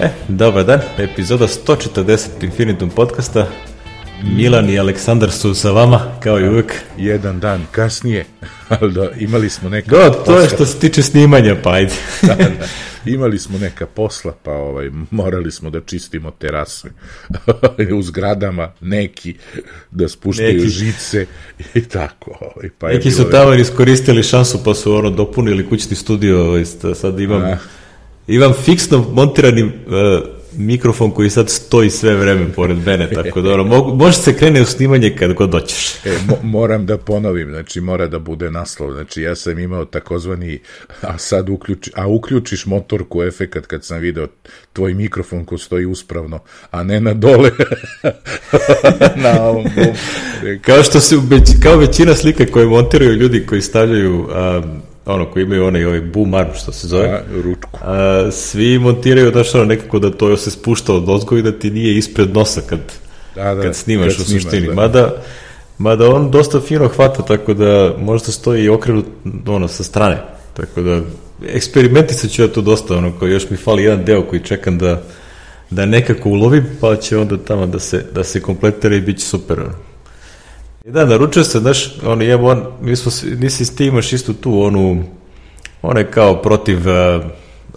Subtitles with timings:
[0.00, 3.48] E, dobar dan, epizoda 140 Infinitum podcasta.
[4.36, 6.74] Milan i Aleksandar su sa vama, kao i uvek.
[6.98, 8.24] Jedan dan kasnije,
[8.68, 9.90] ali da, imali smo neka...
[9.90, 11.92] Do, to je što se tiče snimanja, pa ajde.
[12.22, 12.66] da, da,
[13.04, 16.88] imali smo neka posla, pa ovaj, morali smo da čistimo terase
[17.98, 19.36] u zgradama, neki
[19.90, 20.68] da spuštaju neki.
[20.68, 21.26] žice
[21.74, 22.38] i tako.
[22.40, 26.64] Ovaj, pa neki su tamo iskoristili šansu pa su ono dopunili kućni studio, ovaj,
[26.94, 27.42] sad imam...
[27.42, 27.58] A.
[28.26, 29.70] Imam fiksno montirani uh,
[30.56, 34.62] mikrofon koji sad stoji sve vreme pored mene, tako da ono, mogu, može se krene
[34.62, 35.94] u snimanje kad god doćeš.
[36.04, 40.60] e, mo moram da ponovim, znači mora da bude naslov, znači ja sam imao takozvani,
[41.00, 44.26] a sad uključi, a uključiš motorku efekat kad sam video
[44.72, 46.38] tvoj mikrofon ko stoji uspravno,
[46.70, 47.50] a ne na dole
[49.24, 49.64] na ovom.
[50.62, 51.16] Kao što se,
[51.62, 56.34] kao većina slika koje montiraju ljudi koji stavljaju um, ono, koji imaju onaj ovaj boom
[56.34, 57.08] arm, što se zove.
[57.08, 57.78] A, ručku.
[57.82, 61.70] A, svi montiraju, daš ono, nekako da to se spušta od ozgo i da ti
[61.70, 62.80] nije ispred nosa kad,
[63.34, 64.66] da, da, kad snimaš kad u snimaš, suštini.
[64.66, 64.74] Da.
[64.74, 65.22] Mada,
[65.78, 69.04] mada on dosta fino hvata, tako da možda stoji i okrenut
[69.46, 70.22] ono, sa strane.
[70.54, 71.00] Tako da,
[71.46, 75.02] eksperimentisat ću ja to dosta, ono, koji još mi fali jedan deo koji čekam da,
[75.70, 79.24] da nekako ulovim, pa će onda tamo da se, da se kompletira i bit će
[79.24, 79.60] super.
[79.60, 79.91] Ono.
[80.84, 85.04] Da, naručio se, znaš, on je on, mi smo, nisi ti imaš istu tu onu,
[85.82, 87.24] ona je kao protiv uh,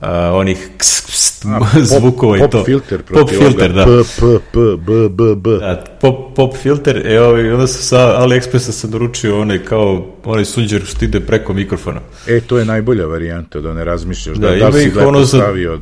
[0.01, 1.59] uh, onih ks, ks, A,
[1.99, 2.57] zvukova pop, i to.
[2.57, 3.85] Pop filter, pop filter, da.
[3.85, 3.89] P,
[4.19, 5.57] p, p, b, b, b.
[5.57, 10.45] Da, pop, pop filter, e, ovaj, onda sam sa AliExpressa sam naručio onaj kao, onaj
[10.45, 12.01] sunđer što ide preko mikrofona.
[12.27, 15.79] E, to je najbolja varijanta, da ne razmišljaš, da, da, da si lepo ono stavio...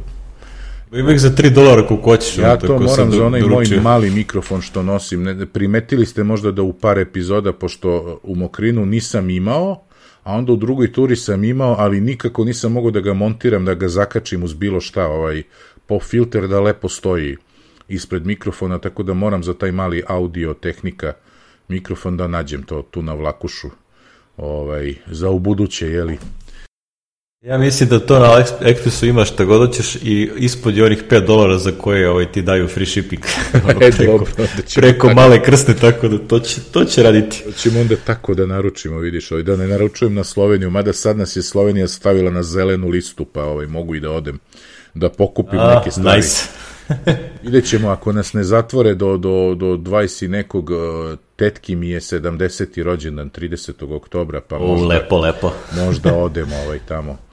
[0.94, 2.38] Ima ih za 3 dolara koliko hoćeš.
[2.38, 5.24] Ja to moram za onaj moj mali mikrofon što nosim.
[5.24, 9.84] Ne, primetili ste možda da u par epizoda, pošto u Mokrinu nisam imao,
[10.24, 13.74] a onda u drugoj turi sam imao, ali nikako nisam mogao da ga montiram, da
[13.74, 15.44] ga zakačim uz bilo šta, ovaj
[15.88, 17.38] pop filter da lepo stoji
[17.88, 21.14] ispred mikrofona, tako da moram za taj mali audio tehnika
[21.68, 23.68] mikrofon da nađem to tu na vlakušu
[24.38, 26.18] ovaj, za u buduće, jeli.
[27.44, 31.26] Ja mislim da to na Expressu imaš šta god hoćeš i ispod je onih 5
[31.26, 33.24] dolara za koje ovaj, ti daju free shipping.
[33.54, 35.20] e, preko, dobro, da preko tako.
[35.20, 37.44] male krste, tako da to će, to će raditi.
[37.58, 41.36] Ćemo onda tako da naručimo, vidiš, ovaj, da ne naručujem na Sloveniju, mada sad nas
[41.36, 44.40] je Slovenija stavila na zelenu listu, pa ovaj, mogu i da odem
[44.94, 46.18] da pokupim A, neke stvari.
[46.18, 46.48] Nice.
[47.44, 50.78] Vidjet ćemo, ako nas ne zatvore do, do, do 20 nekog, uh,
[51.36, 52.84] tetki mi je 70.
[52.84, 53.96] rođendan 30.
[53.96, 55.52] oktobra, pa možda, o, lepo, lepo.
[55.86, 57.33] možda odemo ovaj tamo.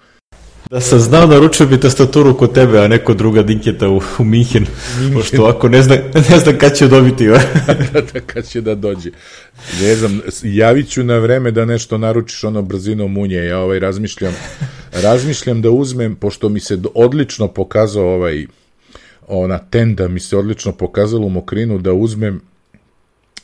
[0.70, 4.66] Da sam znao, naručio bi tastaturu kod tebe, a neko druga dinketa u, u Minhen,
[5.14, 5.98] pošto ovako ne znam,
[6.30, 7.26] ne znam kad će dobiti.
[7.26, 9.10] da, da, kad će da dođe.
[9.80, 13.36] Ne znam, javit ću na vreme da nešto naručiš ono brzinom munje.
[13.36, 14.34] Ja ovaj razmišljam,
[14.92, 18.46] razmišljam da uzmem, pošto mi se odlično pokazao ovaj,
[19.28, 22.40] ona tenda mi se odlično pokazalo u Mokrinu, da uzmem,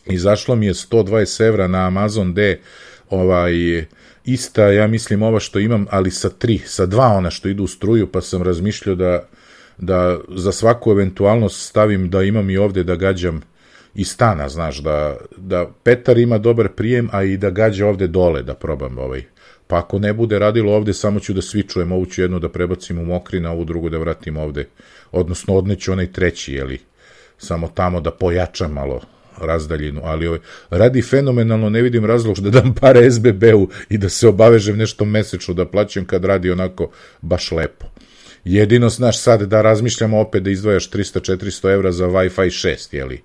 [0.07, 2.61] izašlo mi je 120 evra na Amazon D,
[3.11, 3.87] ovaj,
[4.27, 7.67] ista, ja mislim, ova što imam, ali sa tri, sa dva ona što idu u
[7.67, 9.29] struju, pa sam razmišljao da,
[9.79, 13.41] da za svaku eventualnost stavim da imam i ovde da gađam
[13.95, 18.43] i stana, znaš, da, da Petar ima dobar prijem, a i da gađa ovde dole,
[18.43, 19.23] da probam ovaj.
[19.67, 22.99] Pa ako ne bude radilo ovde, samo ću da svičujem, ovu ću jednu da prebacim
[22.99, 24.69] u mokrina, ovu drugu da vratim ovde,
[25.13, 26.79] odnosno odneću onaj treći, jeli,
[27.39, 29.01] samo tamo da pojačam malo
[29.41, 30.39] razdaljinu, ali ovaj,
[30.71, 35.55] radi fenomenalno, ne vidim razlog da dam pare SBB-u i da se obavežem nešto mesečno
[35.55, 37.87] da plaćam kad radi onako baš lepo.
[38.45, 43.23] Jedino, znaš, sad da razmišljamo opet da izdvajaš 300-400 evra za Wi-Fi 6, jeli?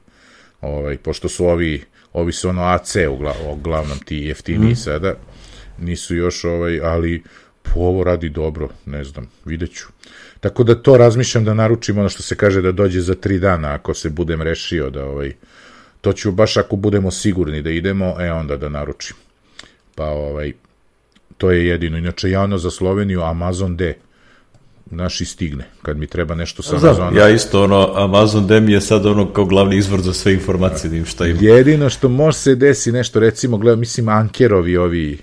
[0.62, 1.84] Ovaj, pošto su ovi,
[2.14, 2.96] ovi su ono AC
[3.52, 4.76] uglavnom ti jeftiniji mm.
[4.76, 5.14] sada,
[5.80, 7.24] nisu još, ovaj, ali
[7.62, 9.88] po ovo radi dobro, ne znam, vidjet ću.
[10.40, 13.74] Tako da to razmišljam da naručim ono što se kaže da dođe za tri dana,
[13.74, 15.34] ako se budem rešio da ovaj,
[16.02, 19.16] to ću baš ako budemo sigurni da idemo, e onda da naručim.
[19.96, 20.54] Pa ovaj,
[21.38, 21.98] to je jedino.
[21.98, 23.94] Inače, javno za Sloveniju Amazon D
[24.86, 27.20] naši stigne, kad mi treba nešto sa Amazona.
[27.20, 31.00] Ja isto, ono, Amazon D mi je sad ono kao glavni izvor za sve informacije,
[31.00, 31.40] da šta ima.
[31.42, 35.18] Jedino što može se desi nešto, recimo, gledam, mislim, Ankerovi ovi,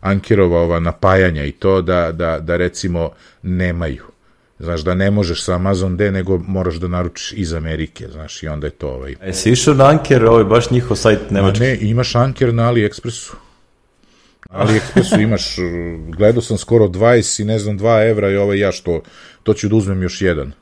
[0.00, 3.10] Ankerova ova napajanja i to da, da, da recimo
[3.42, 4.13] nemaju.
[4.58, 8.48] Znaš, da ne možeš sa Amazon D, nego moraš da naručiš iz Amerike, znaš, i
[8.48, 9.14] onda je to ovaj...
[9.20, 11.60] A jesi išao na Anker, ovaj, baš njihov sajt nemački?
[11.60, 13.34] ne, imaš Anker na AliExpressu.
[14.50, 15.56] Na AliExpressu imaš,
[16.16, 19.02] gledao sam skoro 20 i ne znam 2 evra i ovaj ja što,
[19.42, 20.52] to ću da uzmem još jedan.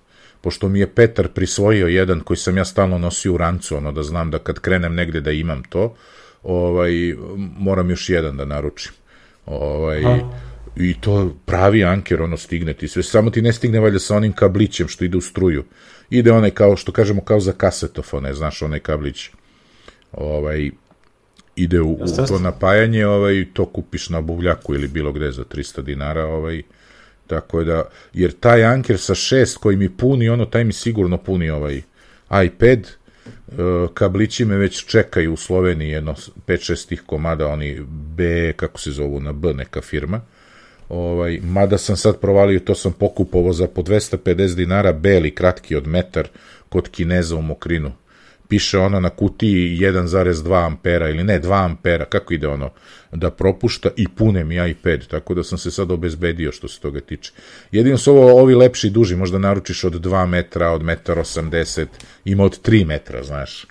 [0.40, 4.02] Pošto mi je Petar prisvojio jedan koji sam ja stalno nosio u rancu, ono da
[4.02, 5.94] znam da kad krenem negde da imam to,
[6.42, 6.92] ovaj,
[7.58, 8.92] moram još jedan da naručim.
[9.46, 13.98] Ovaj, Aha I to pravi anker, ono stigne ti sve, samo ti ne stigne valjda
[13.98, 15.64] sa onim kablićem što ide u struju.
[16.10, 19.30] Ide onaj kao, što kažemo, kao za kasetofone, znaš, onaj kablić.
[20.12, 20.70] Ovaj,
[21.56, 25.82] ide u, u to napajanje, ovaj, to kupiš na buvljaku ili bilo gde za 300
[25.82, 26.62] dinara, ovaj,
[27.26, 31.50] tako da, jer taj anker sa šest koji mi puni, ono, taj mi sigurno puni
[31.50, 31.82] ovaj
[32.44, 32.92] iPad, e,
[33.94, 36.14] kablići me već čekaju u Sloveniji jedno
[36.46, 40.20] 5-6 tih komada, oni B, kako se zovu, na B neka firma,
[40.92, 45.86] ovaj, mada sam sad provalio, to sam pokupovao za po 250 dinara, beli, kratki od
[45.86, 46.28] metar,
[46.68, 47.92] kod Kineza u Mokrinu,
[48.48, 52.70] piše ono na kutiji 1,2 ampera ili ne 2 ampera, kako ide ono,
[53.12, 57.00] da propušta i pune mi iPad, tako da sam se sad obezbedio što se toga
[57.00, 57.32] tiče.
[57.72, 61.86] Jedino su ovo ovi lepši duži, možda naručiš od 2 metra, od 1,80
[62.24, 63.66] ima od 3 metra, znaš.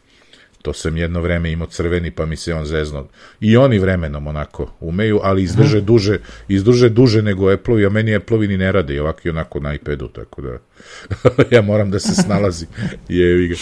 [0.61, 3.07] To sam jedno vreme imao crveni, pa mi se on zezno.
[3.39, 5.85] I oni vremenom onako umeju, ali izdrže Aha.
[5.85, 9.59] duže, izdrže duže nego Apple-ovi, a meni Apple-ovi ni ne rade i ovako i onako
[9.59, 10.57] na iPadu, tako da
[11.55, 12.65] ja moram da se snalazi.
[13.09, 13.55] Jevi ga.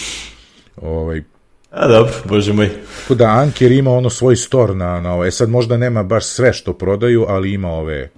[0.76, 1.22] Ovaj,
[1.70, 2.70] a dobro, bože moj.
[3.02, 5.28] Tako da Anker ima ono svoj store na, na ove.
[5.28, 8.10] E sad možda nema baš sve što prodaju, ali ima ove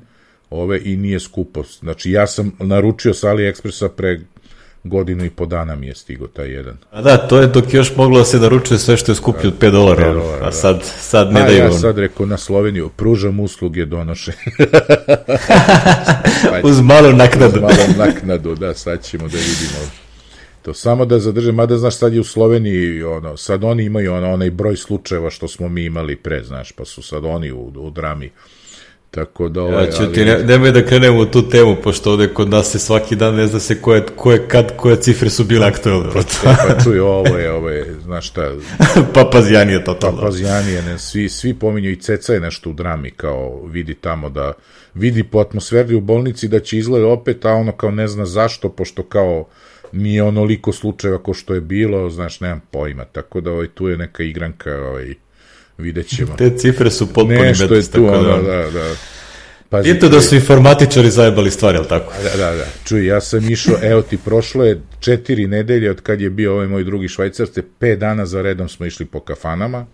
[0.53, 1.63] ove i nije skupo.
[1.63, 4.21] Znači ja sam naručio sa AliExpressa pre
[4.85, 6.77] godinu i po dana mi je stigo taj jedan.
[6.91, 9.59] A da, to je dok još moglo da se naručuje sve što je skuplje od
[9.59, 10.53] 5 dolara, a da.
[10.53, 11.59] sad, sad ne a, daju.
[11.59, 14.33] Ja sad rekao na Sloveniju, pružam usluge donoše.
[16.65, 17.57] Uz malu naknadu.
[17.57, 19.91] Uz malu naknadu, da, sad ćemo da vidimo
[20.63, 24.33] To samo da zadrže, mada znaš sad je u Sloveniji, ono, sad oni imaju ono,
[24.33, 27.91] onaj broj slučajeva što smo mi imali pre, znaš, pa su sad oni u, u
[27.91, 28.31] drami.
[29.15, 30.13] Tako da ovaj, ja ću ali...
[30.13, 33.35] ti, ne, nemoj da krenemo u tu temu, pošto ovde kod nas se svaki dan
[33.35, 36.09] ne zna se koje, koje, kad, koje cifre su bile aktualne.
[36.13, 36.21] Pa,
[36.69, 38.51] pa čuj, ovo je, ovo je, znaš šta...
[39.15, 40.21] Papazijanije totalno.
[40.21, 44.53] Papazijanije, ne, svi, svi pominju i Ceca je nešto u drami, kao vidi tamo da,
[44.95, 48.69] vidi po atmosferi u bolnici da će izgleda opet, a ono kao ne zna zašto,
[48.69, 49.47] pošto kao
[49.93, 53.97] nije onoliko slučajeva ko što je bilo, znaš, nemam pojma, tako da ovaj, tu je
[53.97, 55.15] neka igranka, ovaj,
[55.83, 56.37] vidjet ćemo.
[56.37, 58.71] Te cifre su potpuno Nešto je tu, ono, da, da.
[58.71, 58.95] da.
[59.73, 62.13] Pazi, I to da su informatičari zajebali stvari, ali tako?
[62.23, 62.67] Da, da, da.
[62.85, 66.67] Čuj, ja sam išao, evo ti, prošlo je četiri nedelje od kad je bio ovaj
[66.67, 69.87] moj drugi švajcarce, pet dana za redom smo išli po kafanama,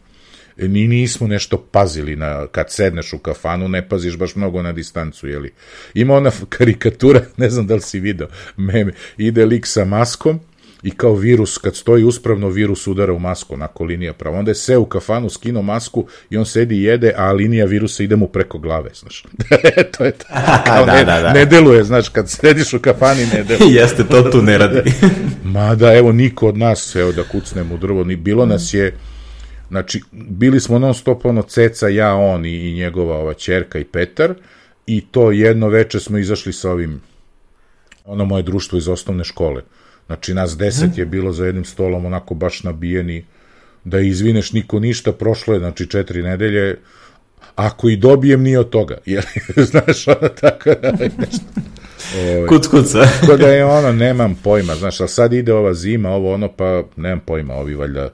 [0.57, 5.29] ni nismo nešto pazili na kad sedneš u kafanu, ne paziš baš mnogo na distancu,
[5.29, 5.53] jeli.
[5.95, 10.41] Ima ona karikatura, ne znam da li si video, meme, ide lik sa maskom
[10.83, 14.39] i kao virus, kad stoji uspravno, virus udara u masku, onako linija pravo.
[14.39, 18.03] Onda je se u kafanu, skino masku i on sedi i jede, a linija virusa
[18.03, 19.25] ide mu preko glave, znaš.
[19.99, 20.25] to je to.
[20.67, 21.33] Kao da, ne, da, da.
[21.33, 23.75] ne deluje, znaš, kad sediš u kafani, ne deluje.
[23.81, 24.93] Jeste, to tu ne radi.
[25.45, 28.95] Ma da, evo, niko od nas, evo da kucnemo u drvo, ni bilo nas je,
[29.69, 33.85] Znači, bili smo non stop ono ceca, ja, on i, i njegova ova čerka i
[33.85, 34.35] Petar
[34.87, 37.01] i to jedno veče smo izašli sa ovim
[38.05, 39.63] ono moje društvo iz osnovne škole.
[40.09, 41.01] Znači, nas deset mhm.
[41.01, 43.25] je bilo za jednim stolom onako baš nabijeni
[43.85, 46.79] da izvineš niko ništa, prošlo je, znači, četiri nedelje,
[47.57, 48.99] ako i dobijem, nije od toga.
[49.07, 49.27] Jer,
[49.71, 51.45] znaš, ono tako da, nešto,
[52.17, 52.93] Ovaj, kuc, kuc.
[53.21, 56.83] Tako da je ono, nemam pojma, znaš, ali sad ide ova zima, ovo ono, pa
[56.97, 58.11] nemam pojma, ovi valjda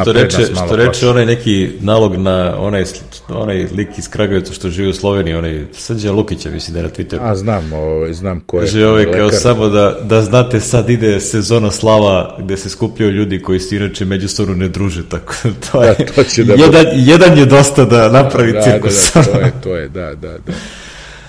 [0.00, 2.84] što reče, što reče onaj neki nalog na onaj,
[3.28, 6.90] onaj lik iz Kragujevca što živi u Sloveniji, onaj Srđan Lukića, mislim da je na
[6.90, 7.18] Twitteru.
[7.20, 8.60] A znam, ovaj, znam ko je.
[8.60, 13.42] Kaže ovaj kao samo da, da znate sad ide sezona slava gde se skupljaju ljudi
[13.42, 15.34] koji se inače međusobno ne druže, tako
[15.72, 19.12] to je, da, to će da jedan, jedan je dosta da napravi da, cirkus.
[19.14, 20.52] Da, da, to je, to je, da, da, da.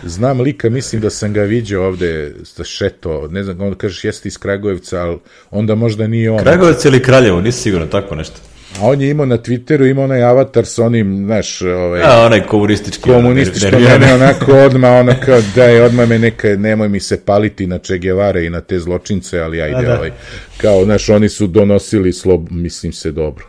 [0.04, 4.28] Znam lika, mislim da sam ga vidio ovde sa šeto, ne znam, onda kažeš jeste
[4.28, 5.18] iz Kragujevca, ali
[5.52, 6.40] onda možda nije on.
[6.40, 8.36] Kragujevac ili Kraljevo, nisi sigurno tako nešto.
[8.80, 12.02] A on je imao na Twitteru, imao onaj avatar sa onim, znaš, ovaj...
[12.04, 13.04] A, onaj komunistički.
[13.04, 17.78] Komunističko, mene onako odmah, ono kao, daj, odmah me neka, nemoj mi se paliti na
[17.78, 19.96] Che Guevara i na te zločince, ali ajde, da.
[19.98, 20.12] ovaj,
[20.58, 23.46] kao, znaš, oni su donosili slob, mislim se dobro.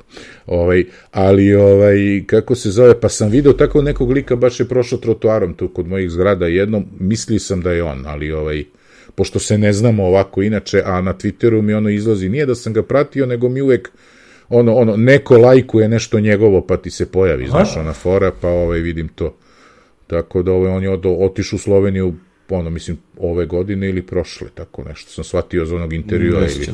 [0.46, 4.98] Ovaj, ali, ovaj, kako se zove, pa sam video tako nekog lika, baš je prošao
[4.98, 8.64] trotoarom tu kod mojih zgrada jednom, mislio sam da je on, ali, ovaj,
[9.14, 12.72] pošto se ne znamo ovako inače, a na Twitteru mi ono izlazi, nije da sam
[12.72, 13.90] ga pratio, nego mi uvek
[14.50, 17.50] ono, ono, neko lajkuje nešto njegovo, pa ti se pojavi, Aha.
[17.50, 19.34] znaš, ona fora, pa ovaj, vidim to.
[20.06, 22.14] Tako da ovaj, on je otišao u Sloveniju,
[22.48, 26.40] ono, mislim, ove godine ili prošle, tako nešto, sam shvatio za onog intervjua.
[26.40, 26.68] ili,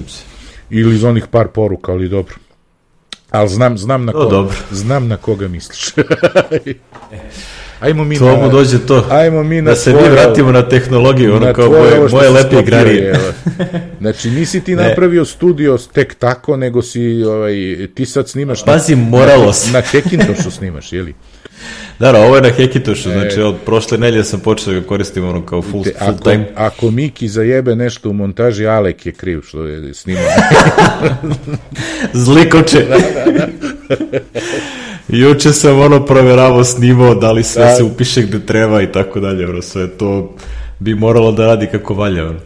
[0.71, 2.35] ili iz onih par poruka, ali dobro.
[3.31, 5.95] Ali znam, znam, na, koga, znam na koga misliš.
[7.81, 8.49] Ajmo mi to na...
[8.49, 9.07] dođe to.
[9.11, 13.15] Ajmo mi na da se mi vratimo na tehnologiju, ono kao moje, moje lepe igrarije.
[14.01, 17.55] znači, nisi ti napravio studio tek tako, nego si, ovaj,
[17.95, 18.65] ti sad snimaš...
[18.65, 19.73] Pazi, moralo se.
[19.73, 21.15] Na, na Hackintošu snimaš, jeli?
[21.99, 24.87] Da, da, ovo je na Hekitošu, e, znači od prošle nelje sam počeo da ga
[24.87, 26.47] koristim ono kao full, te, full ako, time.
[26.55, 30.25] Ako Miki zajebe nešto u montaži, Alek je kriv što je snimao.
[32.25, 32.85] Zlikoče.
[32.91, 34.19] da, da, da.
[35.09, 37.75] Juče sam ono proveravao snimao da li sve da.
[37.75, 40.35] se upiše gde treba i tako dalje, ono sve to
[40.79, 42.25] bi moralo da radi kako valja.
[42.25, 42.39] Ono.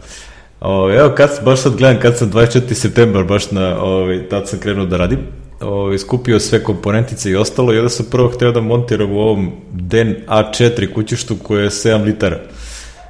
[0.60, 2.74] O, evo, kad, baš sad gledam, kad sam 24.
[2.74, 5.18] septembar, baš na, ovaj, tad sam krenuo da radim,
[5.60, 9.50] ovaj, skupio sve komponentice i ostalo i onda sam prvo hteo da montiram u ovom
[9.72, 12.40] DEN A4 kućištu koje je 7 litara.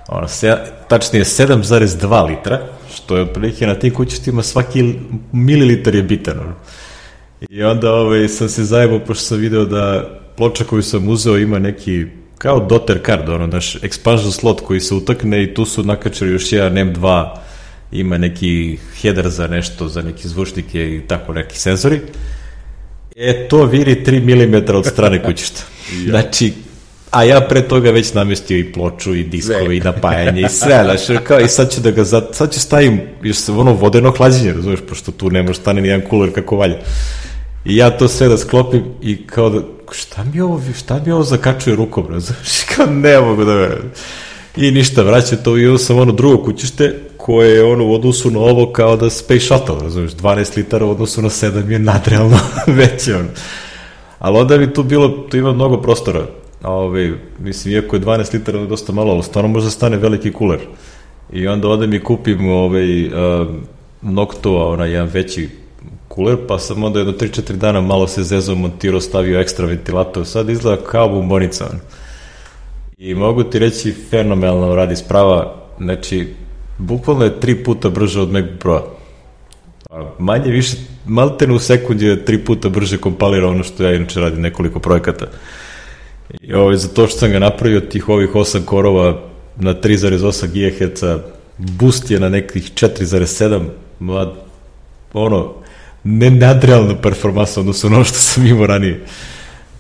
[0.09, 0.57] Ono, se,
[0.89, 2.61] tačnije 7,2 litra,
[2.95, 4.95] što je otprilike na tim kućištima svaki
[5.33, 6.39] mililitar je bitan.
[6.39, 6.55] Ono.
[7.49, 11.59] I onda ovaj, sam se zajebao, pošto sam video da ploča koju sam uzeo ima
[11.59, 12.07] neki
[12.39, 16.53] kao doter card, ono, naš expansion slot koji se utakne i tu su nakačali još
[16.53, 17.29] jedan M2,
[17.93, 22.01] ima neki header za nešto, za neki zvučnike i tako neki senzori.
[23.17, 25.63] E, to viri 3 mm od strane kućišta.
[25.93, 26.11] ja.
[26.11, 26.53] Znači,
[27.11, 31.25] a ja pre toga već namestio i ploču i diskove i napajanje i sve, znači,
[31.25, 34.81] kao i sad ću da ga, sad ću stavim, još se ono vodeno hlađenje, razumeš,
[34.89, 36.77] pošto tu ne može stane nijedan kuler kako valja.
[37.65, 39.61] I ja to sve da sklopim i kao da,
[39.93, 43.93] šta mi ovo, šta mi ovo zakačuje rukom, razumiješ, kao ne mogu da verujem.
[44.57, 48.39] I ništa, vraća to i sam ono drugo kućište, koje je ono u odnosu na
[48.39, 52.39] ovo kao da Space Shuttle, razumiješ, 12 litara u odnosu na 7 je nadrealno
[52.79, 53.29] veće, ono.
[54.19, 56.27] Ali onda bi tu bilo, tu ima mnogo prostora,
[56.63, 59.97] a ovaj, mislim, iako je 12 litara je dosta malo, ali stvarno može da stane
[59.97, 60.59] veliki kuler.
[61.33, 63.13] I onda odem i kupim ovaj, uh,
[64.03, 65.49] Noctua, onaj jedan veći
[66.11, 70.49] kuler, pa sam onda jedno 3-4 dana malo se zezao, montirao, stavio ekstra ventilator, sad
[70.51, 71.71] izgleda kao bombonica.
[72.99, 76.35] I mogu ti reći, fenomenalno radi sprava, znači,
[76.79, 78.97] bukvalno je tri puta brže od MacBook Pro.
[80.19, 80.77] Manje više,
[81.07, 85.27] maltene u sekundi je tri puta brže kompalira ono što ja inače radim nekoliko projekata.
[86.41, 89.21] I ovaj, za to što sam ga napravio, tih ovih 8 korova
[89.57, 91.05] na 3,8 GHz,
[91.59, 94.35] boost je na nekih 4,7,
[95.13, 95.55] ono,
[96.05, 99.05] ne nadrealna performansa odnosno ono što sam imao ranije.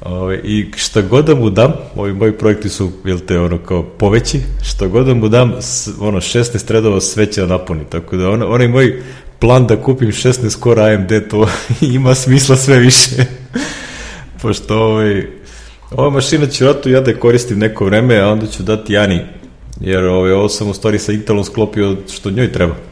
[0.00, 3.82] Ove, I šta god da mu dam, ovi moji projekti su, jel te, ono, kao
[3.82, 5.52] poveći, šta god da mu dam,
[6.00, 9.02] ono, 16 redova sve će da napuni, tako da on, onaj moj
[9.38, 11.48] plan da kupim 16 skora AMD, to
[11.94, 13.10] ima smisla sve više.
[14.42, 15.26] Pošto, ovaj,
[15.90, 19.20] ova mašina će ratu ja da koristim neko vreme, a onda ću dati Jani,
[19.80, 22.89] jer ovaj, ovo sam u stvari sa Intelom sklopio što njoj treba.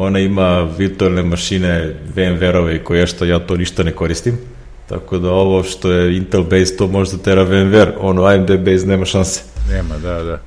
[0.00, 4.38] Ona ima virtualne mašine, VMware-ove koje što ja to ništa ne koristim.
[4.88, 8.86] Tako da ovo što je Intel base to može da tera VMware, ono AMD base
[8.86, 9.42] nema šanse.
[9.70, 10.40] Nema, da, da.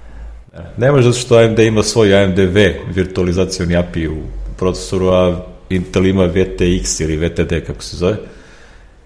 [0.77, 4.17] Ne može zato što AMD ima svoj AMD V virtualizacioni API u
[4.57, 8.15] procesoru, a Intel ima VTX ili VTD kako se zove.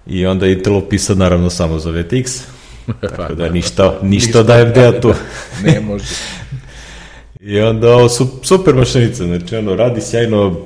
[0.06, 2.40] I onda Intel opisan naravno samo za VTX.
[3.00, 5.12] Tako pa da, da ništa, ništa od AMD-a tu.
[5.66, 6.04] ne može.
[7.46, 10.56] I onda ovo su super mašinica, znači ono radi sjajno,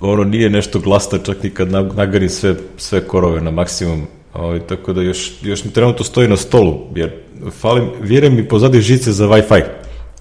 [0.00, 4.92] ono nije nešto glasno čak ni kad nagarim sve, sve korove na maksimum, ovaj, tako
[4.92, 7.12] da još, još mi trenutno stoji na stolu, jer
[7.60, 9.62] falim, vjerujem mi pozadi žice za Wi-Fi,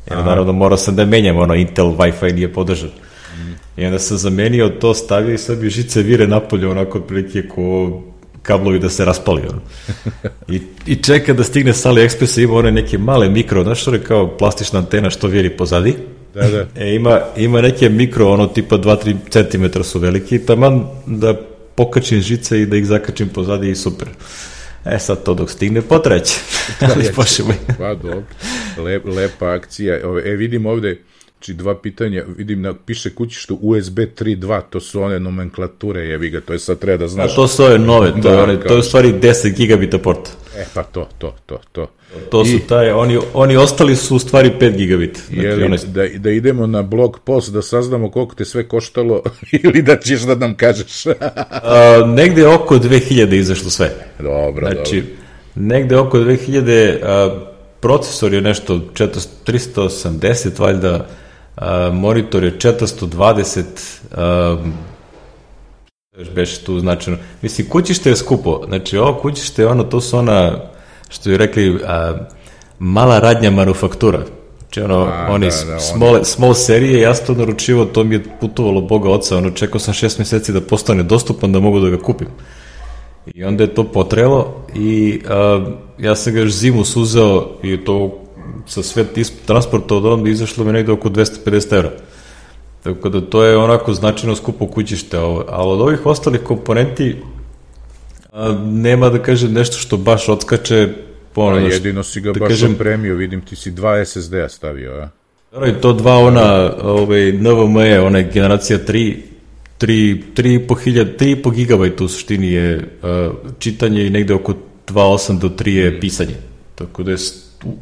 [0.10, 0.30] jer Aha.
[0.30, 2.90] naravno mora sam da menjam, ono Intel Wi-Fi nije podržan.
[2.90, 3.82] Mm.
[3.82, 8.02] I onda sam zamenio to, stavio i sad bi žice vire napolje, onako otprilike ko
[8.48, 9.42] kablovi da se raspali.
[9.50, 9.62] Ono.
[10.48, 14.04] I, I čeka da stigne sa AliExpressa, ima one neke male mikro, znaš što je
[14.04, 15.96] kao plastična antena što vjeri pozadi.
[16.34, 16.68] Da, da.
[16.76, 21.34] E, ima, ima neke mikro, ono tipa 2-3 cm su veliki, taman da
[21.76, 24.08] pokačim žice i da ih zakačim pozadi i super.
[24.86, 26.34] E sad to dok stigne potreće.
[26.96, 27.54] Ali pošemo.
[27.78, 28.24] Pa dobro,
[28.78, 29.96] Lep, lepa akcija.
[30.26, 31.02] E vidim ovde,
[31.38, 36.42] Znači, dva pitanja, vidim, na, piše kućištu USB 3.2, to su one nomenklature, jevi ga,
[36.42, 37.32] to je sad treba da znaš.
[37.32, 39.98] A to su ove nove, to, da, je, one, to je u stvari 10 gigabita
[39.98, 40.32] porta.
[40.58, 41.88] E, pa to, to, to, to.
[42.30, 45.20] To su taj, oni, oni ostali su u stvari 5 gigabita.
[45.28, 45.78] Znači, Jeli, one...
[45.86, 49.24] da, da idemo na blog post da saznamo koliko te sve koštalo
[49.64, 51.06] ili da ćeš da nam kažeš?
[51.06, 53.92] A, negde oko 2000 izašlo sve.
[54.20, 55.16] Dobro, znači, dobro.
[55.56, 57.40] negde oko 2000, a,
[57.80, 61.08] procesor je nešto 400, 380, valjda,
[61.94, 63.64] monitor je 420,
[64.12, 64.58] a,
[66.18, 67.20] još beše tu značajno.
[67.42, 70.60] Mislim, kućište je skupo, znači ovo kućište je ono, to su ona,
[71.10, 72.14] što je rekli, a,
[72.80, 74.20] mala radnja manufaktura.
[74.60, 78.16] Znači ono, a, oni da, da, small, small serije, ja sam to naručivo, to mi
[78.16, 81.90] je putovalo Boga oca, ono, čekao sam šest meseci da postane dostupan da mogu da
[81.90, 82.28] ga kupim.
[83.34, 85.66] I onda je to potrelo i a,
[86.00, 88.25] ja sam ga još zimu suzeo i to
[88.68, 89.06] sa sve
[89.46, 91.92] transporta od onda izašlo mi negde oko 250 evra.
[92.84, 97.16] Tako da to je onako značajno skupo kućište, ali od ovih ostalih komponenti
[98.32, 100.90] a, nema da kažem nešto što baš odskače
[101.34, 105.10] Ponovno, jedino si ga da baš kažem, opremio, vidim ti si dva SSD-a stavio, a?
[105.68, 109.16] I to dva ona, ovaj, NVMe, ona generacija 3,
[109.80, 114.54] 3, 3,5 3,5 gigabajta u suštini je uh, čitanje i negde oko
[114.88, 116.36] 2.8 do 3 je pisanje.
[116.76, 117.18] Tako da je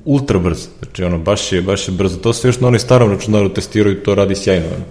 [0.06, 0.68] ultra brzo.
[0.84, 2.18] Znači, ono, baš je, baš je brzo.
[2.18, 4.66] To se još na onoj starom računaru testiraju i to radi sjajno.
[4.66, 4.86] Ono.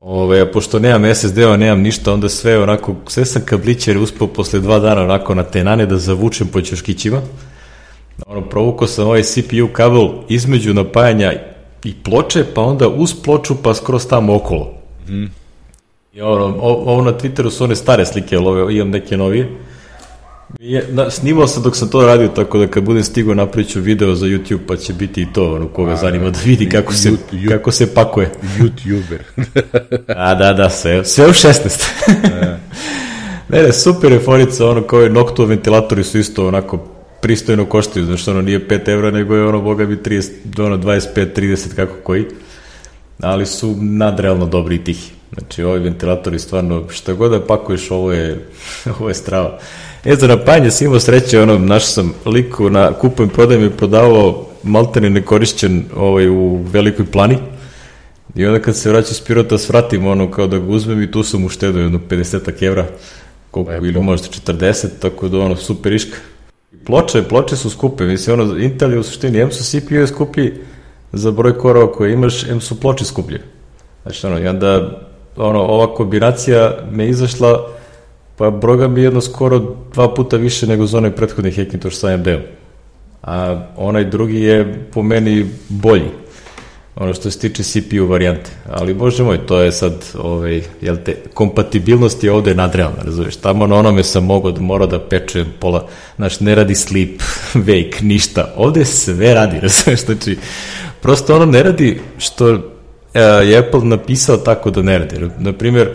[0.00, 4.60] Ove, a pošto nemam SSD-a, nemam ništa, onda sve onako, sve sam kabliće uspeo posle
[4.60, 7.20] dva dana onako na tenane da zavučem po ćoškićima.
[8.26, 11.32] Ono, provukao sam ovaj CPU kabel između napajanja
[11.84, 14.74] i ploče, pa onda uz ploču, pa skroz tamo okolo.
[15.08, 15.24] Mm.
[16.12, 19.48] I ono, ovo na Twitteru su one stare slike, ali ove, imam neke novije.
[20.58, 24.14] Je, na, snimao sam dok sam to radio, tako da kad budem stigao napriču video
[24.14, 27.10] za YouTube, pa će biti i to, ono, koga A, zanima da vidi kako se,
[27.32, 28.30] you, kako se pakuje.
[28.58, 29.18] YouTuber.
[30.16, 31.88] A, da, da, sve, sve u 16.
[33.48, 36.78] ne, ne, super je forica, ono, kao i Noctua ventilatori su isto onako
[37.22, 41.36] pristojno koštaju, znaš, ono nije 5 evra, nego je ono, boga bi 30, ono, 25,
[41.36, 42.24] 30, kako koji,
[43.20, 45.12] ali su nadrealno dobri i tihi.
[45.32, 48.48] Znači, ovi ventilatori stvarno, šta god da pakuješ, ovo je,
[48.98, 49.58] ovo je strava.
[50.06, 54.46] E, za napajanje si imao sreće, ono, naš sam liku na kupujem, prodajem i prodavao
[54.62, 57.38] maltene nekorišćen ovaj, u velikoj plani.
[58.34, 61.22] I onda kad se vraća s Pirota, svratim ono kao da ga uzmem i tu
[61.22, 62.86] sam uštedao jedno 50 evra,
[63.50, 63.86] koliko, Lepo.
[63.86, 66.16] ili možda 40, tako da ono, super iška.
[66.84, 70.52] Ploče, ploče su skupe, mislim, ono, Intel je u suštini, M su CPU je skuplji
[71.12, 73.42] za broj korova koje imaš, M su ploče skuplje.
[74.02, 75.00] Znači, ono, i onda,
[75.36, 77.76] ono, ova kombinacija me izašla
[78.36, 82.40] Pa Broga mi jedno skoro dva puta više nego za onaj prethodni Hackintosh sa AMD-om.
[83.22, 86.10] A onaj drugi je po meni bolji
[86.96, 88.50] ono što se tiče CPU varijante.
[88.70, 93.36] Ali bože moj, to je sad, ovaj, jel te, kompatibilnost je ovde nadrealna, razumiješ?
[93.36, 97.20] Tamo na onome sam mogao da mora da pečem pola, znaš, ne radi sleep,
[97.66, 98.52] wake, ništa.
[98.56, 100.00] Ovde sve radi, razumiješ?
[100.00, 100.38] Znači,
[101.00, 102.60] prosto ono ne radi što uh,
[103.44, 105.16] je Apple napisao tako da ne radi.
[105.38, 105.90] Naprimjer,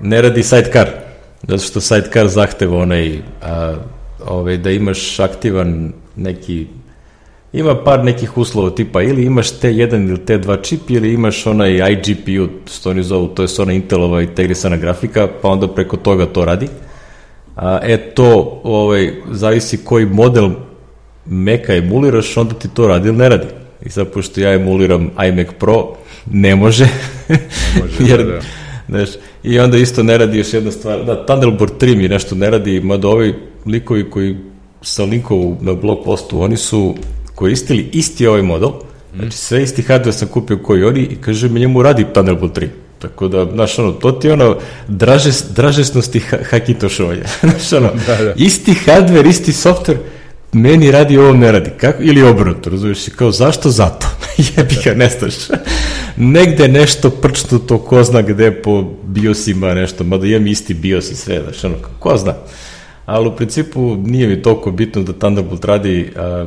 [0.00, 0.88] ne radi sidecar
[1.48, 3.76] zato što sidecar zahteva onaj, a,
[4.26, 6.66] ovaj, da imaš aktivan neki
[7.52, 12.48] ima par nekih uslova tipa ili imaš T1 ili T2 čip ili imaš onaj iGPU,
[12.74, 16.68] što oni zovu, to je ona Intelova integrisana grafika, pa onda preko toga to radi.
[17.56, 20.50] A, e to, ovaj, zavisi koji model
[21.26, 23.46] Maca emuliraš, onda ti to radi ili ne radi.
[23.82, 25.96] I sad, pošto ja emuliram iMac Pro,
[26.30, 26.88] ne može,
[27.28, 27.38] ne
[27.80, 28.40] može jer, da, da.
[28.88, 29.08] Znaš,
[29.42, 32.80] I onda isto ne radi još jedna stvar, da, Thunderbolt 3 mi nešto ne radi,
[32.80, 33.34] mada ovi
[33.66, 34.36] likovi koji
[34.82, 36.94] sa linkovu na blog postu, oni su
[37.34, 38.70] koristili isti ovaj model,
[39.16, 42.66] znači sve isti hardware sam kupio koji oni i kaže mi njemu radi Thunderbolt 3.
[42.98, 44.56] Tako da, znaš, ono, to ti je ono
[44.88, 47.22] draže, dražesnosti ha hakitošovanja.
[47.40, 48.32] znaš, ono, da, da.
[48.36, 49.96] isti hardware, isti software,
[50.52, 51.70] meni radi, ovo ne radi.
[51.80, 52.02] Kako?
[52.02, 53.08] Ili obrnuto, razumiješ?
[53.16, 53.70] Kao, zašto?
[53.70, 54.06] Zato.
[54.56, 55.34] Jebi ga, nestaš.
[56.16, 57.10] Negde nešto
[57.66, 61.74] to ko zna gde po biosima nešto, mada imam isti bios i sve, znaš, ono,
[61.98, 62.34] ko zna.
[63.06, 66.46] Ali u principu nije mi toliko bitno da Thunderbolt radi, a,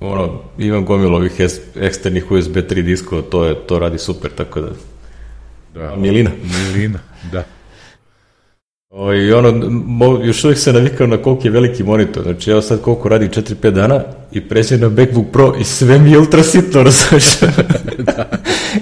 [0.00, 1.32] ono, imam gomilo ovih
[1.74, 4.68] eksternih USB 3 diskova, to, je, to radi super, tako da...
[5.74, 6.30] Da, Milina.
[6.42, 6.98] Milina,
[7.32, 7.44] da.
[8.90, 12.22] O, I ono, mo, još uvijek se navikao na koliko je veliki monitor.
[12.22, 14.00] Znači, evo sad koliko radi 4-5 dana
[14.32, 17.38] i pređe na MacBook Pro i sve mi je ultra sitno, razumiješ?
[17.98, 18.30] da.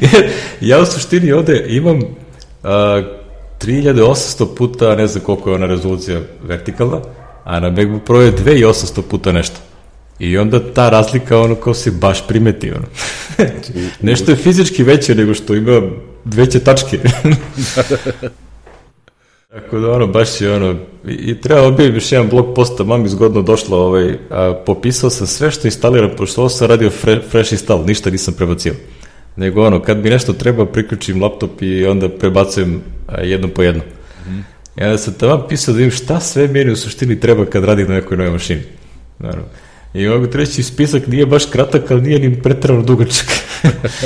[0.01, 2.01] Jer ja u suštini ovde imam
[2.63, 3.03] a,
[3.61, 7.01] 3800 puta, ne znam koliko je ona rezolucija vertikalna,
[7.45, 9.57] a na MacBook Pro je 2800 puta nešto.
[10.19, 12.87] I onda ta razlika, ono, kao se baš primeti, ono.
[14.03, 15.83] nešto je fizički veće nego što ima
[16.25, 16.99] veće tačke.
[19.55, 20.75] Tako da ono, baš je ono,
[21.09, 25.27] i, i treba objaviti još jedan blog posta, mami zgodno došla, ovaj, a, popisao sam
[25.27, 28.75] sve što instaliram, pošto ovo sam radio fre, fresh install, ništa nisam prebacio.
[29.37, 33.83] Nego ono, kad mi nešto treba, priključim laptop i onda prebacujem a, jedno po jedno.
[33.83, 34.43] Mm -hmm.
[34.81, 37.89] I onda sam tamo pisao da vidim šta sve meni u suštini treba kad radim
[37.89, 38.63] na nekoj novoj mašini.
[39.19, 39.49] Naravno.
[39.95, 43.29] I mogu treći spisak nije baš kratak, ali nije ni pretrano dugačak.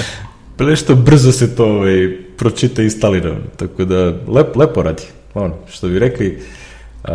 [0.58, 3.36] Nešto brzo se to ovaj, pročita i instalira.
[3.56, 6.38] Tako da, lep, lepo radi ono, što bi rekli,
[7.04, 7.14] Uh,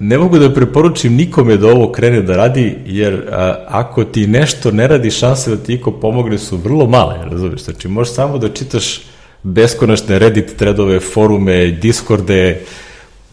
[0.00, 3.20] ne mogu da preporučim nikome da ovo krene da radi, jer uh,
[3.68, 7.64] ako ti nešto ne radi, šanse da ti iko pomogne su vrlo male, razumiješ?
[7.64, 9.00] Znači, možeš samo da čitaš
[9.42, 12.60] beskonačne Reddit threadove, forume, Discorde,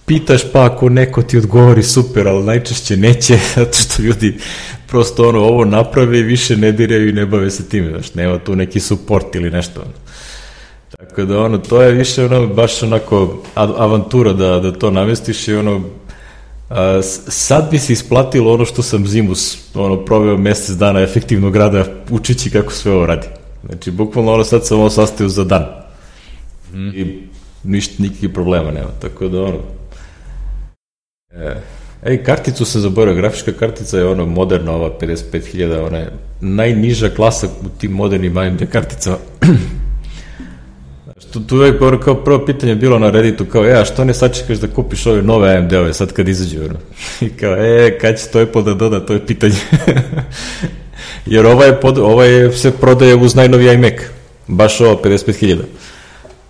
[0.05, 4.37] pitaš pa ako neko ti odgovori super, ali najčešće neće, zato što ljudi
[4.87, 8.39] prosto ono, ovo naprave i više ne diraju i ne bave se time, znači, nema
[8.39, 9.81] tu neki support ili nešto.
[9.81, 9.91] Ono.
[11.09, 15.53] Tako da ono, to je više ono, baš onako avantura da, da to namestiš i
[15.53, 15.81] ono,
[16.71, 19.33] A, sad bi se isplatilo ono što sam zimu
[19.73, 23.27] ono, proveo mesec dana efektivnog rada učići kako sve ovo radi.
[23.65, 25.65] Znači, bukvalno ono sad sam ovo sastavio za dan.
[26.73, 26.89] Mm.
[26.89, 27.27] I
[27.63, 28.89] ništa, nikakvih problema nema.
[29.01, 29.57] Tako da ono...
[31.31, 31.55] E,
[32.05, 36.11] ej, karticu sam zaboravio, grafička kartica je ono moderna, ova 55.000, ona je
[36.41, 39.17] najniža klasa u tim modernim AMD karticama.
[41.33, 44.57] Tu, tu je kao prvo pitanje bilo na Redditu, kao, e, a što ne sačekaš
[44.57, 46.79] da kupiš ove nove AMD-ove sad kad izađu, ono?
[47.27, 49.55] I kao, e, kad će to Apple da doda, to je pitanje.
[51.25, 53.93] Jer ova je, pod, ova je se prodaje uz najnoviji iMac,
[54.47, 55.57] baš ovo 55.000.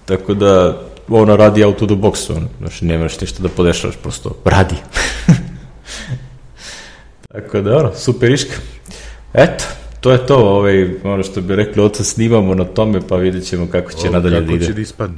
[0.05, 4.35] Tako da, ona radi out of the box, ono, znači nemaš ništa da podešavaš, prosto
[4.45, 4.75] radi.
[7.33, 8.53] Tako da, ono, super iška.
[9.33, 9.63] Eto,
[10.01, 13.67] to je to, ovaj, ono što bi rekli, oca snimamo na tome, pa vidjet ćemo
[13.71, 14.53] kako će o, nadalje da ide.
[14.53, 15.17] Kako će da ispadne.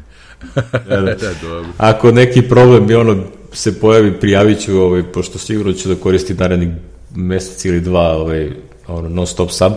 [0.56, 1.02] da, da.
[1.02, 1.66] da, dobro.
[1.78, 6.38] Ako neki problem bi ono se pojavi, prijavit ću, ovaj, pošto sigurno ću da koristim
[6.38, 6.70] narednih
[7.16, 8.50] mesec ili dva ovaj,
[8.88, 9.74] ono, non stop sub.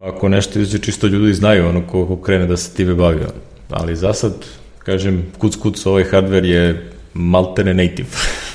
[0.00, 3.40] Ako nešto izađe čisto ljudi znaju, ono, ko, ko krene da se time bavi, ono.
[3.70, 4.32] Ali za sad,
[4.78, 8.08] kažem, kuc kuc, ovaj hardware je maltene native.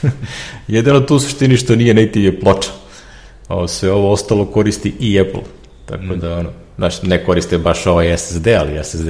[0.68, 2.72] Jedino tu u suštini što nije native je ploča.
[3.48, 5.42] Ovo, sve ovo ostalo koristi i Apple.
[5.86, 6.20] Tako mm.
[6.20, 9.10] da, ono, znači, ne koriste baš ovaj SSD, ali SSD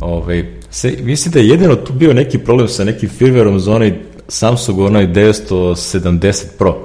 [0.00, 3.94] ovaj, se, mislim da je jedino tu bio neki problem sa nekim firmwareom za onaj
[4.28, 6.76] Samsung, onaj 970 Pro.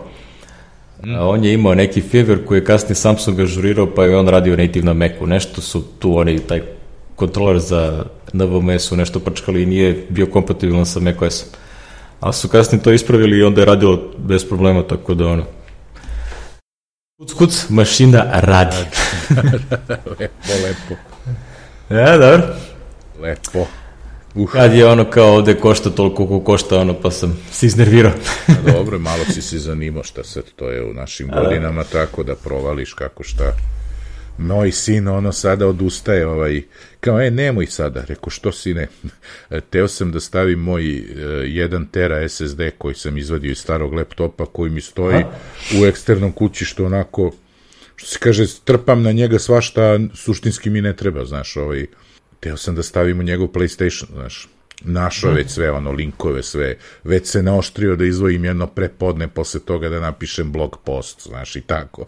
[1.04, 1.16] Mm.
[1.16, 4.58] A on je imao neki firmware koji je kasnije Samsung ažurirao, pa je on radio
[4.58, 5.28] native na Macu.
[5.28, 6.62] Nešto su tu oni, taj
[7.16, 11.50] kontroler za NVMS-u nešto prčkali i nije bio kompatibilan sa macOS-om.
[12.20, 15.44] Ali su kasnije to ispravili i onda je radilo bez problema, tako da ono,
[17.22, 18.76] Kuc, kuc, mašina radi.
[20.20, 20.96] lepo, lepo.
[21.90, 22.48] Ja, dobro.
[23.22, 23.68] Lepo.
[24.36, 24.52] Uh.
[24.52, 28.12] Kad je ono kao ovde košta toliko koliko košta ono pa sam se iznervirao.
[28.74, 31.42] dobro, malo si se zanimao šta sad to je u našim A, da.
[31.42, 33.52] godinama tako da provališ kako šta
[34.38, 36.64] moj sin ono sada odustaje ovaj,
[37.00, 38.88] kao e nemoj sada, reko što sine?
[39.70, 44.72] Teo sam da stavim moj 1 tera SSD koji sam izvadio iz starog laptopa koji
[44.72, 45.24] mi stoji
[45.82, 47.32] u eksternom kući što onako
[47.96, 51.86] što se kaže trpam na njega svašta suštinski mi ne treba znaš ovaj.
[52.40, 54.48] Teo sam da stavim u njegov PlayStation znaš
[54.84, 56.76] našao već sve ono linkove sve.
[57.04, 61.62] Već se naoštrio da izvojim jedno prepodne posle toga da napišem blog post znaš i
[61.62, 62.06] tako.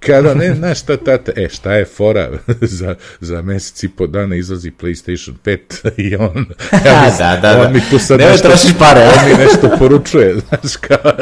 [0.00, 2.30] Kada ne znaš šta tata e šta je fora?
[2.60, 6.46] Za, za mesec i po dana izlazi PlayStation 5 i on
[6.86, 7.62] ja da, da, da.
[7.62, 11.12] on mi tu sad ne nešto, pare on mi nešto poručuje znaš kao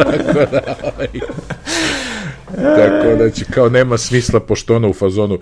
[0.51, 1.09] da, ovaj,
[2.57, 5.39] Tako da će kao nema smisla pošto ono u fazonu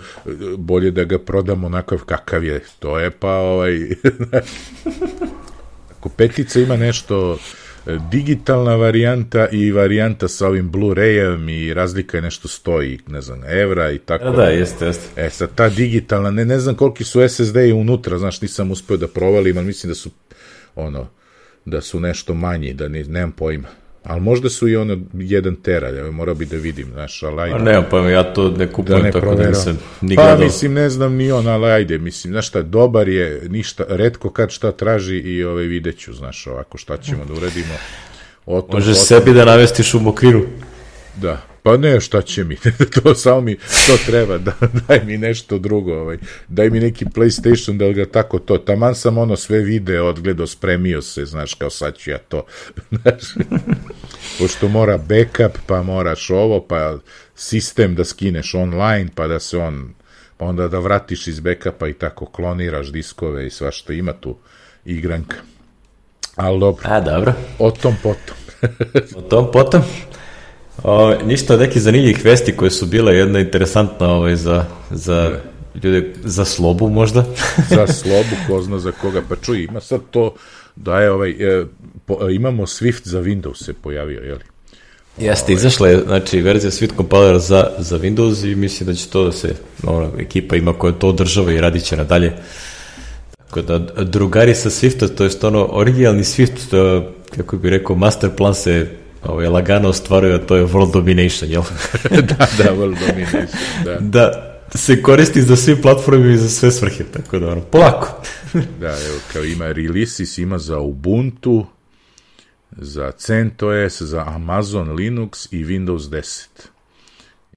[0.57, 2.61] bolje da ga prodamo onakav kakav je.
[2.79, 3.79] To je pa ovaj
[5.99, 7.39] Ako petica ima nešto
[7.87, 13.43] e, digitalna varijanta i varijanta sa ovim Blu-rayem i razlika je nešto stoji, ne znam,
[13.43, 14.23] evra i tako.
[14.23, 15.25] Da, da, jeste, jeste.
[15.25, 19.07] E, sad ta digitalna, ne, ne znam koliki su SSD-i unutra, znaš, nisam uspeo da
[19.07, 20.09] provalim, ali mislim da su,
[20.75, 21.07] ono,
[21.65, 23.67] da su nešto manji, da ne, nemam pojma.
[24.07, 27.55] Ali možda su i ono jedan tera, ja morao bi da vidim, znaš, ali ajde.
[27.55, 29.53] A ne, pa ja to ne kupujem, da ne tako da proveram.
[29.53, 30.37] da nisam ni pa, gledao.
[30.37, 34.29] Pa mislim, ne znam ni on, ali ajde, mislim, znaš šta, dobar je, ništa, redko
[34.29, 37.73] kad šta traži i ove videću, znaš, ovako šta ćemo da uradimo.
[38.45, 40.45] O tom, Može sebi da navestiš u mokriru.
[41.15, 42.57] Da, Pa ne, šta će mi,
[43.03, 44.53] to samo mi, to treba, da,
[44.87, 49.17] daj mi nešto drugo, ovaj, daj mi neki PlayStation da ga tako to, taman sam
[49.17, 52.45] ono sve video odgledao, spremio se, znaš, kao sad ću ja to,
[53.01, 53.21] znaš,
[54.39, 56.97] pošto mora backup, pa moraš ovo, pa
[57.35, 59.93] sistem da skineš online, pa da se on,
[60.37, 64.37] pa onda da vratiš iz backupa i tako kloniraš diskove i sva što ima tu
[64.85, 65.35] igranka.
[66.35, 66.83] Ali dobro.
[66.89, 67.33] A, dobro.
[67.59, 68.35] O tom potom.
[69.15, 69.81] o tom potom.
[70.83, 75.39] O, ništa od nekih zanimljivih vesti koje su bile jedna interesantna ovaj, za, za
[75.83, 77.25] ljude, za slobu možda.
[77.75, 79.21] za slobu, ko zna za koga.
[79.29, 80.33] Pa čuj, ima sad to
[80.75, 81.65] da je ovaj, e,
[82.05, 84.43] po, imamo Swift za Windows se pojavio, jeli?
[85.17, 85.55] Jeste, ovaj.
[85.55, 89.31] izašla je, znači, verzija Swift Compiler za, za Windows i mislim da će to da
[89.31, 92.33] se, ono, ekipa ima koja to održava i radit će nadalje.
[93.37, 98.29] Tako da, drugari sa Swifta, to je ono, originalni Swift, to, kako bi rekao, master
[98.35, 98.87] plan se
[99.23, 101.63] ovaj, lagano ostvaruje, a to je world domination, jel?
[102.29, 103.47] da, da, world domination,
[103.85, 103.97] da.
[104.19, 108.21] da se koristi za sve platforme i za sve svrhe, tako da ono, polako.
[108.81, 111.65] da, evo, kao ima releases, ima za Ubuntu,
[112.71, 116.47] za CentOS, za Amazon Linux i Windows 10.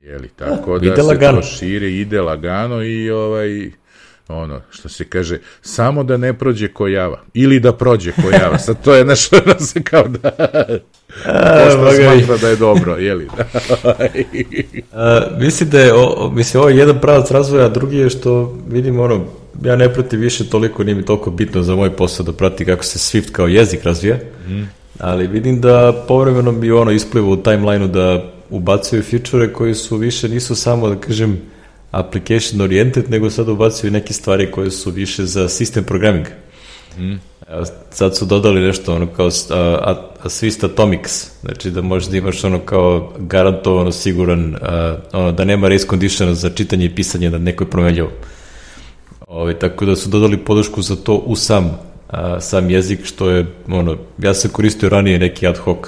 [0.01, 1.41] Jeli, tako da, da se lagano.
[1.41, 3.71] to šire, ide lagano i ovaj,
[4.33, 8.59] ono, što se kaže, samo da ne prođe ko java, ili da prođe ko java,
[8.59, 10.31] sad to je nešto da se kao da...
[11.65, 13.29] Pošto smatra da je dobro, jeli?
[14.93, 18.59] a, mislim da je, o, mislim, ovo je jedan pravac razvoja, a drugi je što
[18.69, 19.25] vidim, ono,
[19.65, 22.85] ja ne pratim više toliko, nije mi toliko bitno za moj posao da prati kako
[22.85, 24.17] se Swift kao jezik razvija,
[24.49, 24.63] mm.
[24.99, 30.29] ali vidim da povremeno mi ono ispliva u timelineu da ubacuju feature koji su više,
[30.29, 31.41] nisu samo, da kažem,
[31.91, 36.27] application oriented, nego sad ubacuju neke stvari koje su više za system programming.
[36.99, 37.15] Mm.
[37.91, 42.45] Sad su dodali nešto ono kao a, a, Swiss Atomics, znači da možeš da imaš
[42.45, 47.39] ono kao garantovano siguran, a, ono, da nema race condition za čitanje i pisanje na
[47.39, 48.11] nekoj promenljivo.
[49.27, 53.31] Ove, ovaj, tako da su dodali podršku za to u sam, a, sam jezik, što
[53.31, 55.79] je, ono, ja sam koristio ranije neki ad hoc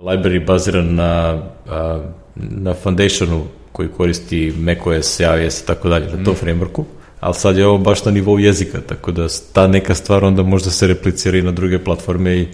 [0.00, 2.00] library baziran na, a,
[2.36, 3.44] na Foundationu
[3.76, 6.44] koji koristi macOS, iOS i tako dalje, na tom mm.
[6.44, 6.84] frameworku,
[7.20, 10.70] ali sad je ovo baš na nivou jezika, tako da ta neka stvar onda možda
[10.70, 12.48] se replicira i na druge platforme i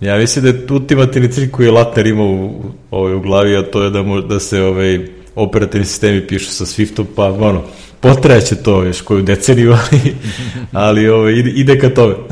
[0.00, 3.62] ja mislim da je ultimativni cilj koji je Latner imao u, ovaj, u glavi, a
[3.62, 7.62] to je da, mo, da se ovaj, operativni sistemi pišu sa Swiftom, pa ono,
[8.00, 10.14] potrajaće to još koju deceniju, ali,
[10.72, 12.14] ali ovaj, ide, ide ka tome.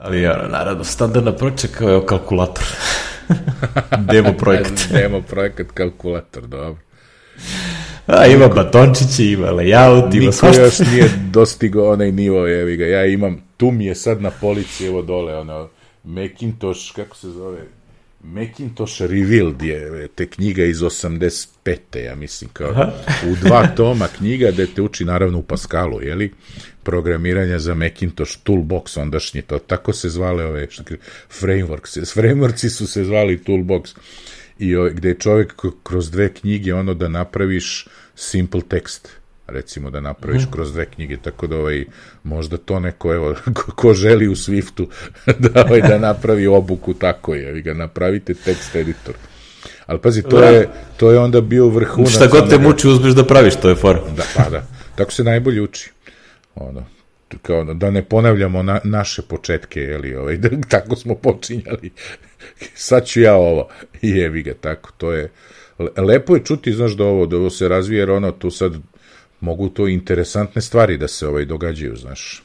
[0.00, 2.64] Ali ja, naravno, standardna proča kao je kalkulator.
[4.12, 4.88] Demo projekat.
[4.92, 6.76] Demo projekat kalkulator, dobro.
[8.06, 10.62] A, ima batončići, ima layout, ima svašta.
[10.62, 12.86] još nije dostigao onaj nivo, evi ga.
[12.86, 15.68] Ja imam, tu mi je sad na polici, evo dole, ono,
[16.04, 17.58] Macintosh, kako se zove,
[18.22, 22.04] Macintosh Revealed je te knjiga iz 85.
[22.04, 22.92] ja mislim, kao Aha.
[23.30, 26.32] u dva toma knjiga gde te uči naravno u Pascalu, jeli,
[26.82, 30.82] programiranja za Macintosh Toolbox ondašnji, to tako se zvale ove što,
[31.40, 33.96] frameworks, frameworksi su se zvali Toolbox
[34.58, 39.08] i ove, gde je čovjek kroz dve knjige ono da napraviš simple text
[39.48, 40.50] recimo da napraviš mm.
[40.50, 41.84] kroz dve knjige, tako da ovaj,
[42.24, 44.86] možda to neko, evo, ko, ko želi u Swiftu
[45.38, 49.14] da, ovaj, da napravi obuku tako je, vi ga napravite tekst editor.
[49.86, 50.46] Ali pazi, to, da.
[50.46, 52.10] je, to je onda bio vrhunac.
[52.10, 54.00] Šta god te muči, uzmeš da praviš, to je for.
[54.16, 54.66] Da, pa da.
[54.96, 55.90] Tako se najbolje uči.
[56.60, 56.84] Ono,
[57.42, 61.90] kao da ne ponavljamo na, naše početke, jeli, ovaj, da, tako smo počinjali.
[62.74, 63.68] Sad ću ja ovo.
[64.02, 65.30] Jevi ga, tako, to je...
[65.96, 68.72] Lepo je čuti, znaš, da ovo, da ovo se razvije, jer ono, tu sad
[69.40, 72.42] mogu to interesantne stvari da se ovaj događaju, znaš.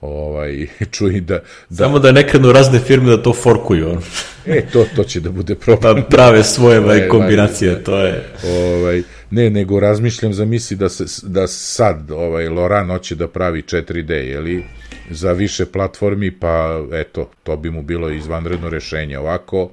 [0.00, 1.76] Ovaj, čuj da, da...
[1.76, 3.90] Samo da ne krenu razne firme da to forkuju.
[3.90, 4.02] On.
[4.48, 6.02] E, to, to će da bude problem.
[6.02, 8.24] Pa prave svoje ovaj, kombinacije, da, to je...
[8.44, 13.62] Ovaj, ne, nego razmišljam za misli da, se, da sad ovaj, Loran hoće da pravi
[13.62, 14.64] 4D, jeli,
[15.10, 19.18] za više platformi, pa eto, to bi mu bilo izvanredno rešenje.
[19.18, 19.70] Ovako,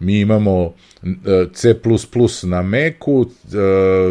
[0.00, 1.74] mi imamo e, C++
[2.42, 3.58] na Macu, e,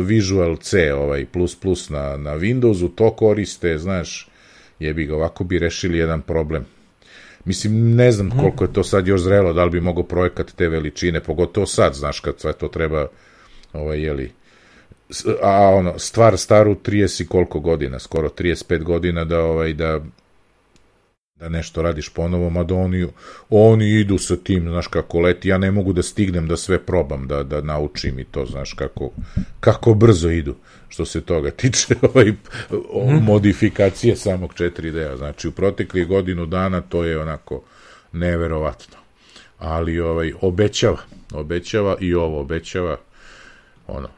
[0.02, 4.30] Visual C ovaj, plus plus na, na Windowsu, to koriste, znaš,
[4.80, 6.66] jebi ga, ovako bi rešili jedan problem.
[7.46, 8.40] Mislim, ne znam mhm.
[8.40, 11.94] koliko je to sad još zrelo, da li bi mogao projekat te veličine, pogotovo sad,
[11.94, 13.08] znaš, kad sve to treba,
[13.74, 14.32] ovaj, jeli,
[15.42, 20.00] a ono, stvar staru 30 i koliko godina, skoro 35 godina da, ovaj, da
[21.42, 23.08] da nešto radiš ponovo, mada oni,
[23.50, 27.28] oni idu sa tim, znaš kako leti, ja ne mogu da stignem da sve probam,
[27.28, 29.10] da, da naučim i to, znaš kako,
[29.60, 30.56] kako brzo idu,
[30.90, 32.34] što se toga tiče ovaj,
[32.90, 33.26] o, mhm.
[33.26, 37.62] modifikacije samog 4D-a, znači u proteklih godinu dana to je onako
[38.12, 38.98] neverovatno,
[39.60, 40.98] ali ovaj, obećava,
[41.34, 42.98] obećava i ovo obećava,
[43.88, 44.10] ono,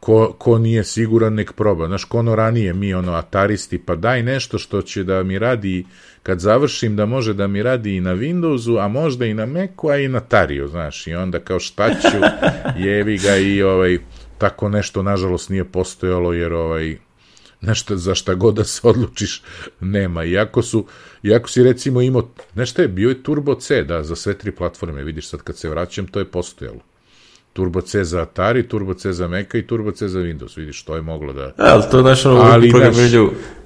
[0.00, 1.86] ko, ko nije siguran nek proba.
[1.86, 5.84] Znaš, ko ono ranije mi, ono, ataristi, pa daj nešto što će da mi radi,
[6.22, 9.88] kad završim, da može da mi radi i na Windowsu, a možda i na Macu,
[9.88, 12.18] a i na Tariju, znaš, i onda kao šta ću,
[12.88, 13.98] jevi ga i ovaj,
[14.38, 16.96] tako nešto, nažalost, nije postojalo, jer ovaj,
[17.60, 19.42] nešto za šta god da se odlučiš
[19.80, 20.24] nema.
[20.24, 20.86] Iako su,
[21.22, 25.04] iako si recimo imao, nešto je, bio je Turbo C, da, za sve tri platforme,
[25.04, 26.80] vidiš sad kad se vraćam, to je postojalo.
[27.58, 30.94] Turbo C za Atari, Turbo C za Maca i Turbo C za Windows, vidiš, to
[30.94, 31.52] je moglo da...
[31.56, 33.10] Ali to je naš ono ali, program naš,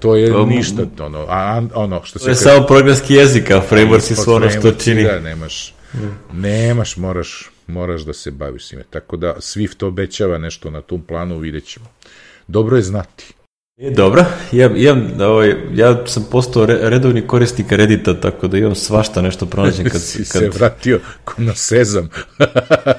[0.01, 2.25] to je um, ništa, ono, a, ono, što se...
[2.25, 2.43] To je kad...
[2.43, 5.05] samo programski jezik, a frameworks su ono što čini.
[5.05, 6.41] Da, nemaš, mm.
[6.41, 8.83] nemaš, moraš, moraš da se baviš ime.
[8.91, 11.87] Tako da Swift obećava nešto na tom planu, vidjet ćemo.
[12.49, 13.35] Dobro je znati.
[13.79, 18.75] E, dobro, ja, imam, ovaj, ja sam postao re, redovni korisnik Reddita, tako da imam
[18.75, 20.03] svašta nešto pronađen kad...
[20.03, 20.43] si kad...
[20.43, 21.01] se vratio
[21.39, 22.09] na sezam.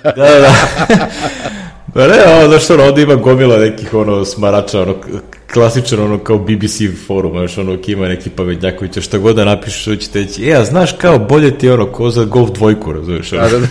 [0.04, 0.56] da, da.
[1.94, 4.96] Pa ne, ono, znaš, ono, ovde ima gomila nekih, ono, smarača, ono,
[5.54, 9.46] klasičan, ono, kao BBC forum, znaš, ono, ima neki pametnjak koji će šta god da
[9.46, 12.94] napišeš, što će teći, e, a znaš, kao, bolje ti, ono, ko za golf dvojku,
[12.94, 13.50] razumiješ, ono.
[13.50, 13.68] Da, da,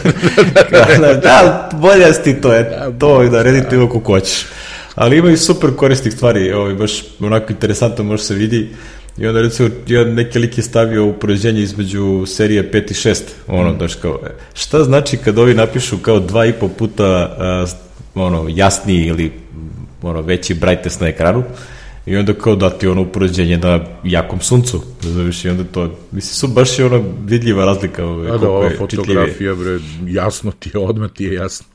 [0.71, 4.47] da, da, da, da, bolje ti to, je, to, da, Reddit ima kako hoćeš.
[4.95, 8.69] Ali ima i super korisnih stvari, ovaj, baš onako interesantno može se vidi.
[9.19, 13.73] I onda recimo jedan neki lik je stavio upoređenje između serije 5 i 6, ono,
[13.73, 13.79] mm.
[13.79, 14.21] daš kao,
[14.55, 19.33] šta znači kad ovi napišu kao dva i po puta uh, ono, jasniji ili
[20.03, 21.45] ono, veći brightness na ekranu,
[22.07, 26.49] i onda kao dati ono upoređenje na jakom suncu, znaš, i onda to, mislim, su
[26.49, 28.07] baš je ono vidljiva razlika.
[28.07, 31.67] Ove, da, da, ova fotografija, bre, jasno ti je, odmah ti je jasno.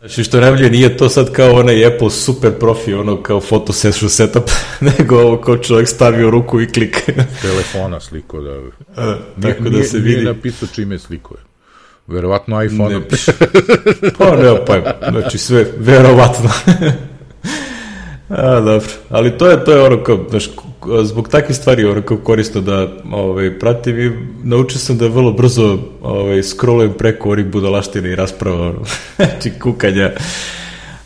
[0.00, 4.10] Znači što najbolje nije to sad kao onaj Apple super profi, ono kao photo session
[4.10, 4.50] setup,
[4.98, 6.96] nego ovo kao čovjek stavio ruku i klik.
[7.42, 8.50] Telefona sliko da...
[8.96, 10.16] A, tako nije, da se vidi.
[10.16, 11.40] Nije napisao čime slikuje.
[12.06, 12.94] Verovatno iPhone.
[12.94, 13.00] Ne,
[14.18, 16.50] pa ne, pa, znači sve, verovatno.
[18.30, 20.50] A, dobro, ali to je, to je ono kao, znaš,
[21.02, 24.10] zbog takvih stvari ono kao korisno da ovaj, pratim i
[24.44, 28.72] naučio sam da vrlo brzo ovaj, scrollujem preko onih budalaštine i rasprava,
[29.16, 30.10] znači kukanja.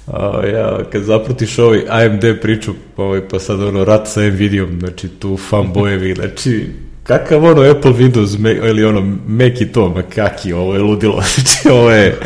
[0.06, 5.08] O, ja, kad zapratiš ovaj AMD priču, ovaj, pa sad ono rat sa Nvidiom, znači
[5.08, 6.66] tu fanbojevi, znači
[7.02, 11.22] kakav ono Apple Windows me, ili ono Mac i to, ma kaki, ovo je ludilo,
[11.34, 12.18] znači ovo je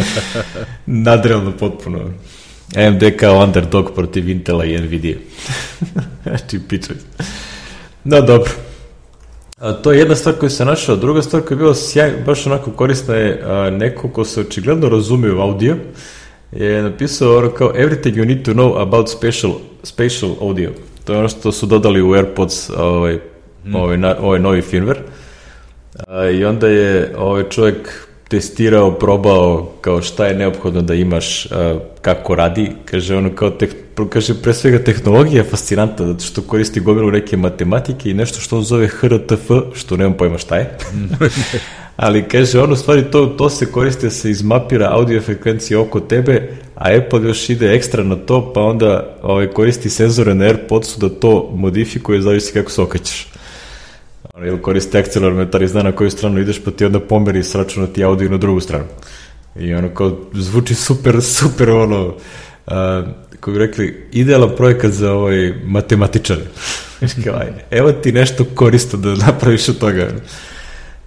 [0.86, 1.98] nadrealno potpuno.
[2.76, 5.16] AMD kao underdog protiv Intela i Nvidia.
[6.24, 6.96] znači, pičaj.
[8.04, 8.50] No, dobro.
[9.58, 10.96] A, to je jedna stvar koju sam našao.
[10.96, 14.88] Druga stvar koja je bila sjaj, baš onako korisna je a, neko ko se očigledno
[14.88, 15.76] razumije u audio
[16.52, 19.52] je napisao ono kao everything you need to know about spatial,
[19.82, 20.70] spatial audio.
[21.04, 23.18] To je ono što su dodali u AirPods ovaj,
[23.64, 23.74] mm.
[23.74, 25.00] ovaj, na, ovaj novi firmware.
[26.06, 31.48] A, I onda je ovaj čovjek testirao, probao kao šta je neophodno da imaš,
[32.02, 33.74] kako radi, kaže ono kao, tek,
[34.10, 38.56] kaže pre svega tehnologija je fascinantna, zato što koristi gomilu neke matematike i nešto što
[38.56, 40.78] on zove HRTF, što nemam pojma šta je.
[41.96, 46.52] Ali kaže, ono stvari, to, to se koristi da se izmapira audio frekvencije oko tebe,
[46.74, 51.08] a Apple još ide ekstra na to, pa onda ovaj, koristi senzore na AirPodsu da
[51.08, 53.26] to modifikuje, zavisi kako se okrećeš
[54.46, 57.86] ili koriste akcelerometar i zna na koju stranu ideš, pa ti onda pomeri s računa
[57.86, 58.84] ti audio na drugu stranu.
[59.60, 62.14] I ono kao, zvuči super, super ono, uh,
[63.30, 66.36] kako bi rekli, idealan projekat za ovaj matematičar.
[67.24, 70.08] kao, evo ti nešto koristo da napraviš od toga.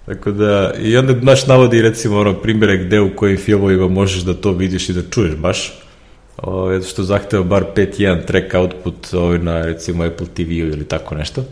[0.06, 4.34] Tako da, i onda naš navodi recimo ono primjere gde u kojim filmovima možeš da
[4.34, 5.78] to vidiš i da čuješ baš.
[6.36, 11.14] Ovo, ovaj, što zahteva bar 5.1 track output ovaj, na recimo Apple TV ili tako
[11.14, 11.44] nešto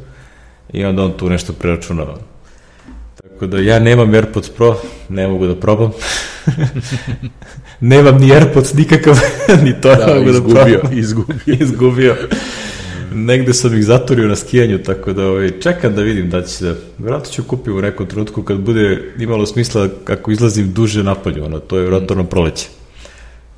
[0.73, 2.19] i onda on tu nešto preračunava.
[3.23, 4.77] Tako da ja nemam AirPods Pro,
[5.09, 5.91] ne mogu da probam.
[7.81, 9.19] nemam ni AirPods nikakav,
[9.65, 10.99] ni to da, ne mogu da izgubio, da probam.
[11.05, 12.17] Izgubio, izgubio.
[13.15, 16.75] Negde sam ih zaturio na skijanju, tako da ovaj, čekam da vidim da će se,
[16.99, 21.59] vjerojatno ću kupiti u nekom trenutku kad bude imalo smisla kako izlazim duže napolju, ono,
[21.59, 22.69] to je vjerojatno na proleće.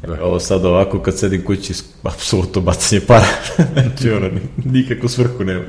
[0.07, 0.25] Da.
[0.25, 3.27] Ovo sad ovako kad sedim kući, apsolutno bacanje para.
[3.73, 4.31] znači ono,
[4.65, 5.65] nikakvu svrhu nema.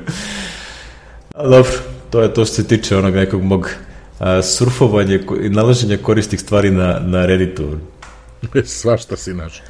[1.34, 1.72] A, dobro,
[2.10, 3.70] to je to što se tiče onog nekog mog
[4.18, 7.78] a, surfovanja i nalaženja koristih stvari na, na Redditu.
[8.64, 9.62] Svašta si naš.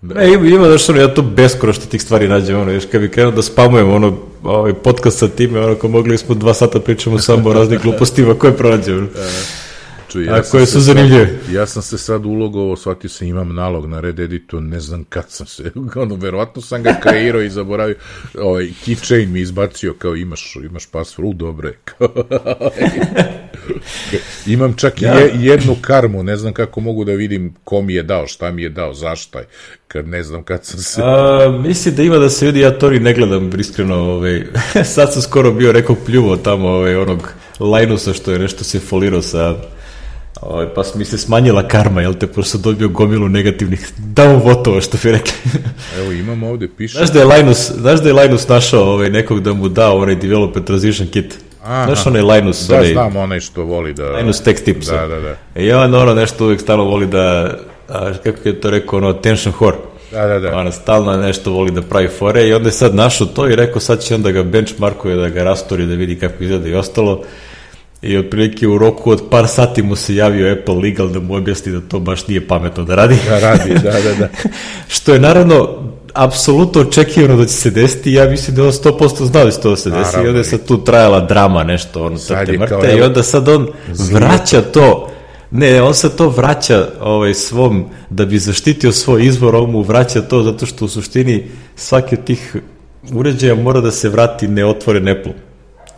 [0.00, 0.14] Da.
[0.14, 3.10] Ne, ima, ima znaš, ono, ja to beskoračno tih stvari nađem, ono, još kad bi
[3.10, 7.18] krenuo da spamujem, ono, ovaj podcast sa time, ono, ko mogli smo dva sata pričamo
[7.18, 9.00] samo o raznih glupostima koje pronađemo.
[9.00, 9.28] Da.
[10.12, 11.26] Čuj, ja koje su zanimljive.
[11.26, 15.04] Sad, ja sam se sad ulogovao, shvatio sam imam nalog na Red Editu, ne znam
[15.04, 17.96] kad sam se, ono, verovatno sam ga kreirao i zaboravio,
[18.38, 21.72] ovaj, keychain mi izbacio kao imaš, imaš password, u dobre,
[24.46, 25.12] imam čak ja.
[25.12, 28.62] je, jednu karmu, ne znam kako mogu da vidim ko mi je dao, šta mi
[28.62, 29.42] je dao, zaštaj,
[29.88, 31.00] kad ne znam kad sam se...
[31.04, 34.44] A, mislim da ima da se vidi, ja to ne gledam iskreno, ovaj,
[34.94, 39.22] sad sam skoro bio rekao pljuvo tamo ovaj, onog Linusa što je nešto se folirao
[39.22, 39.56] sa
[40.40, 44.98] Ovaj, pa mi se smanjila karma, jel te, pošto sam dobio gomilu negativnih downvotova, što
[45.02, 45.32] bi rekli.
[45.98, 46.98] Evo, imam ovde, piše...
[46.98, 50.14] Znaš da je Linus, znaš da je Linus našao ovaj, nekog da mu da onaj
[50.14, 51.38] developer transition kit?
[51.62, 51.84] Aha.
[51.84, 52.66] Znaš onaj Linus?
[52.68, 54.10] Da, onaj, znam onaj što voli da...
[54.10, 54.86] Linus Text Tips.
[54.86, 55.36] Da, da, da.
[55.54, 57.54] E, on ono nešto uvijek stalo voli da,
[57.88, 59.76] a, kako je to rekao, ono, tension whore.
[60.12, 60.56] Da, da, da.
[60.56, 63.80] Ona stalno nešto voli da pravi fore i onda je sad našao to i rekao
[63.80, 67.22] sad će onda ga benchmarkuje, da ga rastori, da vidi kako izgleda i ostalo
[68.02, 71.72] i otprilike u roku od par sati mu se javio Apple Legal da mu objasni
[71.72, 73.16] da to baš nije pametno da radi.
[73.28, 74.28] Da radi, da, da, da.
[74.94, 75.68] Što je naravno
[76.14, 79.70] apsolutno očekivano da će se desiti ja mislim da on 100% znao da će to
[79.70, 83.02] da se desi i onda je sad tu trajala drama nešto ono trte mrte i
[83.02, 83.68] onda sad on
[84.12, 85.10] vraća to
[85.50, 90.22] ne, on se to vraća ovaj, svom, da bi zaštitio svoj izvor, on mu vraća
[90.22, 91.44] to zato što u suštini
[91.76, 92.56] svaki od tih
[93.12, 95.32] uređaja mora da se vrati neotvoren Apple.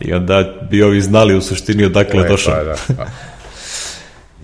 [0.03, 2.63] I onda bi ovi znali u suštini odakle je došao.
[2.63, 3.07] Da, da.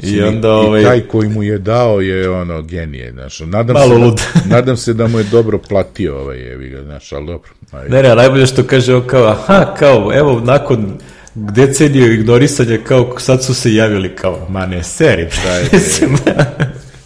[0.03, 0.81] I, onda, ovaj...
[0.81, 3.39] I taj koji mu je dao je ono genije, znaš.
[3.39, 4.21] Nadam, Malo se, da- lud.
[4.33, 7.49] Da, nadam se da mu je dobro platio ovaj jevi ga, znaš, ali dobro.
[7.71, 7.89] Ajde.
[7.89, 10.97] Ne, ne, najbolje što kaže on kao, aha, kao, evo, nakon
[11.35, 15.69] deceniju ignorisanja, kao, sad su se javili, kao, ma ne, seri, da je,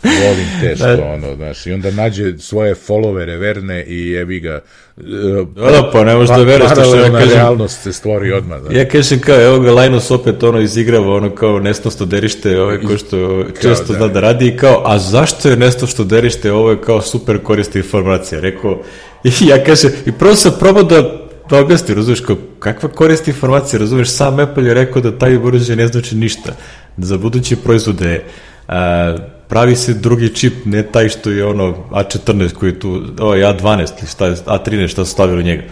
[0.03, 1.05] volim teško, da.
[1.05, 4.61] ono, znaš, i onda nađe svoje followere verne i jebi ga
[4.95, 7.29] da, da, pa ne možeš da veruješ što ja kažem.
[7.29, 8.61] realnost se stvori odmah.
[8.61, 8.79] Da.
[8.79, 12.81] Ja kažem kao, evo ga Linus opet ono izigrava ono kao nesto što derište, ovaj
[12.81, 13.99] ko što često da.
[13.99, 17.39] zna da radi i kao, a zašto je nesto što derište, ovo je kao super
[17.43, 18.41] koriste informacija.
[18.41, 18.81] Rekao,
[19.23, 23.79] i ja kažem, i prvo sam probao da da objasni, razumiješ, kao, kakva korist informacija,
[23.79, 26.55] razumiješ, sam Apple je rekao da taj uređaj ne znači ništa,
[26.97, 28.23] da za buduće proizvode
[28.67, 29.15] a,
[29.53, 33.89] pravi se drugi čip, ne taj što je ono A14 koji je tu, ovaj A12
[33.99, 35.63] ili šta je, A13 šta su stavili u njega.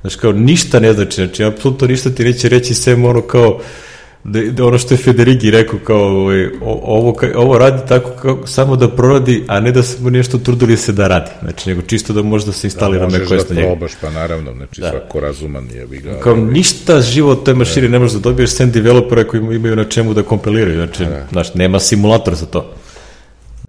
[0.00, 3.60] Znači kao ništa ne znači, znači apsolutno ništa ti neće reći sem ono kao
[4.24, 8.76] da, da ono što je Federigi rekao kao ovaj, ovo, ovo radi tako kao, samo
[8.76, 11.30] da proradi, a ne da se mu nešto trudili se da radi.
[11.42, 13.68] Znači, nego čisto da može da se instalira da, macOS da na njega.
[13.68, 14.90] Da probaš, pa naravno, znači da.
[14.90, 16.20] svako razuman je bi ga...
[16.20, 19.76] Kao ovaj, ništa živo od te mašine ne možeš da dobiješ sem developera koji imaju
[19.76, 20.76] na čemu da kompiliraju.
[20.76, 21.26] Znači, da.
[21.32, 22.74] znači nema simulator za to.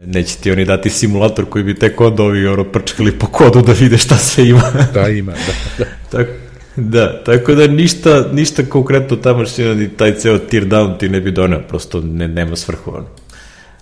[0.05, 3.71] Neće ti oni dati simulator koji bi tek onda ovi ono prčkali po kodu da
[3.71, 4.61] vide šta sve ima.
[4.93, 5.85] da, ima, da.
[5.85, 5.85] da.
[6.11, 6.31] tako,
[6.75, 11.21] da, tako da ništa, ništa konkretno ta mašina ni taj ceo tear down ti ne
[11.21, 13.07] bi donao, prosto ne, nema svrhu ono.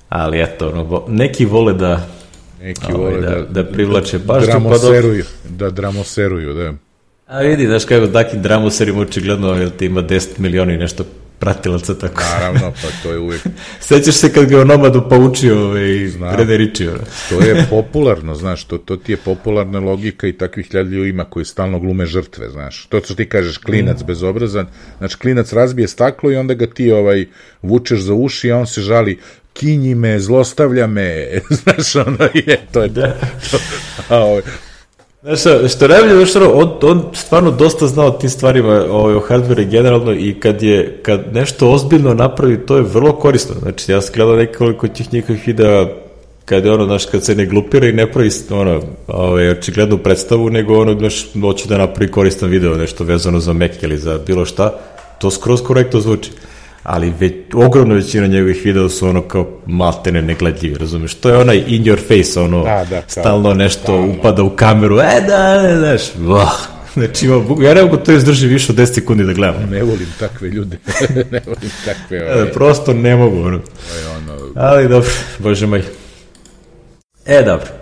[0.10, 2.08] Ali eto, ono, neki vole da
[2.62, 4.48] neki ovaj, vole da, da, da privlače pažnju.
[4.48, 6.74] Dramoseruju, pa da dramoseruju, da.
[7.28, 11.04] A vidi, znaš kako, takim dramoserima očigledno, jer ti ima 10 miliona i nešto
[11.40, 12.24] pratilaca, tako.
[12.34, 13.42] Naravno, pa to je uvijek...
[13.90, 17.00] Sećaš se kad ga onomadu poučio ovaj, Frederičio.
[17.30, 21.46] to je popularno, znaš, to, to ti je popularna logika i takvih hiljada ima koji
[21.46, 22.86] stalno glume žrtve, znaš.
[22.86, 24.06] To što ti kažeš, klinac mm.
[24.06, 24.68] bezobrazan,
[24.98, 27.26] znači klinac razbije staklo i onda ga ti ovaj
[27.62, 29.20] vučeš za uši, a on se žali,
[29.54, 31.28] kinji me, zlostavlja me,
[31.64, 33.18] znaš, ono je, to je da.
[33.52, 33.58] to.
[34.10, 34.42] A, ovaj,
[35.22, 35.40] Znaš
[35.74, 40.14] što najbolje, znaš on, on stvarno dosta zna o tim stvarima ovaj, o hardvere generalno
[40.14, 43.56] i kad je, kad nešto ozbiljno napravi, to je vrlo korisno.
[43.62, 45.88] Znači, ja sam gledao nekoliko tih njihovih videa
[46.46, 50.50] kad je ono, znaš, kad se ne glupira i ne pravi, ono, ovaj, očiglednu predstavu,
[50.50, 54.46] nego ono, znaš, hoće da napravi koristan video, nešto vezano za Mac ili za bilo
[54.46, 54.80] šta,
[55.22, 56.32] to skroz korektno zvuči
[56.90, 61.14] ali već, ogromna većina njegovih videa su ono kao maltene negledljivi, razumeš?
[61.14, 65.00] To je onaj in your face, ono, da, da, stalno nešto da, upada u kameru,
[65.00, 66.54] e, da, ne, znaš, vah.
[66.94, 67.28] Znači,
[67.62, 69.70] ja ne mogu to izdrži više od 10 sekundi da gledam.
[69.72, 70.78] Ne volim takve ljude.
[71.32, 72.18] ne volim takve...
[72.18, 72.52] E, ovaj...
[72.52, 73.40] Prosto ne mogu.
[73.40, 73.60] Ono.
[74.18, 74.52] ono...
[74.56, 75.10] Ali dobro,
[75.40, 75.84] bože moj.
[77.26, 77.79] E, dobro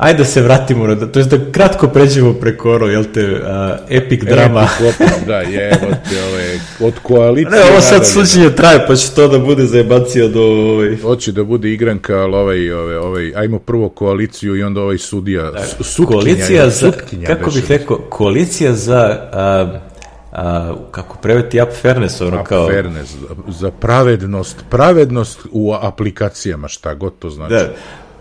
[0.00, 3.40] ajde da se vratimo, na, to je da kratko pređemo preko ono, jel te, uh,
[3.88, 4.62] epic drama.
[4.62, 7.50] Epic, opet, da, je, te, ove, od koalicije.
[7.50, 10.42] Ne, ovo sad suđenje traje, pa će to da bude zajebacija do...
[10.42, 10.96] Ovaj...
[11.02, 15.50] Hoće da bude igranka, ali ovaj, ovaj, ovaj, ajmo prvo koaliciju i onda ovaj sudija,
[15.50, 16.20] da, sutkinja.
[16.20, 19.30] Koalicija za, sutkinja, kako bih rekao, koalicija za...
[19.32, 19.90] Uh,
[20.32, 22.66] a, kako preveti up fairness, ono up kao...
[22.66, 23.14] fairness,
[23.48, 27.54] za pravednost, pravednost u aplikacijama, šta god to znači.
[27.54, 27.68] Da,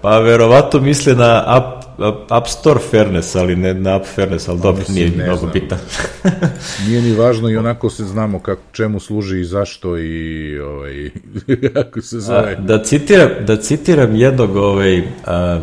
[0.01, 1.83] Pa verovato misle na App,
[2.29, 5.79] App Store Fairness, ali ne na App Fairness, ali dobro, nije ne mnogo bitan.
[6.87, 11.09] nije ni važno i onako se znamo kako, čemu služi i zašto i ovaj,
[11.73, 12.55] kako se zove.
[12.57, 15.59] A, da, citiram, da citiram jednog, ovaj, a, a,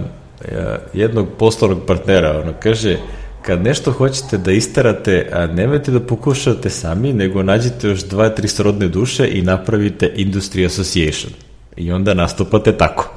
[0.92, 2.96] jednog poslovnog partnera, ono kaže,
[3.42, 8.48] kad nešto hoćete da istarate, a nemojte da pokušate sami, nego nađite još dva, tri
[8.48, 11.45] srodne duše i napravite Industry Association.
[11.76, 13.14] I onda nastupate tako.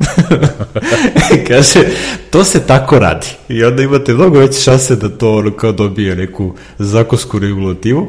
[1.47, 1.79] Kaže,
[2.29, 3.27] to se tako radi.
[3.49, 8.07] I onda imate mnogo veće šanse da to ono kao dobije neku zakonsku regulativu.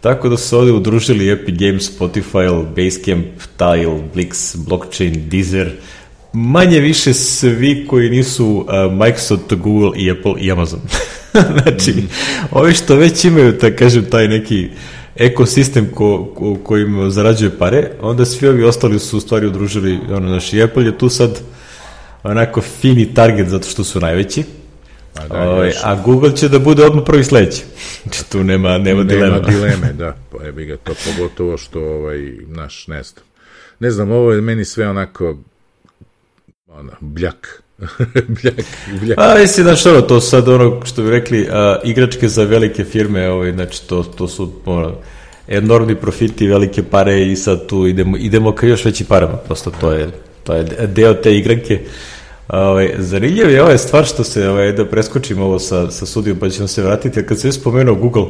[0.00, 3.26] Tako da su ovde udružili Epic Games, Spotify, Basecamp,
[3.56, 5.72] Tile, Blix, Blockchain, Deezer,
[6.32, 10.80] manje više svi koji nisu uh, Microsoft, Google i Apple i Amazon.
[11.62, 12.08] znači, mm.
[12.50, 14.68] ovi što već imaju, da kažem, taj neki
[15.18, 20.28] ekosistem ko, ko, kojim zarađuje pare, onda svi ovi ostali su u stvari udružili, ono,
[20.28, 21.40] naši Apple je tu sad
[22.22, 24.44] onako fini target zato što su najveći,
[25.18, 27.64] A, da, ovaj, a Google će da bude odmah prvi sledeći.
[28.02, 29.36] Znači tu nema, nema, nema dilema.
[29.36, 30.16] Nema dileme, da.
[30.30, 33.24] Pa je bi ga to pogotovo što, ovaj, naš, ne znam.
[33.80, 35.36] Ne znam, ovo je meni sve onako,
[36.66, 37.62] ono, bljak.
[38.42, 38.54] bljak,
[39.00, 39.18] bljak.
[39.18, 43.28] A, mislim, da što, to sad ono, što bi rekli, a, igračke za velike firme,
[43.28, 44.94] ovaj, znači, to, to su, ono,
[45.48, 49.92] enormni profiti, velike pare i sad tu idemo, idemo ka još veći parama, prosto to
[49.92, 50.10] je,
[50.44, 51.80] to je deo te igranke.
[52.48, 56.50] Ovaj, zanimljivo je ova stvar što se, ovaj, da preskočimo ovo sa, sa sudijom pa
[56.50, 58.26] ćemo se vratiti, kad se je spomenuo Google,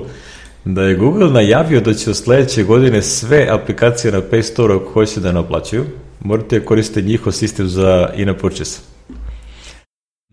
[0.64, 4.92] da je Google najavio da će od sledeće godine sve aplikacije na Play Store ako
[4.92, 5.84] hoće da naplaćuju,
[6.20, 8.80] morate da koristiti njihov sistem za in-app purchase.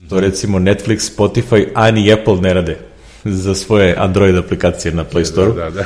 [0.09, 2.77] To recimo Netflix, Spotify, a ni Apple ne rade
[3.23, 5.51] za svoje Android aplikacije na Play Store.
[5.51, 5.85] Da, da, da.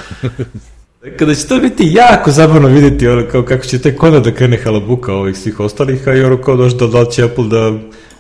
[1.19, 4.57] Kada će to biti jako zabavno vidjeti ono, kao kako će tek onda da krene
[4.57, 7.73] halabuka ovih svih ostalih, a i ono kao došlo da, da će Apple da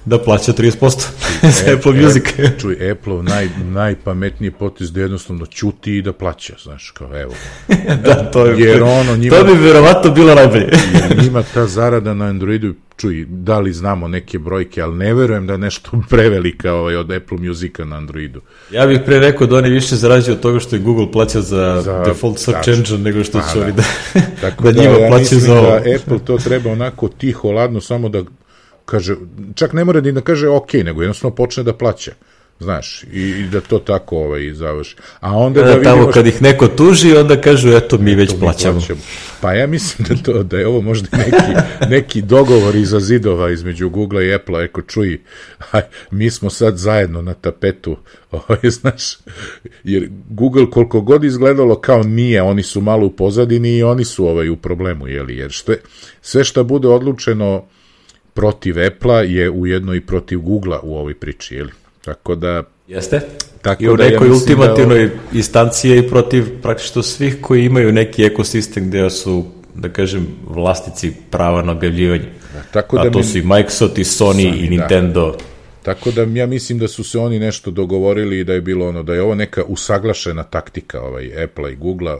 [0.09, 1.07] da plaća 30%
[1.41, 2.23] za Apple Music.
[2.61, 7.33] čuj, Apple naj, najpametniji potis da jednostavno ćuti i da plaća, znaš, kao evo.
[8.05, 10.67] da, to je, jer ono, njima, to bi verovatno bilo najbolje.
[11.09, 15.47] jer njima ta zarada na Androidu, čuj, da li znamo neke brojke, ali ne verujem
[15.47, 18.41] da je nešto prevelika ovaj, od Apple Musica na Androidu.
[18.71, 21.81] Ja bih pre rekao da oni više zarađuju od toga što je Google plaća za,
[21.81, 22.73] za default search tačno.
[22.73, 23.83] engine nego što pa, su oni da,
[24.41, 25.69] Tako da, da njima ja plaćaju za ovo.
[25.69, 28.23] Da Apple to treba onako tiho, ladno, samo da
[28.89, 29.15] kaže,
[29.55, 32.11] čak ne mora ni da kaže ok, nego jednostavno počne da plaća
[32.59, 34.95] znaš, i, i da to tako ovaj, završi.
[35.19, 35.95] A onda da, da vidimo...
[35.95, 38.79] Tamo kad ih neko tuži, onda kažu, eto, mi već mi plaćamo.
[38.79, 38.99] plaćamo.
[39.41, 43.89] Pa ja mislim da, to, da je ovo možda neki, neki dogovor iza zidova između
[43.89, 45.21] Google i Apple-a, eko čuj,
[45.71, 45.81] aj,
[46.11, 47.97] mi smo sad zajedno na tapetu,
[48.31, 49.17] ovaj, znaš,
[49.83, 54.25] jer Google koliko god izgledalo kao nije, oni su malo u pozadini i oni su
[54.25, 55.81] ovaj, u problemu, jeli, jer što je,
[56.21, 57.65] sve što bude odlučeno
[58.39, 61.71] protiv Apple-a je ujedno i protiv Google-a u ovoj priči, jeli?
[62.05, 62.63] Tako da...
[62.87, 63.21] Jeste?
[63.61, 65.21] Tako I u da nekoj ja da ultimativnoj da ovo...
[65.33, 71.61] instancije i protiv praktično svih koji imaju neki ekosistem gde su, da kažem, vlastici prava
[71.61, 72.29] na objavljivanje.
[72.53, 73.23] Da, tako da A to mi...
[73.23, 74.69] su i Microsoft i Sony, Sony i da.
[74.69, 75.31] Nintendo.
[75.31, 75.43] Da.
[75.83, 79.03] Tako da ja mislim da su se oni nešto dogovorili i da je bilo ono
[79.03, 82.15] da je ovo neka usaglašena taktika ovaj Apple i Google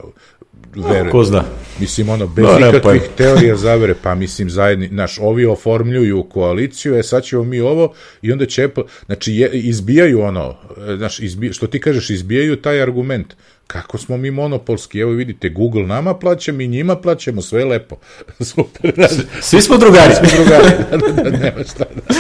[0.76, 1.12] verujem.
[1.12, 1.44] Ko zna?
[1.80, 3.16] Mislim, ono, bez no, ikakvih pa...
[3.24, 8.32] teorija zavere, pa mislim, zajedni, naš, ovi oformljuju koaliciju, e, sad ćemo mi ovo, i
[8.32, 8.70] onda će,
[9.06, 10.56] znači, je, izbijaju ono,
[10.98, 13.34] znaš, izbij, što ti kažeš, izbijaju taj argument,
[13.68, 17.96] kako smo mi monopolski, evo vidite, Google nama plaća, mi njima plaćamo, sve lepo.
[18.54, 18.94] Super.
[18.96, 19.08] Da,
[19.42, 20.14] Svi smo drugari.
[20.16, 22.14] Svi smo drugari, da, da, da, nema šta da.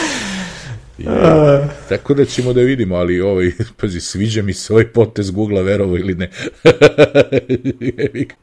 [1.00, 5.62] Je, tako da ćemo da vidimo, ali ovaj, pazi, sviđa mi se ovaj potez Google-a,
[5.62, 6.30] verovo ili ne.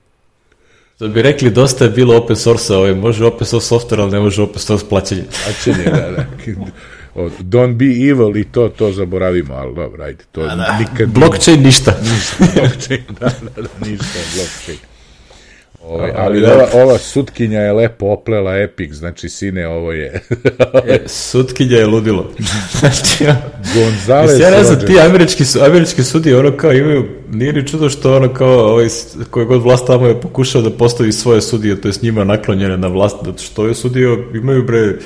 [1.01, 4.21] Da bi rekli, dosta je bilo open source-a, ovaj, može open source software, ali ne
[4.21, 5.25] može open source plaćanje.
[5.45, 6.27] Plaćanje, da, da.
[7.41, 10.79] Don't be evil i to, to zaboravimo, ali dobro, ajde, to da, da.
[10.79, 11.09] nikad...
[11.09, 11.99] Blockchain ništa.
[12.03, 14.96] Ništa, blockchain, da, da, da, ništa, blockchain.
[15.89, 20.21] Ovaj, ali ova, ova sutkinja je lepo oplela Epic, znači sine, ovo je...
[20.89, 22.33] e, sutkinja je ludilo.
[22.81, 23.25] znači,
[23.75, 28.17] Gonzales ja ne znam, ti američki, američki sudi, ono kao imaju, nije ni čudo što
[28.17, 28.89] ono kao, ovaj,
[29.31, 32.77] koji god vlast tamo je pokušao da postavi svoje sudije, to je s njima naklonjene
[32.77, 34.99] na vlast, zato što je sudio, imaju bre,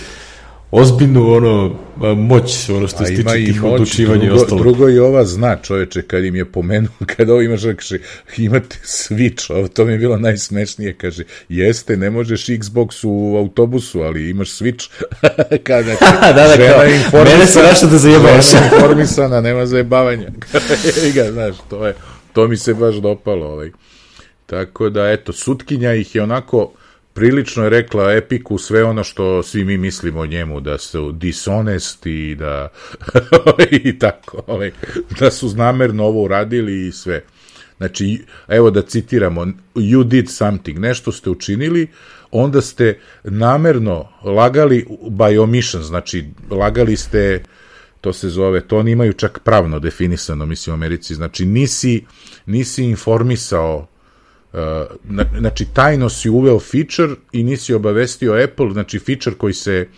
[0.71, 1.75] ozbiljnu ono
[2.17, 4.61] moć ono što se tiče tih odlučivanja i ostalo.
[4.61, 7.99] Drugo i ova zna čoveče kad im je pomenuo, kad ovo imaš, kaže,
[8.37, 14.01] imate Switch, ovo to mi je bilo najsmešnije, kaže, jeste, ne možeš Xbox u autobusu,
[14.01, 14.89] ali imaš Switch.
[15.67, 15.93] Kada
[16.37, 16.57] da, da,
[17.11, 18.47] kao, mene se našao da zajebavaš.
[18.73, 20.31] informisana, nema zajebavanja.
[21.15, 21.95] ga, znaš, to je,
[22.33, 23.71] to mi se baš dopalo, ovaj.
[24.47, 26.73] Tako da, eto, sutkinja ih je onako
[27.15, 32.07] prilično je rekla Epiku sve ono što svi mi mislimo o njemu, da su dishonest
[32.07, 32.69] i da
[33.71, 34.71] i tako, ovaj,
[35.21, 37.23] da su znamerno ovo uradili i sve.
[37.77, 41.89] Znači, evo da citiramo, you did something, nešto ste učinili,
[42.31, 47.43] onda ste namerno lagali by omission, znači znači ste,
[48.01, 52.05] to se zove, to oni imaju čak pravno definisano, mislim u Americi, znači nisi,
[52.47, 53.87] nisi informisao
[55.39, 59.89] znači tajno si uveo feature i nisi obavestio Apple, znači feature koji se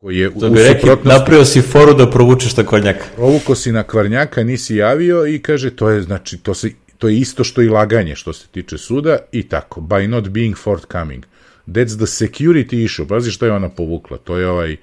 [0.00, 3.04] koji je da bi rekli, napravio si foru da provučeš na kvarnjaka.
[3.16, 7.18] Provuko si na kvarnjaka, nisi javio i kaže to je znači to se to je
[7.18, 11.24] isto što i laganje što se tiče suda i tako by not being forthcoming.
[11.66, 13.06] That's the security issue.
[13.06, 14.18] Pazi što je ona povukla.
[14.18, 14.76] To je ovaj...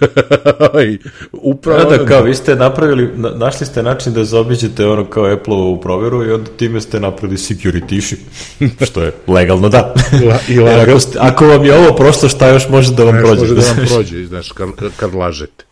[0.72, 0.98] ovaj
[1.32, 1.90] upravo...
[1.90, 6.24] Da, da, kao, vi ste napravili, našli ste način da zaobiđete ono kao Apple-ovu proveru
[6.24, 8.18] i onda time ste napravili security issue.
[8.90, 9.94] što je legalno, da.
[10.26, 10.96] La, i lagal...
[10.96, 13.40] ako, ako vam je ovo prošlo, šta još može da vam ne, prođe?
[13.40, 15.64] Može da vam prođe, znaš, kad, kad lažete.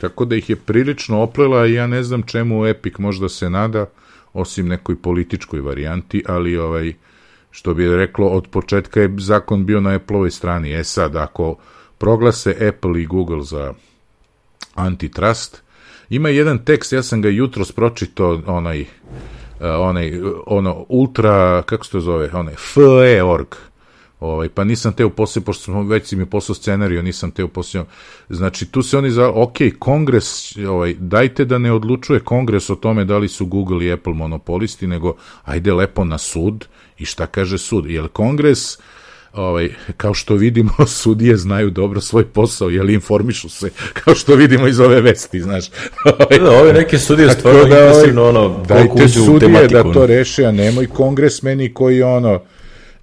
[0.00, 3.86] Tako da ih je prilično oplela i ja ne znam čemu Epic možda se nada,
[4.32, 6.92] osim nekoj političkoj varijanti, ali ovaj
[7.50, 10.72] što bi reklo, od početka je zakon bio na Apple-ovoj strani.
[10.72, 11.56] E sad, ako
[11.98, 13.74] proglase Apple i Google za
[14.74, 15.62] antitrust,
[16.10, 18.84] ima jedan tekst, ja sam ga jutro spročito, onaj,
[19.60, 23.46] onaj, ono, ultra, kako se to zove, onaj, FE.org,
[24.20, 27.84] Ovaj, pa nisam teo posle, pošto smo već si mi poslao scenariju, nisam teo posle.
[28.28, 33.04] Znači, tu se oni za, ok, kongres, ovaj, dajte da ne odlučuje kongres o tome
[33.04, 36.66] da li su Google i Apple monopolisti, nego ajde lepo na sud
[36.98, 37.90] i šta kaže sud.
[37.90, 38.78] Jer kongres
[39.32, 43.70] ovaj, kao što vidimo, sudije znaju dobro svoj posao, jel informišu se,
[44.04, 45.70] kao što vidimo iz ove vesti, znaš.
[46.44, 50.86] da, ove neke sudije stvarno da, impresivno, ono, dajte sudije da to reše, a nemoj
[50.86, 52.40] kongresmeni koji, ono,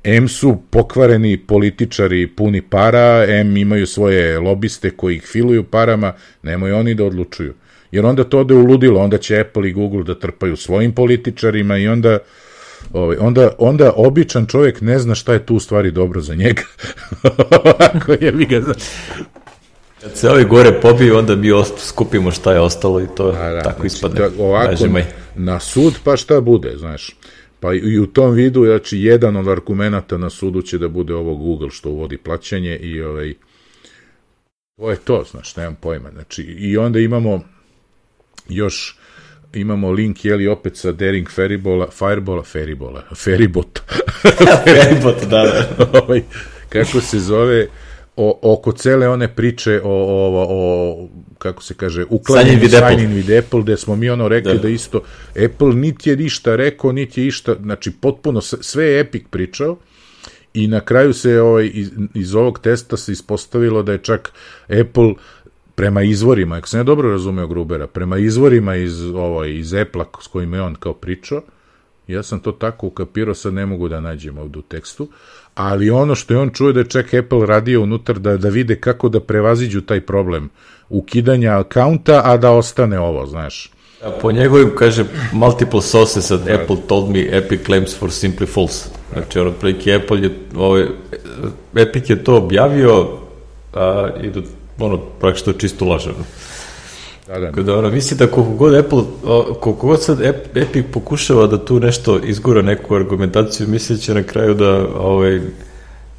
[0.07, 6.71] M su pokvareni političari puni para, M imaju svoje lobiste koji ih filuju parama, nemoj
[6.71, 7.53] oni da odlučuju.
[7.91, 11.77] Jer onda to ode u ludilo, onda će Apple i Google da trpaju svojim političarima
[11.77, 12.19] i onda
[12.93, 16.61] Ovaj, onda, onda običan čovjek ne zna šta je tu u stvari dobro za njega.
[17.93, 18.61] Ako je vi ga
[20.01, 21.47] Kad se ovi gore pobiju, onda mi
[21.77, 24.19] skupimo šta je ostalo i to A, da, tako znači, ispadne.
[24.19, 24.71] Da, ovako,
[25.35, 27.15] na sud pa šta bude, znaš.
[27.67, 31.35] Pa i u tom vidu, znači, jedan od argumenta na sudu će da bude ovo
[31.35, 33.33] Google što uvodi plaćanje i ovaj,
[34.77, 36.09] to je to, znaš, nemam pojma.
[36.11, 37.43] Znači, i onda imamo
[38.49, 38.99] još
[39.53, 43.79] imamo link, jeli, opet sa Daring Feribola, Firebola, Feribola, Feribot.
[44.65, 45.67] Feribot, da, da.
[46.03, 46.21] ovaj,
[46.69, 47.67] kako se zove,
[48.17, 51.07] o, oko cele one priče o, o, o
[51.37, 54.61] kako se kaže, uklanjanju sign in with Apple, gde smo mi ono rekli da.
[54.61, 55.01] da isto
[55.45, 59.77] Apple niti je ništa rekao, niti je išta, znači potpuno sve je Epic pričao,
[60.53, 64.31] i na kraju se ovaj, iz, iz ovog testa se ispostavilo da je čak
[64.67, 65.13] Apple
[65.75, 70.27] prema izvorima, ako sam ja dobro razumeo Grubera, prema izvorima iz, ovo, iz Apple s
[70.27, 71.41] kojim je on kao pričao,
[72.07, 75.09] ja sam to tako ukapirao, sad ne mogu da nađem ovdje u tekstu,
[75.57, 78.75] ali ono što je on čuje da je čak Apple radio unutar da, da vide
[78.75, 80.49] kako da prevaziđu taj problem
[80.89, 83.71] ukidanja akaunta, a da ostane ovo, znaš.
[84.03, 88.89] A po njegovim, kaže, multiple sources at Apple told me Epic claims for simply false.
[89.13, 90.85] Znači, ono, prilike Apple je, ovaj,
[91.75, 93.07] Epic je to objavio
[93.73, 94.41] a, i do
[94.79, 96.25] ono, praktično čisto laženo.
[97.27, 97.51] Da, da.
[97.51, 99.01] Kada ono, misli da koliko god Apple,
[99.59, 100.21] koliko god sad
[100.55, 105.41] Epic pokušava da tu nešto izgura neku argumentaciju, misli će na kraju da ovaj,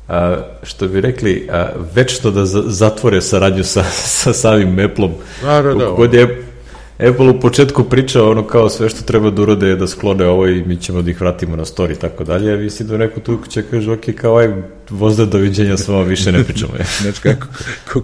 [0.09, 3.85] a, što bi rekli, a, večno da zatvore saradnju sa,
[4.23, 5.13] sa samim Apple-om.
[5.43, 5.91] Da, da, da.
[5.91, 6.48] god je
[6.99, 10.47] Apple u početku pričao ono kao sve što treba da urode je da sklone ovo
[10.47, 12.57] i mi ćemo da ih vratimo na story i tako dalje.
[12.57, 14.49] Mislim da neko tu će kaže, ok, kao aj
[14.91, 16.73] vozda doviđenja s vama više ne pričamo.
[17.03, 17.47] znači, kako,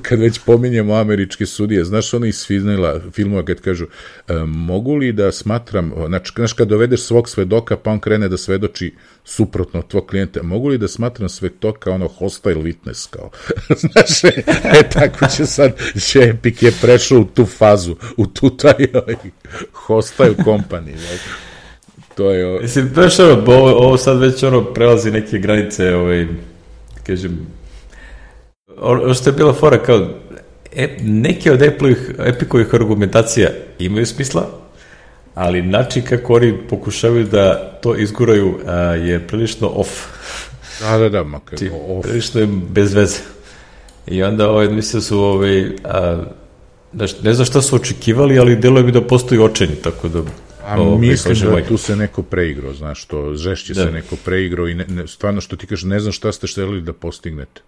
[0.02, 3.86] kad već pominjemo američke sudije, znaš ono iz filmila, filmova kad kažu,
[4.28, 8.38] e, mogu li da smatram, znači, znaš, kad dovedeš svog svedoka, pa on krene da
[8.38, 8.94] svedoči
[9.24, 13.30] suprotno od tvog klijenta, mogu li da smatram svedoka ono hostile witness, kao,
[13.82, 18.56] znaš, e, e, tako će sad, će Epic je prešao u tu fazu, u tu
[18.56, 19.16] taj ovaj,
[19.72, 21.24] hostile company, znači.
[22.14, 22.46] To je...
[22.46, 22.60] Ovo...
[22.60, 26.26] Mislim, baš ono, ovo, ovo sad već ono prelazi neke granice, ovaj,
[27.06, 27.46] kažem,
[28.78, 30.08] ono što je bila fora kao,
[30.72, 31.62] e, neke od
[32.18, 34.63] Epikovih argumentacija imaju smisla,
[35.34, 39.90] ali način kako oni pokušavaju da to izguraju a, je prilično off.
[40.80, 42.06] Da, da, da, makar Ti, off.
[42.06, 43.18] Prilično je bez veze.
[44.06, 46.24] I onda, ovaj, mislim su, ovaj, a,
[46.94, 50.22] znaš, ne znam šta su očekivali, ali delo je mi da postoji očenje, tako da...
[50.66, 51.66] A o, mislim da ovaj.
[51.66, 53.84] tu se neko preigrao, znaš, to žešće da.
[53.84, 56.80] se neko preigrao i ne, ne, stvarno što ti kažeš, ne znam šta ste šteli
[56.80, 57.60] da postignete.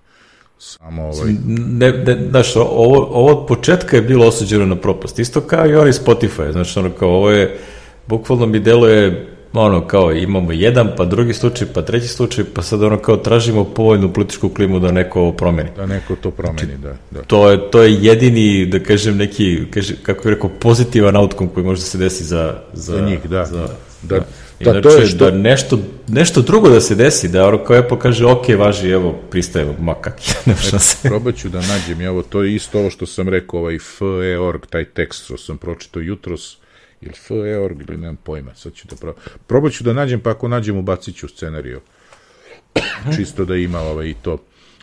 [0.58, 1.32] Samo ovaj...
[1.46, 5.18] Ne, ne, znaš, ovo, ovo od početka je bilo osuđeno na propast.
[5.18, 7.58] Isto kao i oni Spotify, znači, ono kao ovo je,
[8.06, 12.82] bukvalno mi deluje ono kao imamo jedan, pa drugi slučaj, pa treći slučaj, pa sad
[12.82, 15.70] ono kao tražimo povoljnu političku klimu da neko ovo promeni.
[15.76, 17.22] Da neko to promeni, znači, da, da.
[17.22, 21.66] To je, to je jedini, da kažem, neki, kaže, kako je rekao, pozitivan outcome koji
[21.66, 23.44] može da se desi za, za, za njih, da.
[23.44, 23.68] Za,
[24.02, 24.24] da, da.
[24.60, 25.30] Da, to je što...
[25.30, 25.78] da nešto,
[26.08, 29.94] nešto drugo da se desi, da ono kao Apple kaže, ok, važi, evo, pristajemo, ma
[29.94, 31.08] kak je, nema se.
[31.08, 34.84] Probat ću da nađem, evo, to je isto ovo što sam rekao, ovaj FE.org, taj
[34.84, 36.56] tekst što sam pročitao jutros,
[37.00, 39.22] ili FE.org, ili nemam pojma, sad ću da probam.
[39.46, 41.80] Probat ću da nađem, pa ako nađem, ubacit ću scenariju.
[43.16, 44.38] Čisto da ima ovaj, to,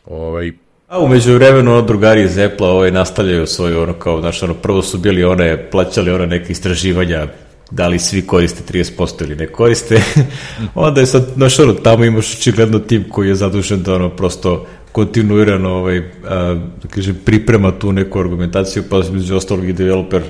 [0.06, 0.52] ovaj,
[0.88, 4.98] A umeđu vremenu drugari iz Apple ovaj, nastavljaju svoju ono kao, znaš, ono, prvo su
[4.98, 7.28] bili one, plaćali one neke istraživanja
[7.74, 10.02] da li svi koriste 30% ili ne koriste,
[10.76, 14.66] onda je sad, znaš, ono, tamo imaš očigledno tim koji je zadužen da ono prosto
[14.92, 20.22] kontinuirano ovaj, a, da kažem, priprema tu neku argumentaciju, pa među ostalog i developer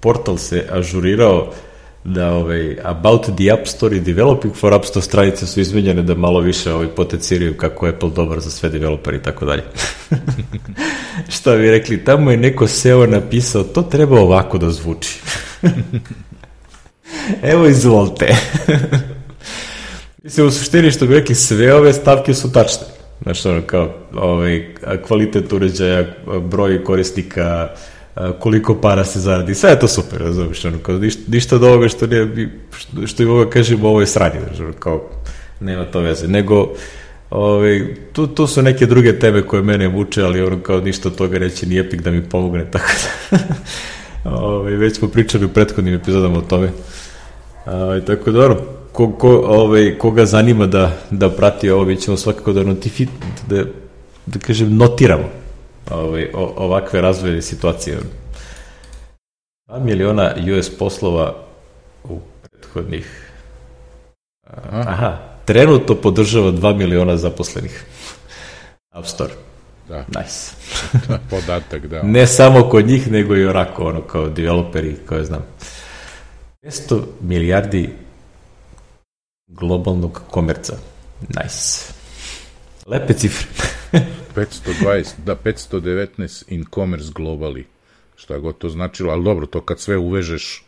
[0.00, 1.52] portal se ažurirao
[2.04, 6.14] da ovaj, about the App Store i developing for App Store stranice su izmenjene da
[6.14, 9.62] malo više ovaj, potenciraju kako je Apple dobar za sve developere i tako dalje.
[11.36, 15.20] Šta bi rekli, tamo je neko SEO napisao, to treba ovako da zvuči.
[17.42, 18.36] Evo izvolite.
[20.22, 22.86] Mislim, u suštini što bi rekli, sve ove stavke su tačne.
[23.22, 24.74] Znači, ono, kao, ovaj,
[25.06, 26.04] kvalitet uređaja,
[26.40, 27.68] broj korisnika,
[28.38, 31.88] koliko para se zaradi, sve je to super, razumiješ, ono, kao, ništa, ništa od ovoga
[31.88, 35.10] što, nije, što, što i ovoga kažemo, ovo je sranje, znači, kao,
[35.60, 36.74] nema to veze, nego,
[37.30, 41.16] Ove, tu, tu su neke druge teme koje mene muče, ali ono kao ništa od
[41.16, 42.86] toga reći ni Epic da mi pomogne, tako
[43.30, 43.38] da
[44.24, 46.70] ove, već smo pričali u prethodnim epizodama o tome.
[47.66, 48.56] Ove, tako da, ono,
[48.92, 53.06] ko, ko, ove, koga zanima da, da prati ovo, mi ćemo svakako da notifi,
[53.46, 53.64] da,
[54.26, 55.28] da kažem, notiramo
[55.90, 57.98] ove, o, ovakve razvoje situacije.
[59.68, 61.34] 2 miliona US poslova
[62.04, 63.30] u prethodnih
[64.70, 67.84] aha, trenutno podržava 2 miliona zaposlenih.
[68.90, 69.32] App Store.
[69.90, 70.04] Da.
[70.20, 70.54] Nice.
[71.08, 72.02] da, podatak, da.
[72.02, 75.44] ne samo kod njih, nego i onako, ono, kao developeri, koje znam.
[76.62, 77.90] 200 milijardi
[79.46, 80.76] globalnog komerca.
[81.28, 81.92] Nice.
[82.86, 83.46] Lepe cifre.
[84.36, 87.64] 520, da, 519 in commerce globally.
[88.16, 90.64] Šta god to značilo, ali dobro, to kad sve uvežeš,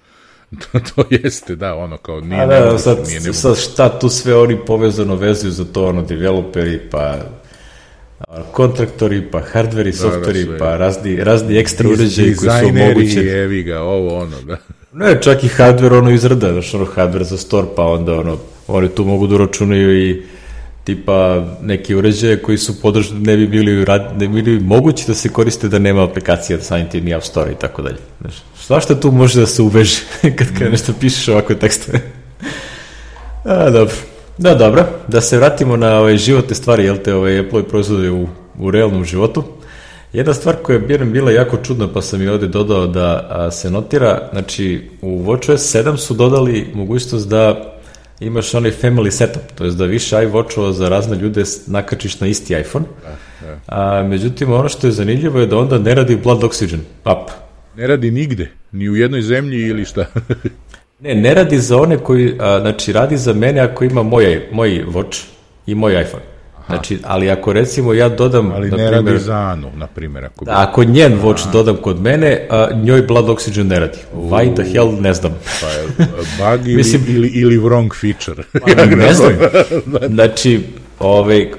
[0.72, 2.42] to, to jeste, da, ono kao nije...
[2.42, 6.02] A da, da sad, nije sad šta tu sve oni povezano vezuju za to, ono,
[6.02, 7.18] developeri, pa
[8.52, 13.28] kontraktori, pa hardveri, da, softveri, da, pa razni, razni ekstra uređaji koji su omogućeni.
[13.28, 14.56] evi ga, ovo, ono, da.
[14.94, 18.88] Ne, čak i hardware ono izrada, znaš, ono hardware za store, pa onda ono, oni
[18.88, 20.22] tu mogu da uračunaju i
[20.84, 25.14] tipa neki uređaje koji su podržani, ne bi bili, rad, ne bi bili mogući da
[25.14, 27.98] se koriste da nema aplikacija da samim tim i App Store i tako dalje.
[28.20, 30.00] Znaš, svašta tu može da se uveže
[30.38, 32.00] kad, kad nešto pišeš ovakve tekstove.
[33.44, 33.94] A, dobro.
[34.38, 34.84] Da, dobro.
[35.08, 38.28] Da se vratimo na ove životne stvari, jel te, ove Apple proizvode u,
[38.58, 39.44] u realnom životu.
[40.12, 43.70] Jedna stvar koja je bila jako čudna, pa sam i ovde dodao da a, se
[43.70, 47.72] notira, znači u WatchOS 7 su dodali mogućnost da
[48.20, 52.54] imaš onaj family setup, to je da više iWatchova za razne ljude nakačiš na isti
[52.54, 52.84] iPhone.
[53.02, 53.16] Da,
[53.46, 53.58] da.
[53.66, 57.30] A, međutim, ono što je zanimljivo je da onda ne radi Blood Oxygen app.
[57.76, 60.06] Ne radi nigde, ni u jednoj zemlji ili šta?
[61.02, 64.84] ne, ne radi za one koji, a, znači radi za mene ako ima moj, moj
[64.88, 65.24] Watch
[65.66, 66.24] i moj iPhone.
[66.66, 68.52] Znači, ali ako recimo ja dodam...
[68.52, 70.24] Ali ne radi za Anu, na primjer.
[70.24, 73.98] Ako, da, ako njen watch dodam kod mene, a, njoj blood oxygen ne radi.
[74.16, 75.32] Why the hell, ne znam.
[75.60, 78.42] Pa je bug ili, Mislim, ili, ili wrong feature.
[78.76, 79.32] Pa, ne znam.
[80.08, 80.60] Znači,
[80.98, 81.50] Ove,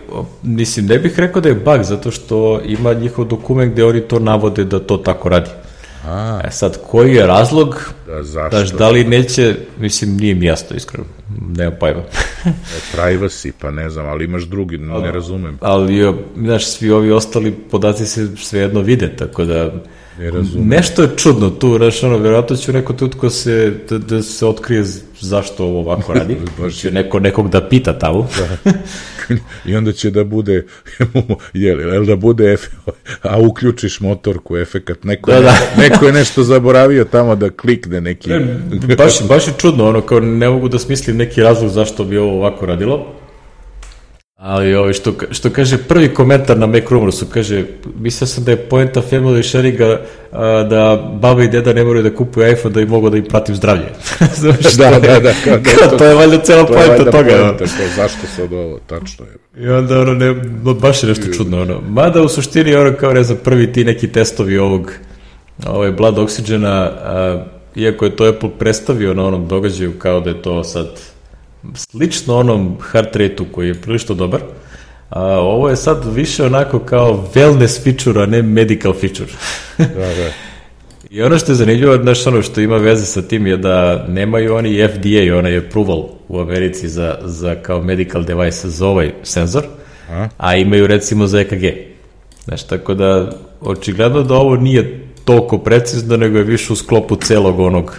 [0.44, 4.20] mislim, ne bih rekao da je bug, zato što ima njihov dokument gde oni to
[4.20, 5.50] navode da to tako radi.
[6.06, 6.42] A.
[6.44, 7.94] E sad, koji je razlog?
[8.08, 8.58] Da, zašto?
[8.58, 11.06] Daš, da li neće, mislim, nije mi jasno, iskreno.
[11.58, 12.02] Nema pojma.
[12.46, 15.58] E, privacy, pa ne znam, ali imaš drugi, ne ali, razumem.
[15.62, 19.74] Ali, znaš, svi ovi ostali podaci se svejedno vide, tako da...
[20.20, 20.68] Ne razumem.
[20.68, 24.84] Nešto je čudno tu, znaš, ono, verovatno će neko tutko se, da, da se otkrije
[25.20, 26.38] zašto ovo ovako radi.
[26.82, 28.28] će neko nekog da pita tamo.
[28.38, 28.72] da.
[29.72, 30.66] I onda će da bude,
[31.54, 32.58] jeli, jel da bude,
[33.22, 35.56] a uključiš motorku, efekat, neko, da, da.
[35.78, 38.30] neko je nešto zaboravio tamo da klikne neki...
[38.30, 42.18] Ne, baš, baš je čudno, ono, kao ne mogu da smislim neki razlog zašto bi
[42.18, 43.23] ovo ovako radilo.
[44.44, 47.64] Ali ovo, što, što kaže prvi komentar na Mac Rumorsu, kaže,
[48.00, 52.16] mislio sam da je poenta family sharinga a, da baba i deda ne moraju da
[52.16, 53.86] kupuju iPhone da i mogu da im pratim zdravlje.
[54.42, 57.30] Znaš, da, da, da, kao, da, to, to je valjda cela poenta toga.
[57.30, 59.64] Poenta, kao, zašto sad ovo, tačno je.
[59.66, 61.82] I onda, ono, ne, no, baš je nešto čudno, ono.
[61.90, 64.92] Mada u suštini, ono, kao ne znam, prvi ti neki testovi ovog,
[65.68, 67.44] ovaj blood oxygena, a,
[67.76, 71.13] iako je to Apple predstavio na onom događaju kao da je to sad
[71.76, 74.42] slično onom heart rate-u koji je prilično dobar,
[75.10, 79.32] a ovo je sad više onako kao wellness feature, a ne medical feature.
[79.78, 80.32] da, da.
[81.10, 84.56] I ono što je zanimljivo, znaš, ono što ima veze sa tim je da nemaju
[84.56, 89.64] oni FDA, onaj approval u Americi za, za kao medical device za ovaj senzor,
[90.10, 91.64] a, a imaju recimo za EKG.
[92.46, 97.60] Znaš, tako da očigledno da ovo nije toliko precizno, nego je više u sklopu celog
[97.60, 97.98] onog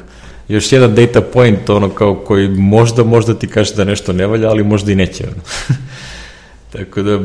[0.48, 4.48] još jedan data point ono kao koji možda, možda ti kaže da nešto ne valja,
[4.48, 5.24] ali možda i neće.
[5.24, 5.42] Ono.
[6.72, 7.20] Tako da,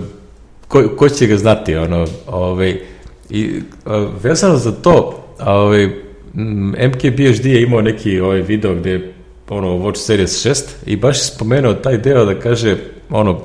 [0.68, 2.80] ko, ko će ga znati, ono, ovaj,
[3.30, 5.90] i a, vezano za to, ovaj,
[6.88, 9.14] MKBHD je imao neki ovaj video gde
[9.50, 12.78] ono, Watch Series 6 i baš je spomenuo taj deo da kaže,
[13.10, 13.42] ono,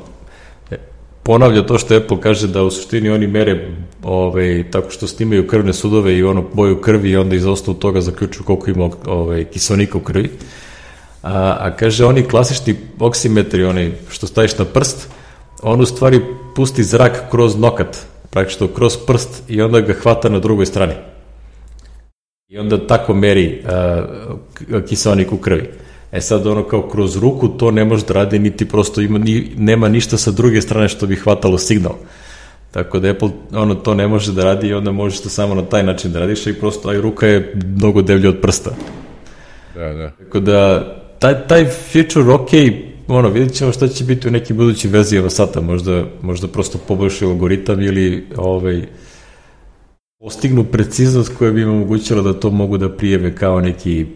[1.25, 3.69] ponavlja to što Apple kaže da u suštini oni mere
[4.03, 8.01] ovaj, tako što snimaju krvne sudove i ono boju krvi i onda iz osnovu toga
[8.01, 10.31] zaključuju koliko ima ovaj, kiselnika u krvi.
[11.23, 15.09] A, a kaže oni klasični oksimetri, onaj što staviš na prst,
[15.63, 16.21] on u stvari
[16.57, 20.95] pusti zrak kroz nokat, praktično kroz prst i onda ga hvata na drugoj strani.
[22.49, 24.05] I onda tako meri a,
[24.89, 25.84] kiselnik u krvi.
[26.15, 29.53] E sad ono kao kroz ruku to ne može da radi niti prosto ima, ni,
[29.57, 31.95] nema ništa sa druge strane što bi hvatalo signal.
[32.71, 35.63] Tako da Apple ono to ne može da radi i onda možeš to samo na
[35.63, 38.71] taj način da radiš i prosto aj ruka je mnogo devlja od prsta.
[39.75, 40.11] Da, da.
[40.11, 40.85] Tako da
[41.19, 42.51] taj, taj feature ok,
[43.09, 47.31] ono, vidjet ćemo šta će biti u nekim budućim verzijama sata, možda, možda prosto poboljšaju
[47.31, 48.83] algoritam ili ovaj,
[50.21, 54.07] postignu preciznost koja bi im omogućila da to mogu da prijeve kao neki,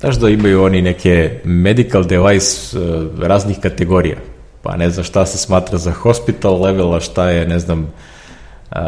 [0.00, 4.16] znaš da imaju oni neke medical device uh, raznih kategorija,
[4.62, 7.92] pa ne znam šta se smatra za hospital level, a šta je, ne znam,
[8.70, 8.78] uh,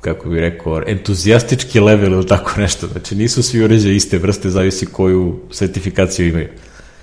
[0.00, 2.86] kako bih rekao, entuzijastički level ili tako nešto.
[2.86, 6.48] Znači nisu svi uređaji iste vrste, zavisi koju sertifikaciju imaju.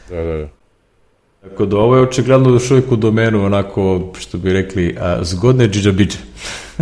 [0.10, 0.48] Da, da, da.
[1.42, 5.68] Tako da ovo je očigledno još uvijek u domenu onako, što bi rekli, a, zgodne
[5.68, 6.18] džidžabidže.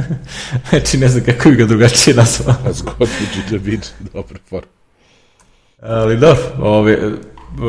[0.69, 2.55] znači ne znam kako bi ga drugačije nazvao.
[2.73, 4.76] zgodne džidžabidže, dobra forma.
[5.81, 6.99] Ali da, ove,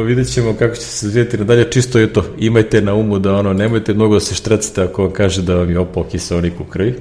[0.06, 3.52] vidjet ćemo kako će se zvijeti nadalje, čisto je to, imajte na umu da ono,
[3.52, 6.94] nemojte mnogo da se štrecite ako vam kaže da vam je opao kiselnik u krvi.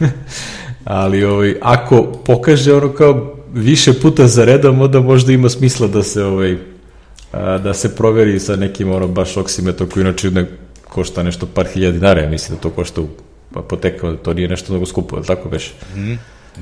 [0.84, 6.02] Ali ovaj, ako pokaže ono kao više puta za redom, onda možda ima smisla da
[6.02, 6.56] se ovaj,
[7.32, 10.46] a, da se proveri sa nekim ono baš oksimetrom koji inače ne
[10.88, 13.08] košta nešto par hiljada dinara, mislim da to košta u
[13.54, 15.74] apotekama, to nije nešto mnogo skupo, ali tako veš?
[15.96, 16.14] Mm.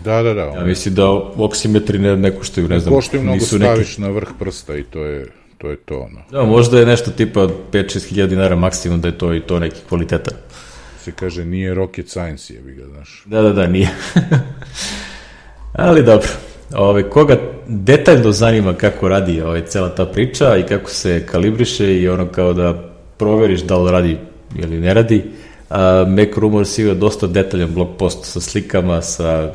[0.05, 0.41] Da, da, da.
[0.41, 2.95] Ja mislim da oksimetri ne, ne koštaju, ne znam.
[2.95, 4.01] Koštaju mnogo, nisu staviš neki...
[4.01, 5.27] na vrh prsta i to je
[5.59, 6.09] to je to.
[6.13, 6.21] No.
[6.31, 9.81] Da, možda je nešto tipa 5-6 hiljada dinara maksimum da je to i to neki
[9.89, 10.35] kvalitetan
[11.05, 13.23] se kaže nije rocket science, je bi ga, znaš.
[13.27, 13.91] Da, da, da, nije.
[15.73, 16.29] Ali dobro,
[16.75, 17.37] ove, koga
[17.69, 22.53] detaljno zanima kako radi ove, cela ta priča i kako se kalibriše i ono kao
[22.53, 24.19] da proveriš da li radi
[24.59, 25.25] ili ne radi,
[25.71, 29.55] a, Mac Rumors ima dosta detaljan blog post sa slikama, sa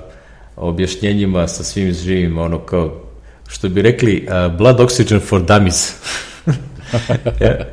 [0.60, 3.02] objašnjenjima, sa svim živim, ono kao,
[3.48, 5.94] što bi rekli, uh, blood oxygen for dummies.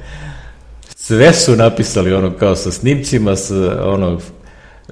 [1.07, 4.21] sve su napisali ono kao sa snimcima, sa ono,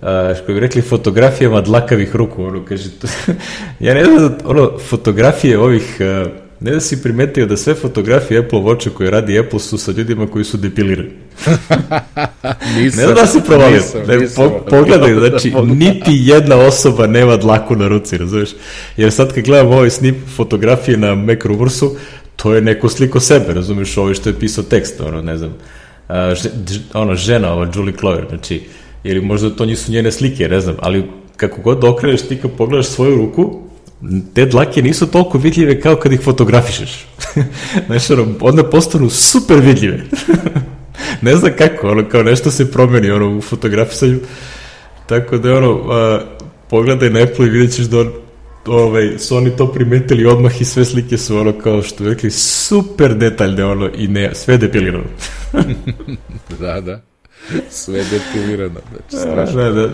[0.03, 3.07] a, što bi rekli, fotografijama dlakavih ruku, ono, kaže, to,
[3.86, 6.24] ja ne znam, ono, fotografije ovih, a,
[6.64, 10.26] ne da si primetio da sve fotografije Apple Watcha koje radi Apple su sa ljudima
[10.26, 11.10] koji su depilirani.
[12.76, 13.76] nisam, ne znam da si provalio.
[13.76, 18.50] Nisam, ne, nisam, po, pogledaj, znači, niti jedna osoba nema dlaku na ruci, razumeš?
[18.96, 21.96] Jer sad kad gledam ove snip fotografije na Mac Rumorsu,
[22.36, 25.54] to je neko sliko sebe, razumeš, ovo što je pisao tekst, ono, ne znam,
[26.34, 26.50] že,
[26.94, 28.62] ono, žena, ova Julie Clover, znači,
[29.04, 31.04] ili možda to nisu njene slike, ne znam, ali
[31.36, 33.63] kako god da okreneš ti kad pogledaš svoju ruku,
[34.34, 37.07] te dlake nisu toliko vidljive kao kad ih fotografišeš.
[37.86, 40.05] znači, ono, onda postanu super vidljive.
[41.22, 44.18] ne znam kako, ono, kao nešto se promeni, ono, u fotografisanju.
[45.07, 46.20] Tako da, ono, a,
[46.70, 48.12] pogledaj na Apple i vidjet ćeš da on,
[48.66, 53.14] ovaj, su oni to primetili odmah i sve slike su ono kao što rekli super
[53.14, 55.05] detaljne ono i ne, sve depilirano.
[56.61, 57.00] da, da.
[57.70, 58.80] Sve depilirano.
[58.90, 59.62] Znači, strašno.
[59.62, 59.88] Da, da.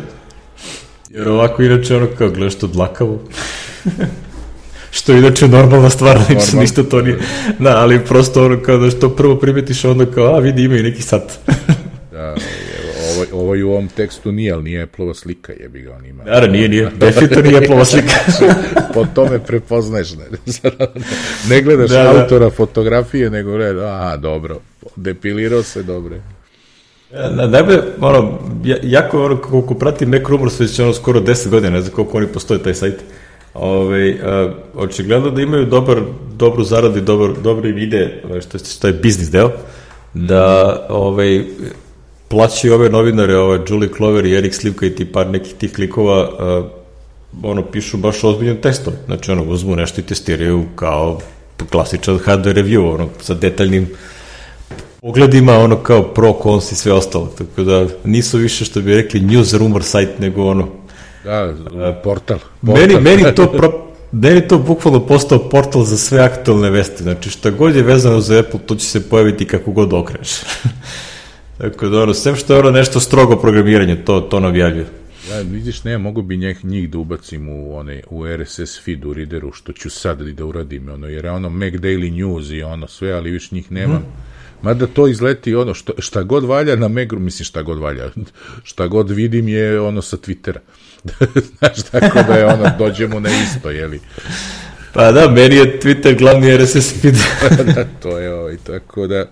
[1.10, 3.20] Jer ovako inače ono kao gledaš to dlakavo.
[4.96, 7.18] što je inače normalna stvar, znači ništa to nije.
[7.58, 10.82] Da, ali prosto ono kao da što prvo primetiš onda kao, a vidi ima i
[10.82, 11.38] neki sat.
[12.12, 12.34] da,
[13.10, 16.24] ovo, ovo i u ovom tekstu nije, ali nije Apple-ova slika, jebi ga on ima.
[16.24, 18.14] Da, nije, nije, definitivno nije Apple-ova slika.
[18.94, 20.24] po tome prepoznaješ, ne,
[21.48, 22.10] ne gledaš da, da.
[22.10, 22.50] autora da.
[22.50, 24.60] fotografije, nego ne, a, dobro,
[24.96, 26.20] depilirao se, dobre.
[27.12, 28.38] Da, najbolje, ono,
[28.82, 32.26] jako, ono, koliko pratim Mac Rumors, već ono skoro 10 godina, ne znam koliko oni
[32.26, 32.94] postoje taj sajt,
[33.54, 36.00] Ove, a, očigledno da imaju dobar,
[36.36, 39.50] dobru zaradu i dobar, dobro im ide, što, što je biznis deo,
[40.14, 41.44] da ovaj,
[42.28, 46.28] plaćaju ove novinare, ove Julie Clover i Erik Slivka i ti par nekih tih klikova,
[46.28, 46.66] uh,
[47.42, 48.96] ono, pišu baš ozbiljne testove.
[49.06, 51.20] Znači, ono, uzmu nešto i testiraju kao
[51.70, 53.88] klasičan hardware review, ono, sa detaljnim
[55.02, 57.26] pogledima, ono, kao pro, cons i sve ostalo.
[57.38, 60.68] Tako da, nisu više, što bi rekli, news rumor site, nego ono...
[61.24, 61.54] Da,
[62.04, 62.38] portal.
[62.60, 62.80] portal.
[62.80, 67.02] Meni, meni to pro, meni to bukvalno postao portal za sve aktualne vesti.
[67.02, 70.30] Znači, šta god je vezano za Apple, to će se pojaviti kako god okreneš.
[71.58, 74.86] Tako da, ono, sem što je ono nešto strogo programiranje, to, to navijavljuje.
[75.30, 79.14] Ja, vidiš, ne, mogu bi njih, njih da ubacim u, one, u RSS feed u
[79.14, 82.88] readeru, što ću sad da uradim, ono, jer je ono Mac Daily News i ono
[82.88, 83.96] sve, ali više njih nemam.
[83.96, 84.12] Hmm.
[84.62, 88.10] Mada to izleti ono, što, šta god valja na Megru, mislim šta god valja,
[88.70, 90.58] šta god vidim je ono sa Twittera.
[91.58, 94.00] Znaš, tako da je ono, dođemo na isto, jeli.
[94.92, 97.14] Pa da, meni je Twitter glavni RSS feed.
[97.74, 99.30] da, to je ovaj, tako da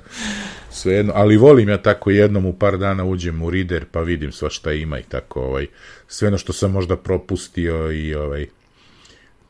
[0.71, 4.51] svejedno, ali volim ja tako jednom u par dana uđem u reader pa vidim sva
[4.51, 5.67] šta ima i tako ovaj
[6.09, 8.47] sve ono što sam možda propustio i ovaj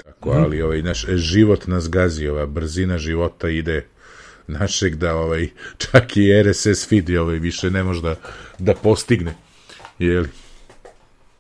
[0.05, 0.43] tako, mm.
[0.43, 3.85] ali ovaj naš život nas gazi, ova brzina života ide
[4.47, 5.49] našeg da ovaj
[5.79, 8.15] čak i RSS feed ovaj više ne može da,
[8.59, 9.35] da postigne.
[9.99, 10.29] Je li?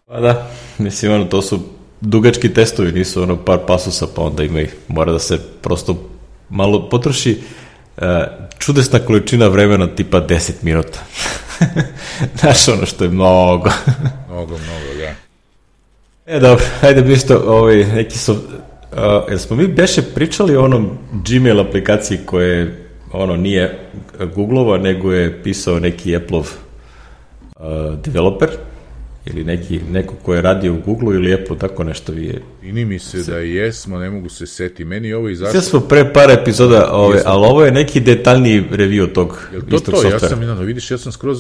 [0.09, 1.61] Pa da, mislim ono to su
[2.01, 6.09] dugački testovi, nisu ono par pasusa pa onda ima ih, mora da se prosto
[6.49, 7.39] malo potroši
[8.59, 10.99] čudesna količina vremena tipa 10 minuta.
[12.41, 13.71] Znaš ono što je mnogo.
[14.29, 15.15] mnogo, mnogo, da.
[16.27, 18.39] E, dobro, ajde bi isto, ovaj, neki su, uh,
[19.29, 23.79] jel smo mi beše pričali o onom Gmail aplikaciji koje ono nije
[24.35, 26.47] Googlova, nego je pisao neki Apple-ov
[27.57, 28.51] uh, developer
[29.27, 32.43] ili neki, neko ko je radio u Google ili Apple, tako nešto vi je...
[32.63, 34.85] Ini mi se, se da jesmo, ne mogu se seti.
[34.85, 35.53] Meni ovo izašlo...
[35.53, 39.77] Sve smo pre par epizoda, ove, ali ovo je neki detaljniji review tog Jel to
[39.77, 40.01] istog to?
[40.01, 40.25] Softvera.
[40.25, 41.39] Ja sam, no, vidiš, ja sam skroz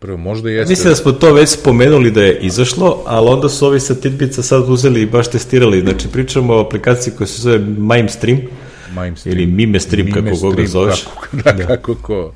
[0.00, 0.72] Prvo, možda jeste.
[0.72, 4.42] Mislim da smo to već spomenuli da je izašlo, ali onda su ovi sa Tidbica
[4.42, 5.80] sad uzeli i baš testirali.
[5.80, 8.38] Znači, pričamo o aplikaciji koja se zove MimeStream,
[8.94, 9.38] MimeStream.
[9.38, 11.02] ili MimeStream, Mime kako Stream, ga zoveš.
[11.02, 12.32] Kako, da, da, kako ko...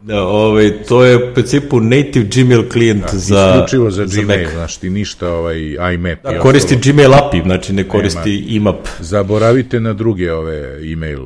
[0.00, 4.50] Da, ovaj, to je u principu native Gmail klijent da, za Isključivo za, za Gmail,
[4.50, 5.58] znaš, ti ništa ovaj
[5.94, 6.22] iMap.
[6.22, 6.92] Da, koristi ostalo.
[6.92, 8.46] Gmail API, znači ne koristi Nema.
[8.48, 8.88] IMAP.
[9.00, 11.20] Zaboravite na druge ove email,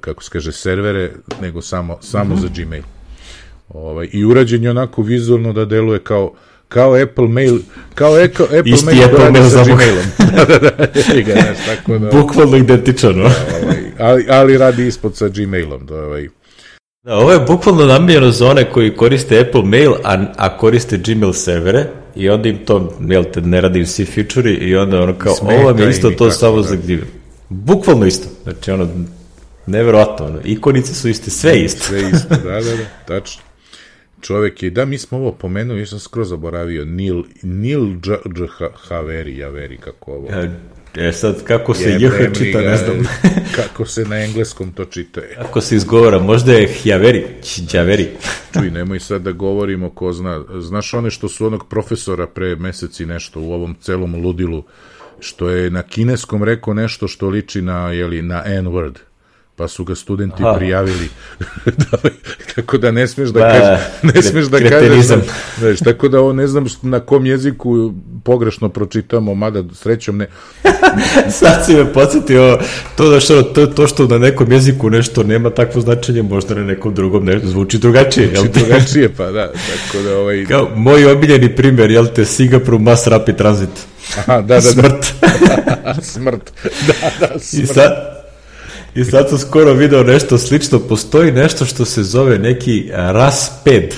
[0.00, 1.10] kako se kaže, servere,
[1.40, 2.40] nego samo, samo mm -hmm.
[2.40, 2.82] za Gmail.
[3.68, 6.32] Ovaj, I urađen je onako vizualno da deluje kao
[6.68, 7.58] kao Apple Mail,
[7.94, 10.04] kao Eko, Apple Isti Mail Apple Mail sa Gmailom.
[10.36, 10.86] da, da, da,
[11.24, 12.10] znaš, tako da...
[12.20, 13.24] Bukvalno identičan, no?
[13.24, 16.28] ovaj, ali, ali radi ispod sa Gmailom, da, ovaj,
[17.04, 21.32] Da, ovo je bukvalno namijenjeno za one koji koriste Apple Mail, a, a koriste Gmail
[21.32, 21.86] servere
[22.16, 25.74] i onda im to, jel te, ne radi svi feature i onda ono kao, ovo
[25.74, 26.62] mi je isto to samo da.
[26.62, 27.04] za Gmail.
[27.48, 28.28] Bukvalno isto.
[28.42, 28.88] Znači, ono,
[29.66, 31.84] neverovatno, ono, ikonice su iste, sve isto.
[31.84, 33.42] sve isto, da, da, da, tačno.
[34.24, 38.48] Čovek je, da, mi smo ovo pomenuli, ja sam skoro zaboravio, Nil, Nil Dž, Dž,
[38.74, 40.28] Haveri, Javeri, kako ovo.
[40.30, 40.48] Ja,
[40.96, 42.96] E sad, kako se JH čita, ne znam.
[43.56, 45.20] kako se na engleskom to čita.
[45.36, 47.26] Kako se izgovara, možda je Hjaveri,
[47.70, 48.08] Hjaveri.
[48.52, 50.44] Čuj, nemoj sad da govorimo ko zna.
[50.60, 54.62] Znaš one što su onog profesora pre meseci nešto u ovom celom ludilu,
[55.20, 58.94] što je na kineskom rekao nešto što liči na, jeli, na N-word
[59.56, 60.54] pa su ga studenti Aha.
[60.56, 61.08] prijavili.
[61.64, 61.98] Da,
[62.54, 65.06] tako da ne smeš da, da kažeš, ne smeš da kažeš,
[65.58, 67.92] znaš, tako da ovo ne znam na kom jeziku
[68.24, 70.28] pogrešno pročitamo, mada srećom ne.
[71.38, 72.58] Sad si me podsjetio
[72.96, 76.64] to da što, to, to što na nekom jeziku nešto nema takvo značenje, možda na
[76.64, 78.26] nekom drugom nešto zvuči drugačije.
[78.26, 79.52] Zvuči jel drugačije, pa da.
[79.70, 80.44] Tako da ovaj...
[80.44, 83.70] Kao moj omiljeni primjer, jel te, Singapur Mass Rapid Transit.
[84.18, 84.60] Aha, da, da, da.
[84.60, 85.04] Smrt.
[86.02, 86.52] smrt.
[86.86, 87.62] Da, da, smrt.
[87.62, 88.13] I sad,
[88.94, 93.90] I sad sam skoro video nešto slično, postoji nešto što se zove neki RAS5.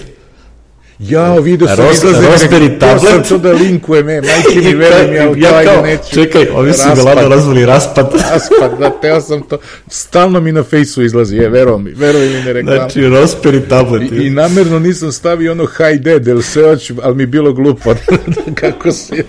[0.99, 3.03] Ja, video sam Ros, izlazi Raspberry tablet.
[3.13, 6.15] sam to da linkujem, e, majke mi velim, ja, ja kao, neću.
[6.15, 8.13] Čekaj, ovi su mi lado razvali raspad.
[8.31, 9.59] raspad, da, teo sam to.
[9.89, 12.77] Stalno mi na fejsu izlazi, je, vero mi, vero mi ne reklam.
[12.77, 14.13] Znači, Raspberry tablet.
[14.13, 17.95] I, I namerno nisam stavio ono high dead, jer sve hoću, ali mi bilo glupo.
[18.61, 19.23] kako si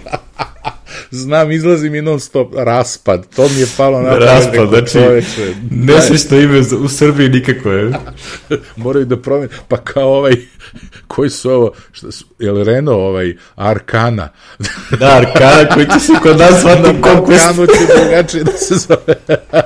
[1.12, 5.54] znam, izlazi mi non stop raspad, to mi je palo na raspad, znači, čoveče.
[5.72, 7.92] Nesrećno ime u Srbiji nikako je.
[8.76, 10.34] Moraju da promene, pa kao ovaj,
[11.08, 14.30] koji su ovo, šta su, je li Renault ovaj, Arkana?
[15.00, 17.48] da, Arkana, koji će se kod nas zvati Conquest.
[17.48, 19.16] Na Balkanu će drugačije da se zove.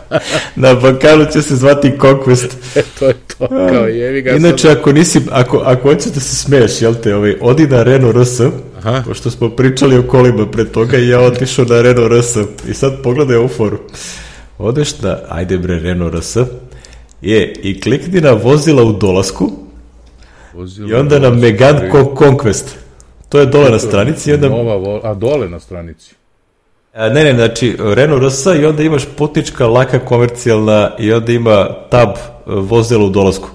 [0.63, 2.49] na Balkanu će se zvati Conquest.
[2.75, 4.31] E, to je to, kao jevi ga.
[4.31, 8.15] Inače, ako nisi, ako, ako hoćeš da se smeješ, jel te, ovaj, odi na Renault
[8.15, 8.41] RS,
[8.83, 9.03] Aha.
[9.07, 12.37] pošto smo pričali o kolima pre toga i ja otišao na Renault RS
[12.69, 13.79] i sad pogledaj ovu foru.
[14.57, 16.37] Odeš na, ajde bre, Renault RS,
[17.21, 19.51] je, i klikni na vozila u dolasku,
[20.53, 22.65] vozila i onda na Megane Conquest.
[23.29, 24.29] To je dole na stranici.
[24.29, 24.49] I onda...
[24.49, 26.15] Nova, a dole na stranici?
[26.93, 31.67] A, ne, ne, znači Renault RS i onda imaš putnička, laka, komercijalna i onda ima
[31.89, 32.15] tab e,
[32.45, 33.49] vozila u dolasku.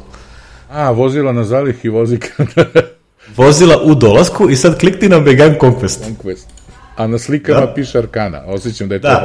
[0.71, 2.29] A, vozila na zalih i vozika.
[3.37, 5.99] vozila u dolasku i sad klikni na Megane Conquest.
[6.05, 6.47] Conquest.
[6.97, 7.75] A na slikama da?
[7.75, 8.43] piše Arkana.
[8.47, 9.09] Osjećam da je to...
[9.09, 9.23] Da.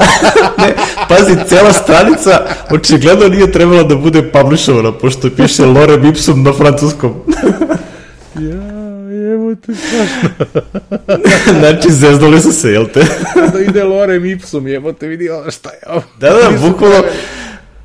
[0.66, 0.74] ne,
[1.10, 7.12] pazi, cela stranica očigledno nije trebala da bude publishovana, pošto piše Lore Ipsum na francuskom.
[8.50, 8.72] ja,
[9.34, 10.30] evo te strašno.
[11.60, 13.06] znači, zeznuli su se, jel te?
[13.54, 16.04] da ide Lore Ipsum, evo te vidi šta je ovo.
[16.20, 17.04] Da, da, bukvalno...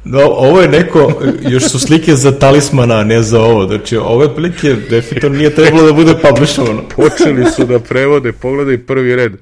[0.08, 1.12] No, ovo je neko,
[1.48, 3.66] još su slike za talismana, ne za ovo.
[3.66, 6.82] Znači, ove plike definitivno nije trebalo da bude publishovano.
[6.96, 9.32] Počeli su da prevode, pogledaj prvi red.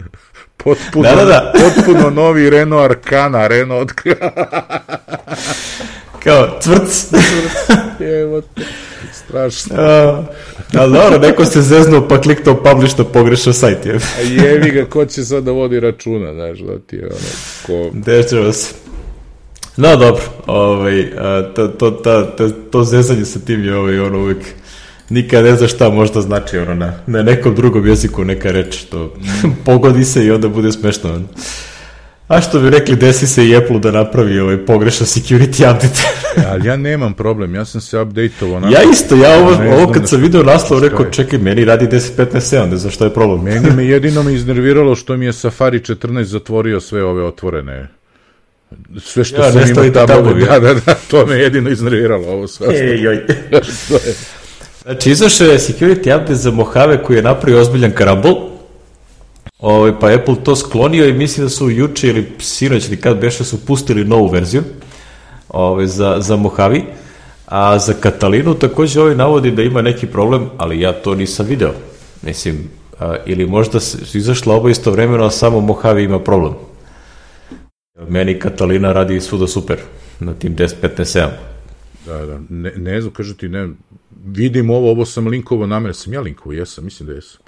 [0.57, 1.53] Potpuno, da, da, da.
[1.53, 3.93] potpuno novi Renault Arcana, Renault
[6.25, 7.07] Kao, cvrc.
[8.21, 8.63] Evo te,
[9.13, 9.77] strašno.
[9.79, 10.23] A,
[10.75, 13.87] ali dobro, neko se zeznuo pa kliknuo publish na pogrešan sajt.
[13.87, 13.95] Je.
[14.19, 17.17] A jevi ga, ko će sad da vodi računa, znaš, da ti je ono,
[17.67, 17.91] ko...
[17.93, 18.84] Dešava se.
[19.77, 21.11] No, dobro, ovaj,
[21.55, 24.39] to, to, to, to, to zezanje sa tim je ovaj, ono uvijek
[25.11, 29.15] nikad ne zna šta možda znači ono na, na nekom drugom jeziku neka reč što
[29.67, 31.21] pogodi se i onda bude smešno.
[32.29, 36.01] A što bi rekli, desi se i Apple da napravi ovaj pogrešan security update.
[36.51, 38.73] Ali ja nemam problem, ja sam se update-ovao.
[38.73, 42.77] Ja isto, ja ovo, ovo kad sam video naslov rekao, čekaj, meni radi 10.15.7, ne
[42.77, 43.43] znam što je problem.
[43.43, 47.89] Meni me jedino me iznerviralo što mi je Safari 14 zatvorio sve ove otvorene
[49.01, 52.67] sve što ja, sam imao tamo, da, da, da, to me jedino iznerviralo ovo sve.
[52.81, 53.25] Ej, joj.
[54.83, 58.55] znači, izašao je security update za Mojave koji je napravio ozbiljan karambol,
[59.65, 63.45] Ovaj, pa Apple to sklonio i mislim da su juče ili sinoć ili kad beše
[63.45, 64.63] su pustili novu verziju
[65.49, 66.81] ovaj, za, za Mojave,
[67.47, 71.73] a za Katalinu takođe ovaj navodi da ima neki problem, ali ja to nisam video.
[72.23, 72.69] Mislim,
[73.01, 76.55] a, ili možda su izašla oba istovremeno, a samo Mojave ima problem.
[77.95, 79.79] Meni Katalina radi svuda super
[80.21, 81.29] na tim 10, 15, 7.
[82.07, 83.69] Da, da, ne, ne znam, kažu ti, ne,
[84.25, 87.41] vidim ovo, ovo sam linkovo namere, sam ja linkovo, jesam, mislim da jesam.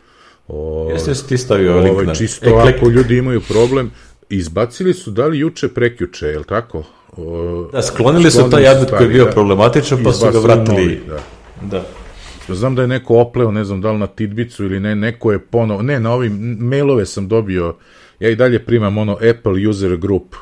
[0.49, 2.15] O, Jeste si ti stavio ovaj link na...
[2.15, 3.91] Čisto e, ako ljudi imaju problem,
[4.29, 6.85] izbacili su da li juče, prekjuče, je li tako?
[7.17, 10.77] O, da, sklonili su taj admet koji je bio da, problematičan, pa su ga vratili.
[10.77, 11.23] Novi, da.
[12.49, 12.55] da.
[12.55, 15.39] Znam da je neko opleo, ne znam da li na tidbicu ili ne, neko je
[15.39, 17.77] ponovo, ne, na ovim mailove sam dobio,
[18.19, 20.35] ja i dalje primam ono Apple User Group,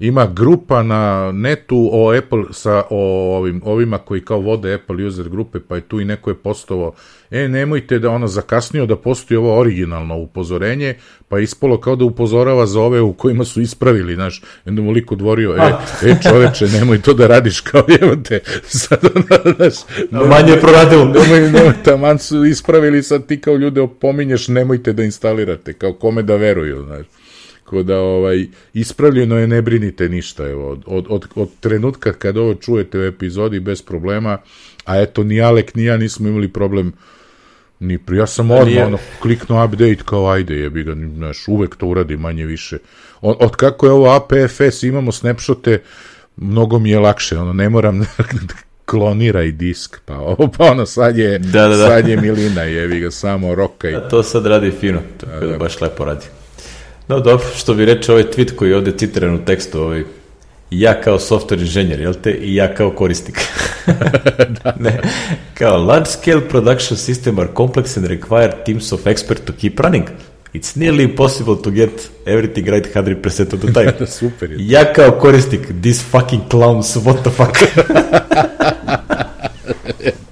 [0.00, 5.28] ima grupa na netu o Apple sa o ovim ovima koji kao vode Apple user
[5.28, 6.92] grupe, pa je tu i neko je postovao,
[7.30, 10.94] e nemojte da ono zakasnio da postoji ovo originalno upozorenje,
[11.28, 15.56] pa ispolo kao da upozorava za ove u kojima su ispravili, znaš, mu liko dvorio,
[15.56, 15.72] e,
[16.10, 19.74] e čoveče, nemoj to da radiš kao jevate, sad ono, znaš,
[20.10, 21.04] nemoj, manje proradilo.
[21.14, 26.22] Nemoj, nemoj, taman su ispravili, sad ti kao ljude opominješ, nemojte da instalirate, kao kome
[26.22, 27.06] da veruju, znaš.
[27.64, 30.48] Tako da ovaj, ispravljeno je, ne brinite ništa.
[30.48, 34.38] Evo, od, od, od, od trenutka kad ovo čujete u epizodi bez problema,
[34.84, 36.92] a eto ni Alek ni ja nismo imali problem
[37.80, 41.86] ni pri, ja sam odmah ono, kliknuo update kao ajde jebi ga, znaš, uvek to
[41.86, 42.78] uradi manje više.
[43.20, 45.82] Od, od kako je ovo APFS, imamo snapshote,
[46.36, 48.06] mnogo mi je lakše, ono, ne moram
[48.90, 51.86] kloniraj disk, pa ovo, pa ono, sad je, da, da, da.
[51.86, 53.94] sad je milina, jebi ga, samo rokaj.
[53.94, 56.26] A to sad radi fino, tako da, da, da baš lepo radi.
[57.08, 60.04] No dobro, što bi reče ovaj tweet koji je ovde citiran u tekstu, ovaj,
[60.70, 63.40] ja kao software inženjer, jel te, i ja kao korisnik.
[64.64, 64.76] da.
[64.80, 65.00] ne,
[65.54, 70.04] kao large scale production system are complex and require teams of experts to keep running.
[70.54, 73.92] It's nearly impossible to get everything right 100% of the time.
[73.98, 74.56] da, super je.
[74.60, 77.58] Ja kao korisnik, these fucking clowns, what the fuck?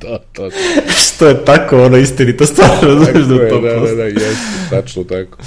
[0.01, 0.51] to, to.
[0.89, 4.27] Što je tako, ono istinito stvarno, znaš da to da, da, da, jeste,
[4.71, 5.39] tačno tako.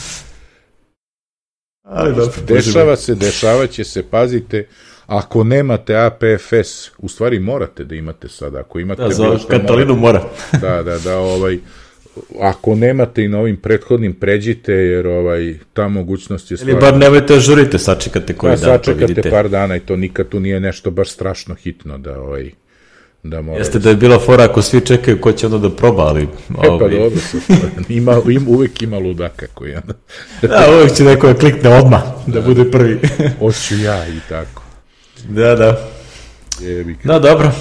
[1.86, 2.34] Ali dobro.
[2.48, 4.68] Dešava se, dešava će se, pazite,
[5.06, 9.02] ako nemate APFS, u stvari morate da imate sada, ako imate...
[9.02, 10.24] Da, za Katalinu mora.
[10.62, 11.58] da, da, da, ovaj,
[12.42, 16.80] ako nemate i na ovim prethodnim pređite, jer ovaj, ta mogućnost je stvarno...
[16.80, 19.30] Ili bar nemojte da žurite, sačekate koji pa, dan sačekate to vidite.
[19.30, 22.52] par dana i to nikad tu nije nešto baš strašno hitno da ovaj,
[23.30, 26.04] Da mora Jeste da je bila fora ako svi čekaju ko će onda da proba,
[26.04, 26.24] ali...
[26.24, 26.90] E, pa dobro,
[27.90, 29.94] ima, im, uvek ima ludaka koji onda...
[30.42, 33.00] da, uvek će neko da klikne odmah, da, da bude prvi.
[33.40, 34.64] Hoću ja i tako.
[35.30, 35.90] Da, da.
[36.60, 37.04] Jebik.
[37.04, 37.52] No, dobro.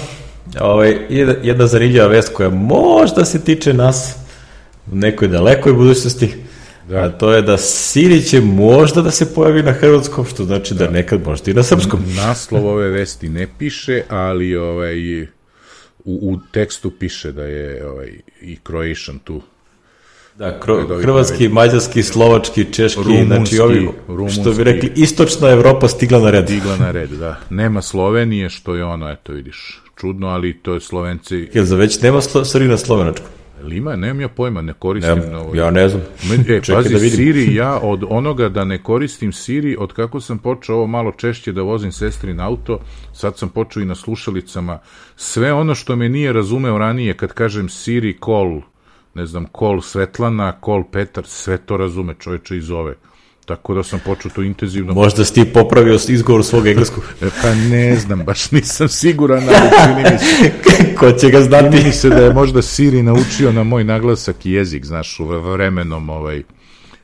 [0.61, 0.97] Ovaj,
[1.43, 4.15] jedna zanimljiva vest koja možda se tiče nas
[4.91, 6.33] u nekoj dalekoj budućnosti,
[6.89, 6.97] da.
[6.97, 10.85] a to je da Siri će možda da se pojavi na hrvatskom, što znači da,
[10.85, 11.99] da nekad možda i na srpskom.
[12.15, 15.25] Naslov ove vesti ne piše, ali ovaj,
[16.05, 19.41] u, u tekstu piše da je ovaj, i Croatian tu.
[20.37, 25.87] Da, kro, hrvatski, mađarski, slovački, češki, rumunski, znači ovi, rumunski, što bi rekli, istočna Evropa
[25.87, 26.45] stigla na red.
[26.45, 27.39] Stigla na red, da.
[27.49, 31.49] Nema Slovenije, što je ono, eto vidiš, čudno, ali to je Slovenci...
[31.53, 33.25] Jel za već nema slo, Siri na slovenačku?
[33.65, 35.17] Lima, nemam ja pojma, ne koristim.
[35.17, 35.55] Ne, ovo.
[35.55, 36.01] ja ne znam.
[36.47, 40.75] E, pazi, da Siri, ja od onoga da ne koristim Siri, od kako sam počeo
[40.75, 42.79] ovo malo češće da vozim sestrin auto,
[43.13, 44.79] sad sam počeo i na slušalicama,
[45.15, 48.61] sve ono što me nije razumeo ranije, kad kažem Siri call,
[49.13, 52.95] ne znam, call Svetlana, call Petar, sve to razume čoveče iz ove.
[53.45, 54.93] Tako da sam počeo to intenzivno...
[54.93, 57.03] Možda si ti popravio izgovor svog engleskog.
[57.21, 60.51] E, pa ne znam, baš nisam siguran, ali čini mi se...
[60.99, 61.77] Ko će ga znati?
[61.77, 65.25] Čini mi se da je možda Siri naučio na moj naglasak i jezik, znaš, u
[65.25, 66.43] vremenom, ovaj,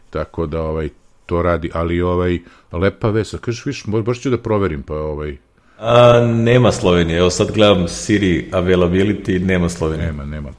[0.09, 0.89] tako da, ovaj,
[1.26, 2.39] to radi, ali, ovaj,
[2.72, 5.38] lepa vesa, kažeš, viš, baš ću da proverim, pa, ovaj...
[5.80, 10.07] A, nema Slovenije, evo sad gledam Siri availability, nema Slovenije.
[10.07, 10.49] Nema, nema.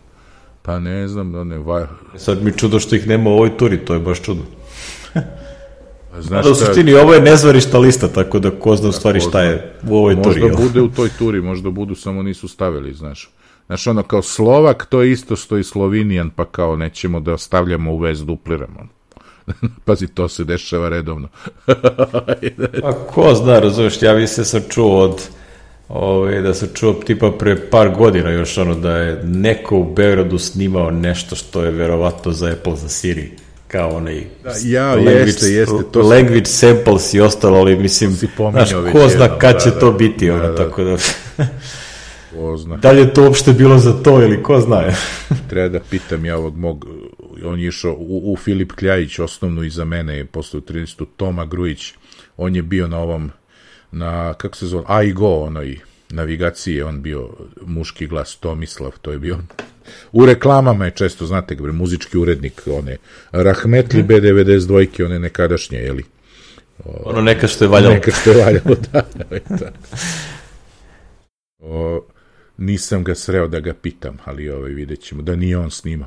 [0.62, 1.58] Pa ne znam, da ne...
[1.58, 1.84] Vaj...
[2.16, 4.42] Sad mi čudo što ih nema u ovoj turi, to je baš čudo.
[6.20, 9.74] Znaš u suštini ovo je nezvarišta lista, tako da ko zna u stvari šta je
[9.88, 10.42] u ovoj možda turi.
[10.42, 13.30] Možda bude u toj turi, možda budu, samo nisu stavili, znaš.
[13.66, 17.92] Znaš, ono, kao Slovak, to je isto što i Slovinijan, pa kao nećemo da stavljamo
[17.92, 18.86] u vez dupliramo.
[19.84, 21.28] Pazi, to se dešava redovno.
[22.82, 25.28] pa ko zna, razumiješ, ja bi se sam čuo od
[25.88, 30.38] Ove, da se čuo tipa pre par godina još ono da je neko u Beogradu
[30.38, 33.30] snimao nešto što je verovatno za Apple za Siri
[33.72, 36.76] kao onaj da, ja, language, jeste, jeste, to language sam...
[36.76, 38.10] samples i ostalo, ali mislim,
[38.50, 40.96] znaš, ko zna kad će da, to da, biti, da, ono, da, tako da...
[42.34, 42.76] ko zna.
[42.76, 44.82] Da li je to uopšte bilo za to ili ko zna?
[45.50, 46.86] Treba da pitam ja ovog mog,
[47.44, 51.04] on je išao u, u Filip Kljajić, osnovnu iza mene, posle u 13.
[51.16, 51.92] Toma Grujić,
[52.36, 53.30] on je bio na ovom
[53.92, 55.78] na, kako se zove, AIGO, onoj
[56.10, 57.30] navigaciji on bio
[57.66, 59.38] muški glas Tomislav, to je bio
[60.12, 62.96] u reklamama je često, znate, bre, muzički urednik, one
[63.32, 66.04] Rahmetli B92, one nekadašnje, jeli?
[66.84, 67.94] O, ono neka što je valjalo.
[67.94, 69.02] Neka što je valjalo, da.
[69.48, 69.72] da.
[71.58, 72.04] O,
[72.58, 76.06] nisam ga sreo da ga pitam, ali ovaj, vidjet ćemo, da nije on snima.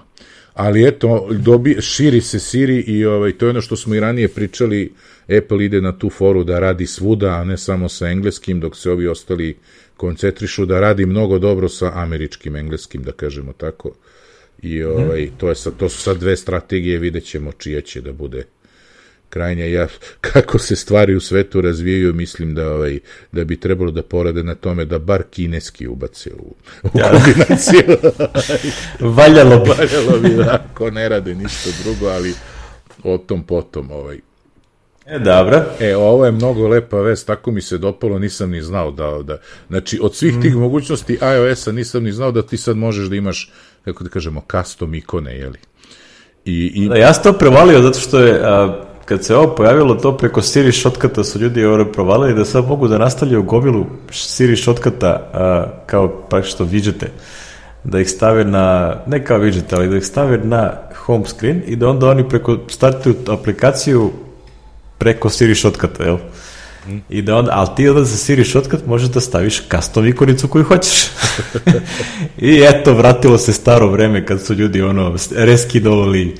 [0.53, 4.27] Ali eto, dobi, širi se Siri i ovaj, to je ono što smo i ranije
[4.27, 4.93] pričali,
[5.37, 8.91] Apple ide na tu foru da radi svuda, a ne samo sa engleskim, dok se
[8.91, 9.57] ovi ostali
[9.97, 13.91] koncentrišu da radi mnogo dobro sa američkim engleskim, da kažemo tako.
[14.61, 18.13] I ovaj, to, je sad, to su sad dve strategije, vidjet ćemo čija će da
[18.13, 18.43] bude
[19.35, 19.87] krajnje ja
[20.21, 22.99] kako se stvari u svetu razvijaju mislim da ovaj
[23.31, 27.11] da bi trebalo da porade na tome da bar kineski ubace u, u ja.
[27.11, 27.97] kombinaciju
[29.17, 32.33] valjalo bi valjalo bi da ako ne rade ništa drugo ali
[33.03, 34.19] o tom potom ovaj
[35.05, 35.63] E, dobro.
[35.79, 39.37] E, ovo je mnogo lepa vest, tako mi se dopalo, nisam ni znao da, da
[39.67, 40.59] znači, od svih tih mm.
[40.59, 43.51] mogućnosti iOS-a nisam ni znao da ti sad možeš da imaš,
[43.85, 45.59] kako da kažemo, custom ikone, jeli?
[46.45, 46.89] I, i...
[46.89, 50.41] Da, ja sam to prevalio zato što je, a, kad se ovo pojavilo, to preko
[50.41, 55.65] Siri šotkata su ljudi ovo provalili da sad mogu da nastavljaju gomilu Siri šotkata a,
[55.85, 57.11] kao praktično vidžete
[57.83, 61.75] da ih stave na, ne kao vidžete, ali da ih stave na home screen i
[61.75, 64.11] da onda oni preko startuju aplikaciju
[64.97, 66.17] preko Siri šotkata, jel?
[66.87, 66.97] Mm.
[67.09, 70.63] I da onda, ali ti onda za Siri shortcut možeš da staviš custom ikonicu koju
[70.63, 71.05] hoćeš.
[72.37, 76.35] I eto, vratilo se staro vreme kad su ljudi ono, reskinovali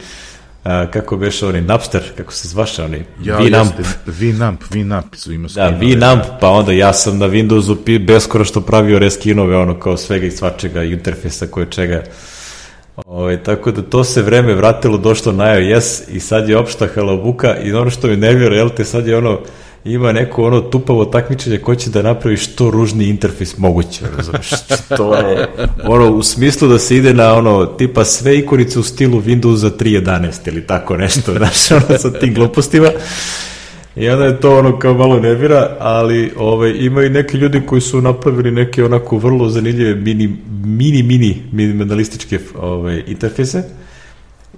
[0.65, 3.73] a, kako beše onaj Napster, kako se zvaše onaj ja, Vinamp.
[4.05, 8.99] Vinamp, Vinamp su ima Da, Vinamp, pa onda ja sam na Windowsu beskoro što pravio
[8.99, 12.03] reskinove, ono kao svega i svačega, interfejsa koje čega.
[12.95, 16.87] Ove, ovaj, tako da to se vreme vratilo, došlo na iOS i sad je opšta
[16.95, 19.39] halabuka i ono što mi nervira, jel te, sad je ono,
[19.85, 24.49] ima neko ono tupavo takmičenje ko će da napravi što ružni interfejs moguće, razumiješ?
[24.97, 25.47] To je
[25.83, 30.47] ono u smislu da se ide na ono tipa sve ikonice u stilu Windowsa 3.11
[30.47, 32.89] ili tako nešto, znaš, ono sa tim glupostima.
[33.95, 37.81] I onda je to ono kao malo nervira, ali ovaj, ima i neki ljudi koji
[37.81, 43.63] su napravili neke onako vrlo zanimljive mini, mini, mini minimalističke ovaj, interfejse.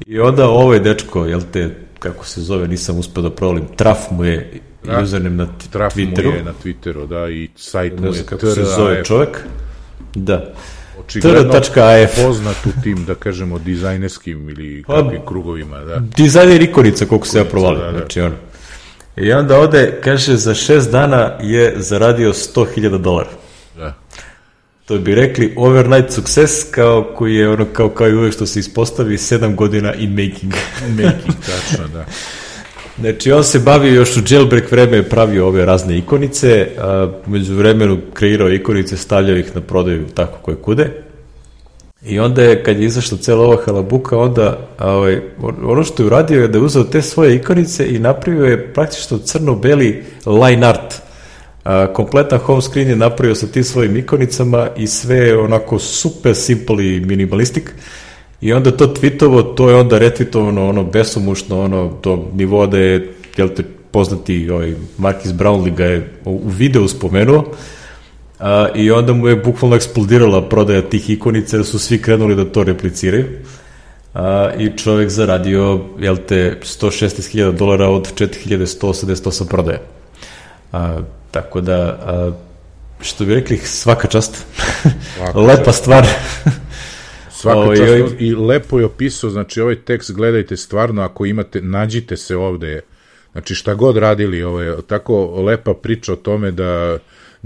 [0.06, 4.26] I onda ovaj dečko, jel te, kako se zove, nisam uspeo da provalim, Traf mu
[4.26, 6.30] je da, username na Traf Twitteru.
[6.30, 9.44] mu je na Twitteru, da, i sajt mu je kako se zove čovjek.
[10.16, 10.54] Da.
[11.22, 16.00] Tr.af poznat u tim, da kažemo, dizajnerskim ili pa, kakvim krugovima, da.
[16.18, 17.98] Dizajner ikorica, koliko se ja provalio, da, da.
[17.98, 18.36] znači ono.
[19.18, 23.30] I onda ode, kaže, za šest dana je zaradio 100.000 dolara.
[23.78, 23.94] Da.
[24.86, 28.60] To bi rekli overnight success, kao koji je ono, kao, kao i uvek što se
[28.60, 30.54] ispostavi, sedam godina in making.
[30.90, 32.06] making, tačno, da.
[33.00, 37.98] Znači, on se bavio još u jailbreak vreme, pravio ove razne ikonice, a među vremenu
[38.14, 41.04] kreirao ikonice, stavljao ih na prodaju tako koje kude.
[42.08, 45.22] I onda je, kad je izašla cela ova halabuka, onda ovaj,
[45.64, 49.18] ono što je uradio je da je uzeo te svoje ikonice i napravio je praktično
[49.18, 50.96] crno-beli line art.
[51.64, 56.96] A, kompletan home screen je napravio sa tim svojim ikonicama i sve onako super simple
[56.96, 57.74] i minimalistik.
[58.42, 63.14] I onda to tweetovo, to je onda retweetovano ono besomušno, ono do nivoa da je,
[63.38, 67.44] jel te, poznati ovaj, Marcus Brownlee ga je u videu spomenuo,
[68.40, 72.46] A, I onda mu je bukvalno eksplodirala prodaja tih ikonica, jer su svi krenuli da
[72.46, 73.26] to repliciraju.
[74.14, 79.82] A, I čovek zaradio, jel te, 116.000 dolara od 4188 prodaje.
[80.72, 81.00] A,
[81.32, 82.32] tako da, a,
[83.02, 84.46] što bi rekli, svaka čast.
[85.16, 85.80] Svaka Lepa čast.
[85.80, 86.06] stvar.
[87.32, 88.16] Svaka ovaj, čast ovaj...
[88.20, 92.82] i lepo je opisao, znači ovaj tekst gledajte stvarno, ako imate, nađite se ovde,
[93.32, 96.98] znači šta god radili, ovo je tako lepa priča o tome da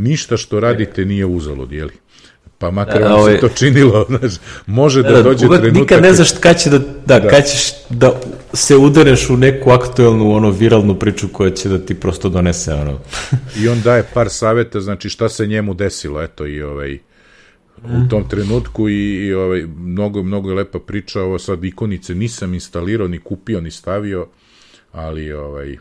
[0.01, 1.93] ništa što radite nije uzalud, jeli?
[2.57, 4.33] Pa makar vam se to činilo, znaš,
[4.65, 5.81] može da, da dođe uvek trenutak...
[5.81, 7.29] Nikad ne znaš kad će da, da, da.
[7.29, 8.11] kad ćeš da
[8.53, 12.99] se udereš u neku aktuelnu, ono, viralnu priču koja će da ti prosto donese, ono.
[13.61, 16.99] I on daje par saveta, znači šta se njemu desilo, eto, i ovaj,
[17.83, 22.53] u tom trenutku i, i ovaj, mnogo, mnogo je lepa priča, ovo sad ikonice nisam
[22.53, 24.27] instalirao, ni kupio, ni stavio,
[24.91, 25.77] ali ovaj...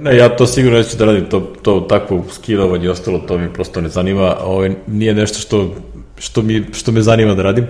[0.00, 3.52] Ne, ja to sigurno neću da radim, to, to takvo skilovanje i ostalo, to mi
[3.52, 5.74] prosto ne zanima, ovaj, nije nešto što,
[6.18, 7.66] što, mi, što me zanima da radim.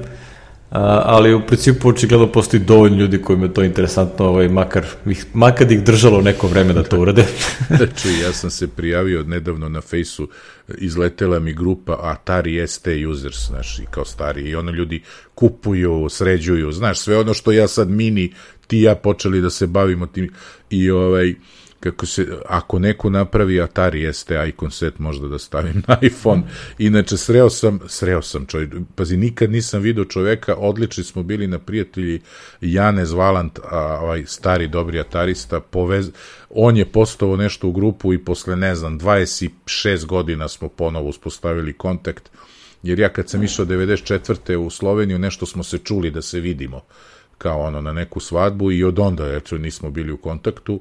[0.71, 4.87] A, ali u principu očigledno postoji dovoljno ljudi kojima je to interesantno, ovaj, makar,
[5.35, 7.25] makar ih držalo neko vreme da to urade.
[7.77, 10.29] znači, ja sam se prijavio nedavno na fejsu,
[10.79, 15.03] izletela mi grupa Atari ST users, znaš, i kao stari, i ono ljudi
[15.35, 18.33] kupuju, sređuju, znaš, sve ono što ja sad mini,
[18.67, 20.31] ti ja počeli da se bavimo tim,
[20.71, 21.35] i ovaj,
[21.81, 26.43] kako se, ako neko napravi Atari ST icon set možda da stavim na iPhone.
[26.79, 31.59] Inače, sreo sam, sreo sam čovjek, pazi, nikad nisam video čoveka, odlični smo bili na
[31.59, 32.21] prijatelji
[32.61, 36.11] Janez Valant, a, ovaj stari dobri atarista, povez,
[36.51, 41.73] on je postao nešto u grupu i posle, ne znam, 26 godina smo ponovo uspostavili
[41.73, 42.31] kontakt,
[42.83, 44.57] jer ja kad sam išao 94.
[44.57, 46.81] u Sloveniju, nešto smo se čuli da se vidimo
[47.39, 50.81] kao ono na neku svadbu i od onda eto nismo bili u kontaktu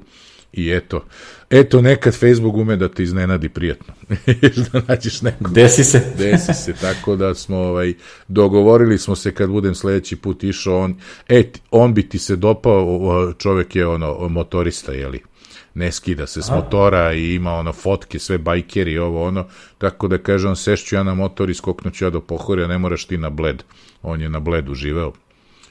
[0.52, 1.04] I eto,
[1.50, 3.94] eto nekad Facebook ume da te iznenadi prijatno.
[4.72, 5.52] da nađeš nekog.
[5.52, 6.12] Desi se.
[6.18, 7.94] Desi se, tako da smo ovaj,
[8.28, 10.94] dogovorili smo se kad budem sledeći put išao, on,
[11.28, 15.22] et, on bi ti se dopao, čovek je ono, motorista, jeli
[15.74, 19.46] ne skida se s motora i ima ono fotke, sve bajkeri, ovo ono,
[19.78, 23.18] tako da kažem, sešću ja na motor i skoknuću ja do pohorja, ne moraš ti
[23.18, 23.62] na bled.
[24.02, 25.12] On je na bledu živeo,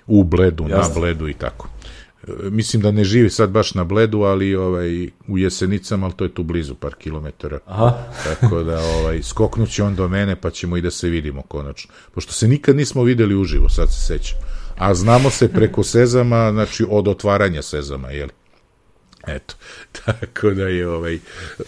[0.08, 0.94] u bledu, Jasne.
[0.94, 1.70] na bledu i tako
[2.50, 6.34] mislim da ne živi sad baš na Bledu, ali ovaj, u Jesenicama, ali to je
[6.34, 7.60] tu blizu par kilometara.
[7.66, 7.94] Aha.
[8.28, 11.92] Tako da ovaj, skoknuće on do mene, pa ćemo i da se vidimo konačno.
[12.14, 14.38] Pošto se nikad nismo videli uživo, sad se sećam.
[14.78, 18.30] A znamo se preko sezama, znači od otvaranja sezama, jel?
[19.28, 19.56] Eto,
[20.06, 21.14] tako da je ovaj...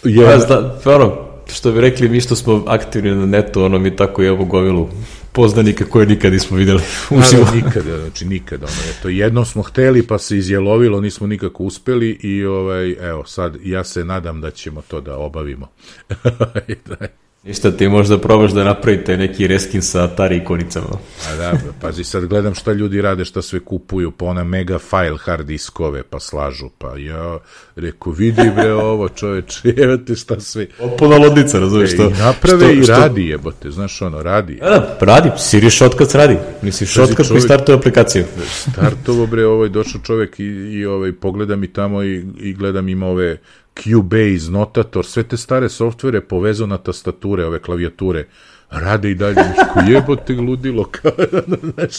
[0.04, 0.24] Je...
[0.24, 4.22] Ja, zna, ono, što bi rekli mi što smo aktivni na netu, ono mi tako
[4.22, 4.90] je ovo govilu
[5.32, 7.44] poznanika koje nikad nismo videli uživo.
[7.46, 8.66] Da, nikada, znači nikada.
[8.66, 13.58] Ono, eto, jednom smo hteli pa se izjelovilo, nismo nikako uspeli i ovaj, evo sad
[13.64, 15.68] ja se nadam da ćemo to da obavimo.
[17.44, 20.88] Ništa, ti možda probaš da napravite neki reskin sa Atari ikonicama.
[21.30, 25.18] A da, pazi, sad gledam šta ljudi rade, šta sve kupuju, pa ona mega file
[25.20, 27.38] hard diskove, pa slažu, pa ja
[27.76, 30.68] reku, vidi bre ovo čoveče, jebate šta sve.
[30.80, 32.04] Opuna lodnica, razumiješ što?
[32.04, 32.92] E, I naprave što, i što...
[32.92, 34.60] radi jebote, znaš ono, radi.
[34.62, 36.38] A da, radi, Siri Shotcuts radi.
[36.62, 38.26] Misli, Shotcut koji startuje aplikaciju.
[38.72, 43.08] Startovo bre, ovaj došao čovek i, i ovaj, pogleda mi tamo i, i gledam ima
[43.08, 43.38] ove
[43.76, 48.28] Cubase, Notator, sve te stare softvere povezao na tastature, ove klavijature,
[48.70, 49.44] rade i dalje,
[49.74, 50.90] ko jebote ludilo,
[51.74, 51.96] znaš.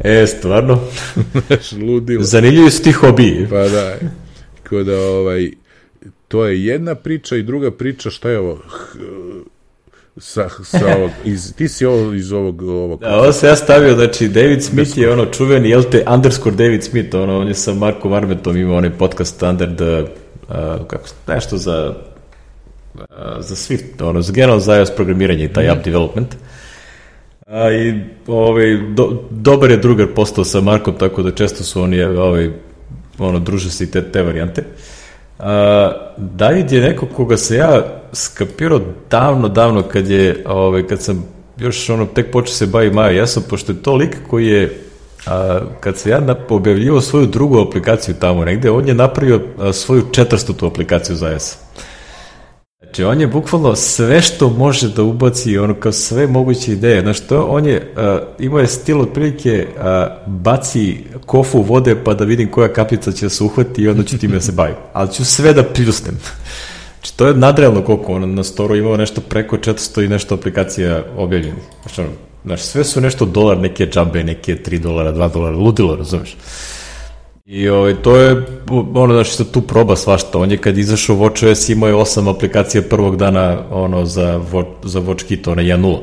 [0.00, 0.80] E, stvarno.
[1.46, 2.22] znaš, ludilo.
[2.22, 3.46] Zanimljivi su ti hobi.
[3.50, 3.96] Pa da,
[4.68, 5.50] ko da, ovaj,
[6.28, 8.58] to je jedna priča i druga priča, šta je ovo?
[10.16, 12.62] sa, sa ovog, iz, ti si ovo iz ovog...
[12.62, 16.56] ovog da, ovo se ja stavio, znači, David Smith je ono čuveni, jel te, underscore
[16.56, 20.06] David Smith, ono, on je sa Markom Armetom imao onaj podcast the
[20.48, 21.94] uh, kako, nešto za
[22.94, 23.00] uh,
[23.38, 25.70] za Swift, ono, za generalno za iOS programiranje i taj mm.
[25.70, 26.36] app development.
[27.46, 32.02] A, I ovaj, do, dobar je drugar postao sa Markom, tako da često su oni
[32.02, 32.50] ovaj,
[33.18, 34.64] ono, druže se i te, te varijante.
[35.38, 38.80] A, David je neko koga se ja skapirao
[39.10, 41.24] davno, davno kad je, ovaj, kad sam
[41.58, 44.80] još ono, tek počeo se bavi Maja Jesam, pošto je to lik koji je
[45.26, 50.02] a, kad se ja objavljivo svoju drugu aplikaciju tamo negde, on je napravio a, svoju
[50.12, 51.58] četvrstutu aplikaciju za S.
[52.94, 57.00] Znači, on je bukvalno sve što može da ubaci, ono kao sve moguće ideje.
[57.00, 59.66] Znaš, to on je, a, imao je stil otprilike
[60.26, 64.18] baci kofu vode pa da vidim koja kapljica će da se uhvati i onda ću
[64.18, 64.74] time da se bavim.
[64.92, 66.18] Ali ću sve da pljusnem.
[66.94, 71.02] Znači, to je nadrealno koliko on na storu imao nešto preko 400 i nešto aplikacija
[71.16, 71.62] objavljenih.
[71.82, 72.10] Znači,
[72.44, 76.36] Znaš, sve su nešto dolar, neke džabe, neke 3 dolara, 2 dolara, ludilo, razumeš?
[77.46, 78.42] I ovaj, to je,
[78.94, 80.38] ono, znaš, se tu proba svašta.
[80.38, 84.40] On je kad izašao WatchOS imao je osam aplikacija prvog dana, ono, za,
[84.82, 85.98] za WatchKit, ono, 1.0.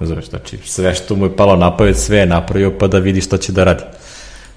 [0.00, 3.20] Razumeš, znači, sve što mu je palo na pamet, sve je napravio pa da vidi
[3.20, 3.82] šta će da radi.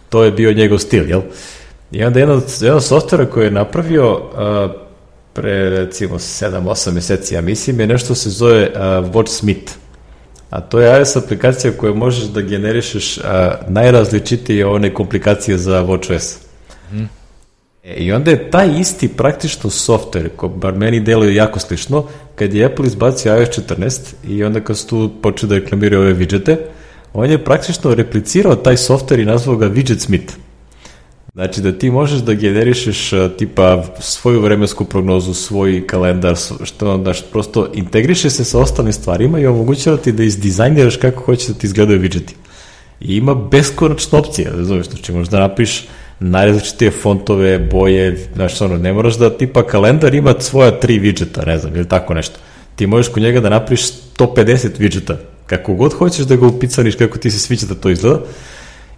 [0.09, 1.21] To je bio njegov stil, jel?
[1.91, 4.71] I onda jedan, jedan softvera koji je napravio uh,
[5.33, 8.79] pre, recimo, 7-8 meseci, ja mislim, je nešto se zove uh,
[9.13, 9.86] WatchSmith
[10.49, 16.38] a to je iOS aplikacija koja možeš da generišeš a, najrazličitije one komplikacije za WatchOS.
[16.91, 17.03] Mm.
[17.84, 22.06] E, I onda je taj isti praktično software, ko bar meni deluje jako slično,
[22.36, 26.14] kad je Apple izbacio iOS 14 i onda kad su tu počeli da reklamiraju ove
[26.14, 26.57] widgete,
[27.14, 30.34] on je praktično replicirao taj software i nazvao ga Widget Smith.
[31.38, 37.68] Znači da ti možeš da generišeš tipa svoju vremensku prognozu, svoj kalendar, što onda prosto
[37.73, 41.99] integriše se sa ostalim stvarima i omogućava ti da izdizajniraš kako hoćeš da ti izgledaju
[41.99, 42.35] widgeti.
[43.01, 45.85] I ima beskonačne opcije, razumiješ, znači možeš da napiš
[46.19, 51.57] najrazličitije fontove, boje, znaš, ono, ne moraš da tipa kalendar ima svoja tri widgeta, ne
[51.57, 52.35] znam, ili tako nešto.
[52.76, 53.81] Ti možeš kod njega da napriš
[54.18, 55.15] 150 widgeta,
[55.45, 58.19] kako god hoćeš da ga upicaniš, kako ti se sviđa da to izgleda.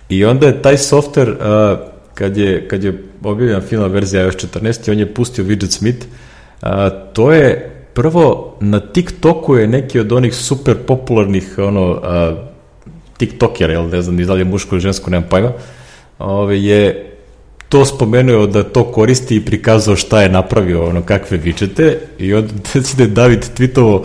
[0.09, 4.91] I onda je taj software, uh, kad je, kad je objavljena finalna verzija iOS 14
[4.91, 6.05] on je pustio widget Smith,
[6.61, 6.69] uh,
[7.13, 12.37] to je prvo na TikToku je neki od onih super popularnih ono, uh,
[13.17, 15.51] TikTokera, jel, ne znam, ni da li je muško ili žensko, nemam pojma,
[16.19, 17.05] ove, je
[17.69, 22.53] to spomenuo da to koristi i prikazao šta je napravio, ono, kakve vičete i onda
[22.97, 24.03] da je David tweetovo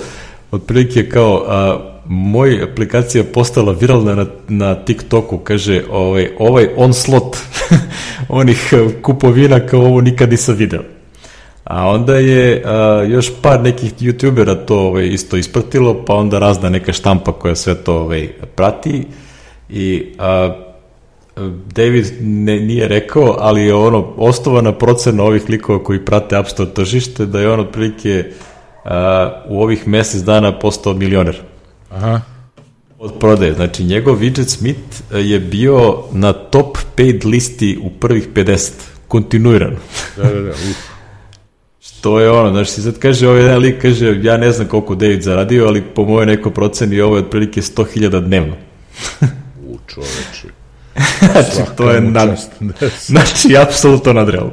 [0.50, 7.36] otprilike kao a, moj aplikacija postala viralna na, na TikToku, kaže ovaj, ovaj onslot
[8.28, 8.72] onih
[9.02, 10.82] kupovina kao ovo nikad nisam video.
[11.64, 16.68] A onda je a, još par nekih youtubera to ovaj, isto ispratilo, pa onda razna
[16.68, 19.06] neka štampa koja sve to ovaj, prati
[19.68, 20.54] i a,
[21.74, 26.70] David ne, nije rekao, ali je ono ostovana procena ovih likova koji prate App Store
[26.70, 28.24] tržište, da je on otprilike
[28.84, 31.53] a, u ovih mesec dana postao milioner.
[31.94, 32.20] Aha.
[32.98, 33.54] Od prodaje.
[33.54, 38.70] Znači, njegov Widget Smith je bio na top paid listi u prvih 50,
[39.08, 39.76] kontinuirano.
[40.16, 40.94] Da, da, da, uf.
[41.80, 45.22] Što je ono, znači, sad kaže ovaj jedan lik, kaže, ja ne znam koliko David
[45.22, 48.54] zaradio, ali po moje neko proceni ovo je otprilike 100.000 dnevno.
[49.66, 50.48] u čoveče.
[51.32, 52.38] znači, to je nad...
[53.06, 54.52] znači, apsolutno nadrealno.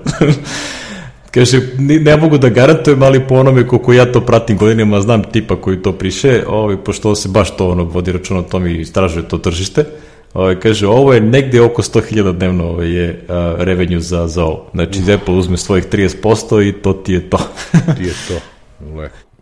[1.31, 5.55] Kaže, ne mogu da garantujem, ali po onome koliko ja to pratim godinama, znam tipa
[5.55, 9.27] koji to priše, ovaj, pošto se baš to ono, vodi račun o tom i istražuje
[9.27, 9.85] to tržište,
[10.33, 14.69] ovaj, kaže, ovo je negde oko 100.000 dnevno ovaj, je a, revenju za, za ovo.
[14.73, 15.09] Znači, uh.
[15.09, 17.37] Apple uzme svojih 30% i to ti je to.
[17.97, 18.39] ti je to.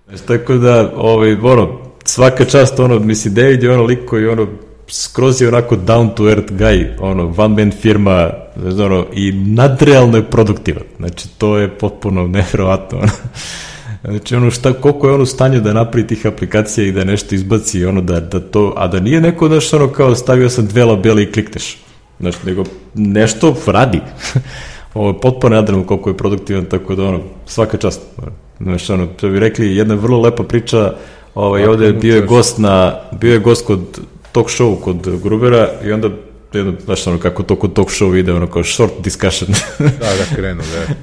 [0.07, 4.47] Znači, tako da, ovaj, ono, svaka čast, ono, misli, David je ono lik koji, ono,
[4.87, 10.17] skroz je onako down to earth guy, ono, one man firma, znači, ono, i nadrealno
[10.17, 10.83] je produktivan.
[10.97, 13.11] Znači, to je potpuno nevjerovatno, ono.
[14.03, 17.35] Znači, ono, šta, koliko je on u stanju da napravi tih aplikacija i da nešto
[17.35, 20.85] izbaci, ono, da, da to, a da nije neko, znaš, ono, kao stavio sam dve
[20.85, 21.77] labele i klikneš.
[22.19, 22.63] Znači, nego
[22.95, 24.01] nešto radi.
[24.93, 28.01] Ovo je potpuno nadrealno koliko je produktivan, tako da, ono, svaka čast.
[28.59, 30.93] Znači, ono, to bi rekli, jedna vrlo lepa priča,
[31.35, 33.99] ovaj, ovde bio je gost na, bio je gost kod
[34.31, 36.09] talk show kod Grubera i onda
[36.53, 39.51] jedno, znaš ono kako to kod talk show ide, ono kao short discussion.
[39.79, 40.93] da, da, krenu, da.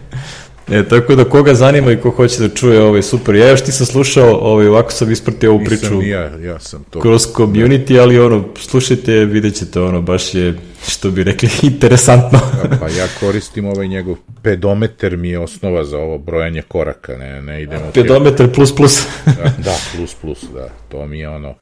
[0.71, 3.35] E, tako da koga zanima i ko hoće da čuje ovaj super.
[3.35, 6.85] Ja još ti sam slušao, ovaj, ovako sam ispratio ovu Nisam priču ja, ja sam
[6.91, 7.01] to.
[7.01, 10.55] kroz community, ali ono, slušajte, vidjet ćete, ono, baš je,
[10.89, 12.41] što bi rekli, interesantno.
[12.63, 17.43] da, pa ja koristim ovaj njegov pedometer mi je osnova za ovo brojanje koraka, ne,
[17.43, 17.91] ne idemo...
[17.95, 19.07] Pedometer plus plus.
[19.27, 21.55] da, da, plus plus, da, to mi je ono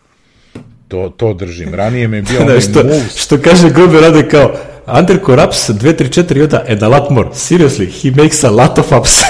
[0.88, 1.74] to, to držim.
[1.74, 3.16] Ranije mi je bio onaj što, moves.
[3.16, 4.54] Što kaže Gobe rade kao,
[4.98, 7.28] Under Corrupts 234 Yoda and a lot more.
[7.28, 9.10] Seriously, he makes a lot of ups.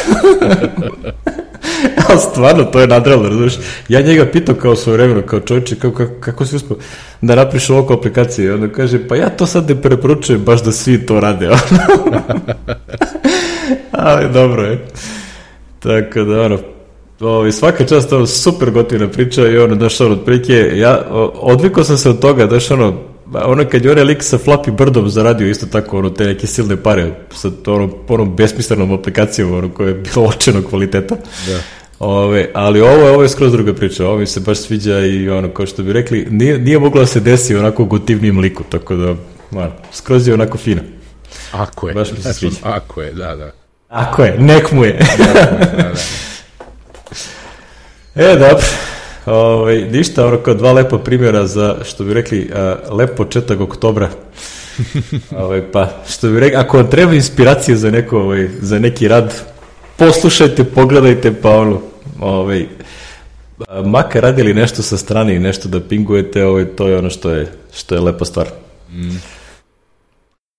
[2.08, 3.54] Ali stvarno, to je nadrealno, razumiješ?
[3.88, 6.76] Ja njega pitao kao svoje vremeno, kao čovječe, kako, kako, kako si uspio
[7.20, 8.46] da napiš ovako aplikacije?
[8.46, 11.50] I onda kaže, pa ja to sad ne preporučujem baš da svi to rade.
[13.92, 14.86] Ali dobro je.
[15.78, 16.58] Tako da, ono,
[17.20, 21.98] Ovi, svaka čast, ono, super gotivna priča i ono, daš, ono, otprilike, ja odvikao sam
[21.98, 23.00] se od toga, daš, ono,
[23.32, 26.76] ono kad je onaj lik sa Flappy Birdom zaradio isto tako, ono, te neke silne
[26.76, 31.16] pare sa onom, onom besmislenom aplikacijom, ono, koja je bilo očenog kvaliteta.
[31.46, 31.60] Da.
[31.98, 35.28] Ove, ali ovo je, ovo je skroz druga priča, ovo mi se baš sviđa i
[35.28, 38.96] ono, kao što bi rekli, nije, nije moglo da se desi onako gotivnijem liku, tako
[38.96, 39.14] da,
[39.50, 40.82] man, skroz je onako fina.
[41.52, 42.56] Ako je, baš mi se sviđa.
[42.62, 43.52] Ako je, da, da.
[43.88, 44.98] Ako je, nek mu je.
[45.18, 45.92] da, da.
[48.16, 48.66] E, dobro.
[49.26, 54.10] Ovaj, ništa, ono kao dva lepa primjera za, što bi rekli, uh, lep početak oktobra.
[55.44, 59.34] ovaj, pa, što bi rekli, ako vam treba inspiracije za, neko, ovaj, za neki rad,
[59.96, 61.80] poslušajte, pogledajte, pa ono,
[62.20, 62.66] ovaj,
[63.84, 67.52] makar radili nešto sa strane i nešto da pingujete, ovaj, to je ono što je,
[67.74, 68.46] što je lepa stvar.
[68.92, 69.16] Mm.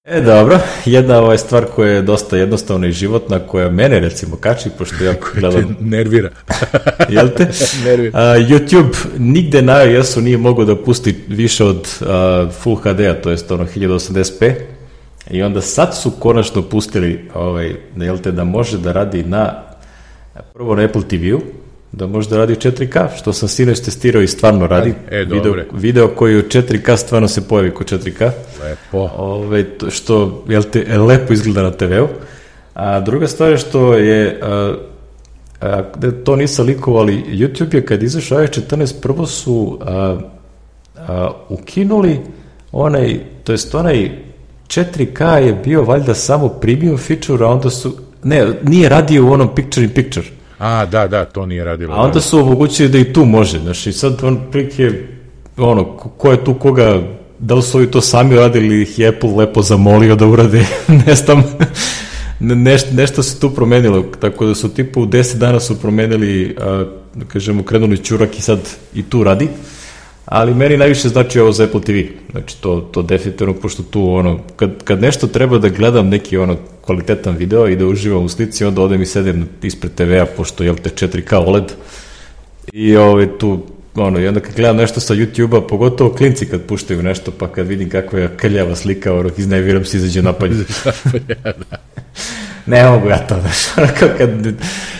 [0.08, 4.70] E, dobro, jedna ovaj stvar koja je dosta jednostavna i životna, koja mene recimo kači,
[4.78, 5.76] pošto ja gledam...
[5.80, 6.30] nervira.
[7.10, 7.48] Jel te?
[7.86, 8.20] nervira.
[8.20, 13.32] Uh, YouTube nigde na iOS-u nije mogo da pusti više od uh, Full HD-a, to
[13.32, 14.54] jest ono 1080p,
[15.32, 19.64] i onda sad su konačno pustili ovaj, jel te, da može da radi na
[20.54, 21.42] prvo na Apple TV-u,
[21.98, 24.94] da može da radi u 4K, što sam sinoć testirao i stvarno radi.
[25.12, 28.32] E, video, video koji u 4K stvarno se pojavi kod 4K.
[28.64, 29.10] Lepo.
[29.18, 32.08] Ove, što jel te, lepo izgleda na TV-u.
[32.74, 34.74] A druga stvar je što je, a,
[35.62, 35.84] a,
[36.24, 40.18] to nisam likovao, ali YouTube je kad izašao iOS 14 prvo su a,
[40.98, 42.20] a, ukinuli
[42.72, 44.12] onaj, to jest onaj
[44.68, 49.56] 4K je bio valjda samo premium feature, a onda su, ne, nije radio u onom
[49.56, 50.28] picture in picture.
[50.60, 51.96] A, da, da, to nije radilo.
[51.96, 52.22] A onda da.
[52.22, 54.92] su omogućili da i tu može, znaš, i sad on prilike,
[55.58, 57.02] ono, ko je tu koga,
[57.40, 60.66] da li su ovi to sami radili, ih je Apple lepo zamolio da urade,
[61.08, 61.44] ne znam,
[62.40, 66.86] neš, nešto se tu promenilo, tako da su tipu u 10 dana su promenili, a,
[67.16, 68.60] da kažemo, krenuli čurak i sad
[68.94, 69.48] i tu radi,
[70.26, 72.00] ali meni najviše znači ovo za Apple TV,
[72.32, 76.58] znači to, to definitivno, pošto tu ono, kad, kad nešto treba da gledam neki ono
[76.82, 80.76] kvalitetan video i da uživam u slici, onda odem i sedem ispred TV-a, pošto je
[80.76, 81.72] te 4K OLED,
[82.74, 83.64] i ove, ovaj, tu
[83.96, 87.68] ono, i onda kad gledam nešto sa YouTube-a, pogotovo klinci kad puštaju nešto, pa kad
[87.68, 90.56] vidim kakva je krljava slika, ono, izneviram se, izađe napalje.
[91.28, 91.44] da.
[92.66, 94.30] ne mogu ja to, znaš, kad,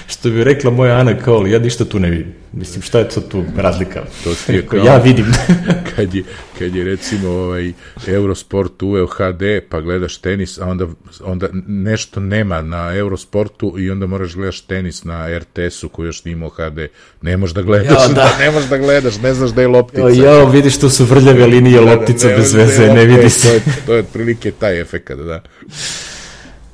[0.08, 2.34] što bi rekla moja Ana kao, ja ništa tu ne vidim.
[2.54, 4.04] Mislim, šta je to tu razlika?
[4.24, 5.26] To ti je kao, ja vidim.
[5.96, 6.24] kad, je,
[6.60, 7.74] kad je recimo ovaj
[8.08, 10.88] Eurosport uveo HD, pa gledaš tenis, a onda,
[11.24, 16.50] onda nešto nema na Eurosportu i onda moraš gledaš tenis na RTS-u koji još nimao
[16.50, 16.80] HD.
[17.22, 18.30] Ne možeš da gledaš, ja, da.
[18.44, 20.10] ne možeš da gledaš, ne znaš da je loptica.
[20.10, 23.48] Ja, vidiš, tu su vrljave linije da, loptica da, bez veze, ne, ne vidi se.
[23.48, 25.42] To je, to je otprilike taj efekt, da.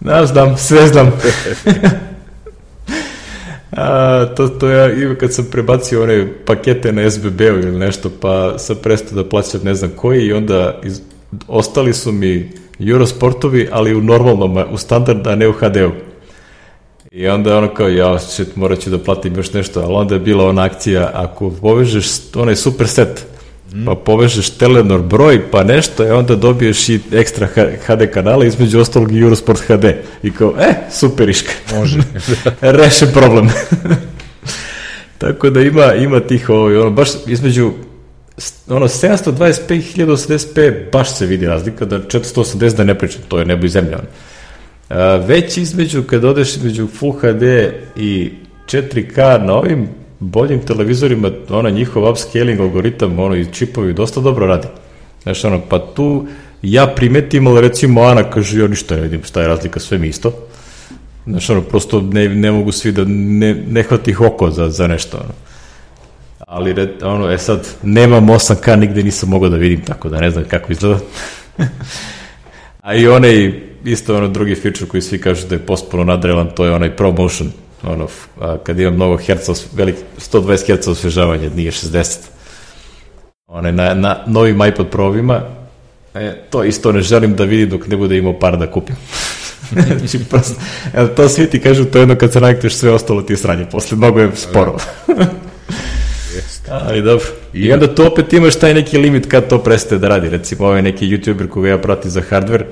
[0.01, 1.11] Da, znam, sve znam.
[3.71, 8.57] A, to, to ja, i kad sam prebacio one pakete na SBB-u ili nešto, pa
[8.57, 11.01] sam prestao da plaćam ne znam koji i onda iz,
[11.47, 15.91] ostali su mi Eurosportovi, ali u normalnom, u standard, a ne u HD-u.
[17.11, 20.15] I onda je ono kao, ja, šit, morat ću da platim još nešto, ali onda
[20.15, 23.25] je bila ona akcija, ako povežeš onaj super set.
[23.85, 27.47] Pa povežeš Telenor broj, pa nešto, i onda dobiješ i ekstra
[27.85, 29.85] HD kanala, između ostalog i Eurosport HD.
[30.23, 31.51] I kao, e, super iška.
[31.75, 31.99] Može.
[32.61, 33.49] Reše problem.
[35.17, 37.71] Tako da ima, ima tih, ovaj, ono, baš između
[38.69, 43.45] ono 725 i 1080p baš se vidi razlika, da 480 da ne pričam, to je
[43.45, 43.99] nebo i zemlja.
[44.89, 47.43] A, već između, kad odeš između Full HD
[47.95, 48.31] i
[48.65, 54.67] 4K na ovim boljim televizorima, ona njihov upscaling algoritam, ono i čipovi dosta dobro radi.
[55.23, 56.27] Znaš, ono, pa tu
[56.61, 60.07] ja primetim, ali recimo Ana kaže, ja ništa ne vidim, šta je razlika, sve mi
[60.07, 60.33] isto.
[61.25, 65.17] Znaš, ono, prosto ne, ne mogu svi da, ne, ne hvati oko za, za nešto,
[65.17, 65.33] ono.
[66.47, 70.43] Ali, ono, e sad, nemam 8K, nigde nisam mogao da vidim, tako da ne znam
[70.43, 70.99] kako izgleda.
[72.81, 76.65] A i onaj, isto ono drugi feature koji svi kažu da je postpuno nadrelan, to
[76.65, 77.51] je onaj ProMotion
[77.83, 78.07] ono,
[78.41, 79.95] a, kad ima mnogo herca, velik,
[80.33, 82.17] 120 herca osvežavanja, nije 60.
[83.47, 85.41] One, na, na novim iPod Provima,
[86.13, 88.95] e, to isto ne želim da vidim dok ne bude imao par da kupim.
[89.97, 90.55] znači, prosto,
[91.15, 93.65] to svi ti kažu, to je jedno kad se navikneš sve ostalo ti je sranje,
[93.71, 94.77] posle mnogo je sporo.
[96.69, 97.25] Ali dobro.
[97.53, 100.29] I, onda to opet imaš taj neki limit kad to prestaje da radi.
[100.29, 102.63] Recimo, ovaj neki youtuber koga ja pratim za hardware,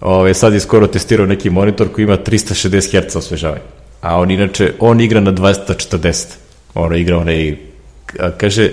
[0.00, 4.72] ovaj, sad je skoro testirao neki monitor koji ima 360 Hz osvežavanja a on inače,
[4.78, 6.26] on igra na 240.
[6.74, 7.56] Ono igra onaj,
[8.36, 8.70] kaže,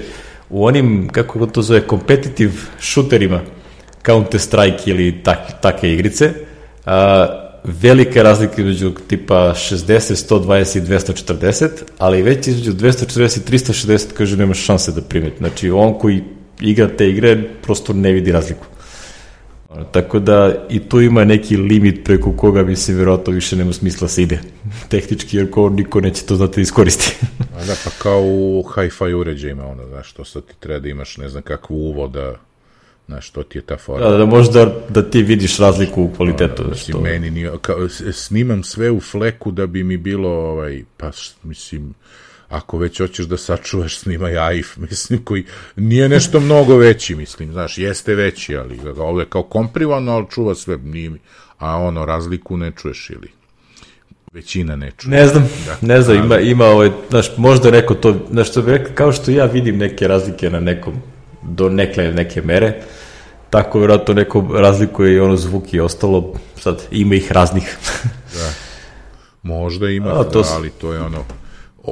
[0.49, 3.41] u onim, kako to zove, competitive shooterima,
[4.05, 6.33] Counter Strike ili tak, take igrice,
[6.85, 7.27] a,
[7.63, 14.37] velika razlika između tipa 60, 120 i 240, ali već između 240 i 360, kaže,
[14.37, 15.37] nema šanse da primeti.
[15.37, 16.23] Znači, on koji
[16.61, 18.65] igra te igre, prosto ne vidi razliku.
[19.83, 24.05] Tako da i tu ima neki limit preko koga bi se vjerojatno više nema smisla
[24.05, 24.39] da se ide.
[24.89, 27.15] Tehnički, jer ko niko neće to znati da iskoristi.
[27.57, 31.17] A da, pa kao u hi-fi uređajima, ono, znaš, to sad ti treba da imaš
[31.17, 32.35] ne znam kakvu uvoda,
[33.07, 34.09] znaš, to ti je ta forma.
[34.09, 36.63] Da, da možda da ti vidiš razliku u kvalitetu.
[36.63, 37.01] Da, što...
[37.01, 41.11] meni nije, kao, snimam sve u fleku da bi mi bilo, ovaj, pa,
[41.43, 41.93] mislim,
[42.49, 45.45] ako već hoćeš da sačuvaš snimaj AIF, mislim, koji
[45.75, 50.55] nije nešto mnogo veći, mislim, znaš, jeste veći, ali ovo je kao komprivano, ali čuva
[50.55, 51.11] sve, nije,
[51.57, 53.31] a ono, razliku ne čuješ ili
[54.33, 55.11] većina ne čuje.
[55.11, 58.71] Ne znam, da, ne znam, ima, ima ovaj, znaš, možda neko to, znaš, što bi
[58.71, 60.93] rekao, kao što ja vidim neke razlike na nekom,
[61.43, 62.73] do nekle neke mere,
[63.49, 67.77] tako vjerojatno neko razlikuje i ono zvuk i ostalo, sad ima ih raznih.
[68.37, 68.49] da.
[69.43, 71.25] Možda ima, a, to, ali to je ono,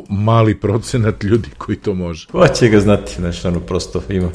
[0.09, 2.27] mali procenat ljudi koji to može.
[2.31, 4.29] Ko će ga znati, znaš, ono, prosto ima.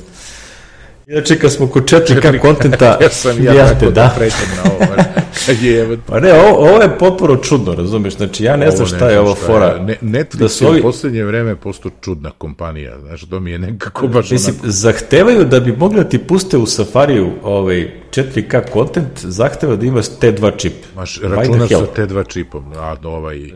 [1.10, 4.86] Inače, kad smo kod 4K kontenta, ja sam ja tako da, da pređem na ovo,
[5.46, 5.98] kad je...
[6.06, 9.20] Pa ne, ovo, ovo je potpuno čudno, razumeš, znači ja ne znam šta ne je
[9.20, 9.78] ovo fora.
[9.78, 10.80] Ne, Netflix da su ovi...
[10.80, 14.70] u poslednje vreme postao čudna kompanija, znaš, to mi je nekako baš Mislim, onako...
[14.70, 20.06] zahtevaju da bi mogli da ti puste u Safariju ovaj 4K kontent, zahteva da imaš
[20.06, 20.74] T2 čip.
[20.96, 23.50] Maš računar sa T2 čipom, a ovaj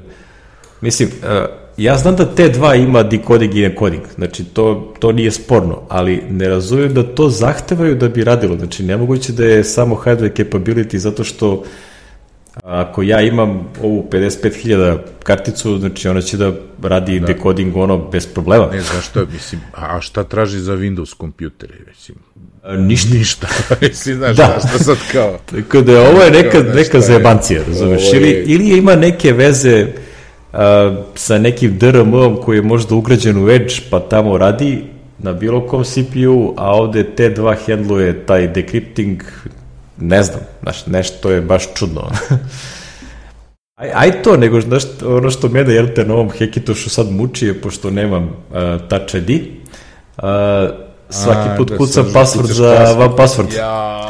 [0.85, 1.28] Mislim, uh,
[1.77, 6.48] ja znam da T2 ima decoding i encoding, znači to, to nije sporno, ali ne
[6.48, 11.24] razumijem da to zahtevaju da bi radilo, znači nemoguće da je samo hardware capability zato
[11.24, 11.65] što
[12.62, 16.52] ako ja imam ovu 55.000 karticu, znači ona će da
[16.82, 17.27] radi da.
[17.27, 18.66] decoding ono bez problema.
[18.73, 22.19] Ne, zašto, mislim, a šta traži za Windows kompjutere, mislim?
[22.62, 23.15] A, ništa.
[23.15, 23.47] Ništa,
[23.89, 24.56] mislim, znaš, da.
[24.69, 25.39] šta sad kao...
[25.51, 29.86] Tako da ovo je neka, neka zebancija, razumeš, ili, ili ima neke veze
[31.14, 34.85] sa nekim DRM-om koji je možda ugrađen u Edge, pa tamo radi
[35.18, 39.22] na bilo kom CPU, a ovde T2 handluje taj decrypting,
[39.98, 42.10] ne znam, znaš, nešto je baš čudno.
[43.81, 47.47] aj, aj to, nego znaš, ono što mene, jel te, na ovom Hekitošu sad muči
[47.47, 50.24] je, pošto nemam uh, Touch ID, uh,
[51.10, 53.56] svaki put da kucam password za vam password.
[53.56, 54.01] Ja.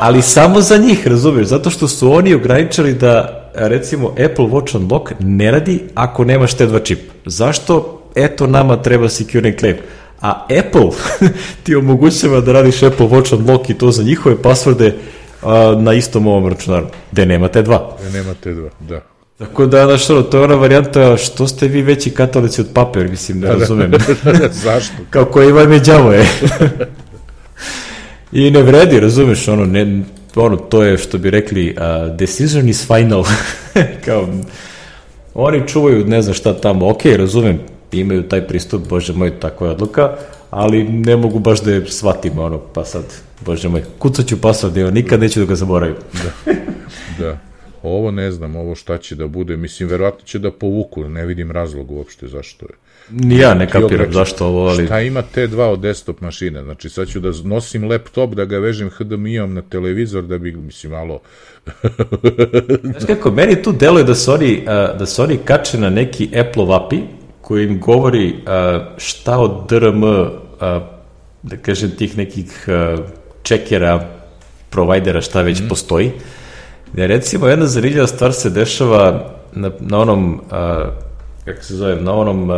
[0.00, 5.12] Ali samo za njih, razumiješ, zato što su oni ograničili da recimo Apple Watch Unlock
[5.20, 6.98] ne radi ako nemaš te dva čip.
[7.26, 8.02] Zašto?
[8.14, 9.78] Eto nama treba secure enclave.
[10.20, 10.90] A Apple
[11.62, 14.94] ti omogućava da radiš Apple Watch Unlock i to za njihove pasvorde
[15.78, 17.96] na istom ovom računaru, gde nema te dva.
[18.00, 19.00] Gde nema te dva, da.
[19.38, 23.04] Tako da, znaš, ono, to je ona varijanta, što ste vi veći katolici od pape,
[23.04, 23.58] mislim, ne da, da.
[23.58, 23.90] razumem.
[24.24, 24.94] Da, Zašto?
[25.10, 26.26] Kao koji vam je djavo je.
[28.32, 30.02] I ne vredi, razumeš, ono, ne,
[30.36, 33.24] ono, to je što bi rekli, uh, decision is final.
[34.04, 34.28] Kao,
[35.34, 37.60] oni čuvaju ne znam šta tamo, ok, razumem,
[37.92, 40.16] imaju taj pristup, bože moj, takva je odluka,
[40.50, 43.04] ali ne mogu baš da je shvatim, ono, pa sad,
[43.40, 45.96] bože moj, kucat ću password, evo, nikad neću da ga zaboravim.
[46.22, 46.52] da,
[47.18, 47.38] da.
[47.82, 51.50] Ovo ne znam, ovo šta će da bude, mislim, verovatno će da povuku, ne vidim
[51.50, 52.74] razlog uopšte zašto je.
[53.10, 54.86] Ni ja ne kapiram zašto ovo, ali...
[54.86, 56.62] Šta ima T2 od desktop mašine?
[56.62, 60.92] Znači, sad ću da nosim laptop, da ga vežem HDMI-om na televizor, da bi, mislim,
[60.92, 61.20] malo...
[62.90, 64.62] Znaš kako, meni tu deluje da su oni,
[64.98, 67.02] da su oni kače na neki Apple API,
[67.40, 68.34] koji im govori
[68.96, 70.00] šta od DRM,
[71.42, 72.66] da kažem, tih nekih
[73.42, 74.08] čekera,
[74.70, 75.68] provajdera, šta već mm -hmm.
[75.68, 76.12] postoji.
[76.92, 80.40] Da recimo, jedna zanimljiva stvar se dešava na, na onom
[81.44, 82.50] kako se zove, na onom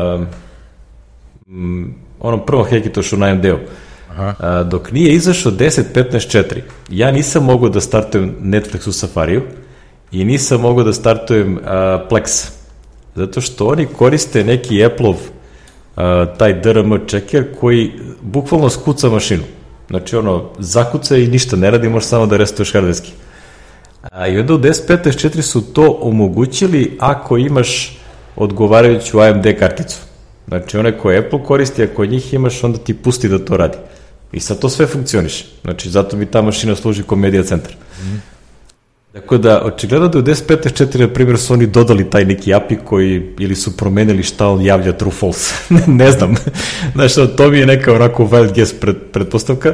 [1.47, 3.59] um, onom prvom Hekitošu na AMD-u.
[4.17, 4.63] Aha.
[4.63, 9.43] dok nije izašao 10.15.4, ja nisam mogao da startujem Netflix u Safariju
[10.13, 11.63] i nisam mogao da startujem uh,
[12.11, 12.49] Plex.
[13.15, 16.03] Zato što oni koriste neki Apple-ov uh,
[16.39, 17.93] taj DRM checker koji
[18.23, 19.43] bukvalno skuca mašinu.
[19.89, 23.13] Znači ono, zakuca i ništa ne radi, možeš samo da restuješ hardveski.
[24.03, 27.99] A, I onda u 10.15.4 su to omogućili ako imaš
[28.37, 29.99] odgovarajuću AMD karticu.
[30.49, 33.79] Znači, one koje Apple koristi, ako njih imaš, onda ti pusti da to radi.
[34.33, 35.45] I sad to sve funkcioniše.
[35.63, 37.73] Znači, zato mi ta mašina služi kao media centar.
[38.01, 38.23] Mm.
[39.13, 43.35] Tako da, očigledno da u 10.5.4, na primjer, su oni dodali taj neki API koji,
[43.39, 45.55] ili su promenili šta on javlja true false.
[45.87, 46.35] ne znam.
[46.95, 49.73] Znači, to mi je neka onako wild guess pred, pretpostavka.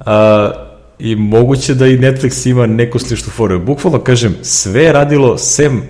[0.00, 0.50] A,
[0.98, 3.60] I moguće da i Netflix ima neku sličnu foru.
[3.60, 5.82] Bukvalno, kažem, sve je radilo sem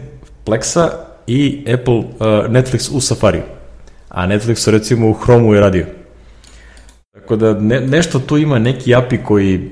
[0.46, 2.06] Plexa i Apple uh,
[2.48, 3.42] Netflix u Safari.
[4.08, 5.86] A Netflix recimo u Chromeu je radio.
[7.12, 9.70] Tako da ne, nešto tu ima neki API koji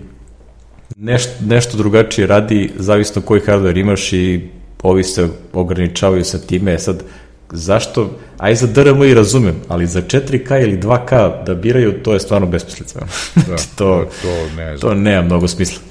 [0.97, 4.49] neš, nešto drugačije radi, zavisno koji hardware imaš i
[4.83, 6.79] ovi se ograničavaju sa time.
[6.79, 7.03] Sad,
[7.51, 12.21] zašto, aj za DRM i razumem, ali za 4K ili 2K da biraju, to je
[12.21, 13.01] stvarno besmislica.
[13.35, 14.81] Da, to, to, ne znam.
[14.81, 15.83] to nema mnogo smisla.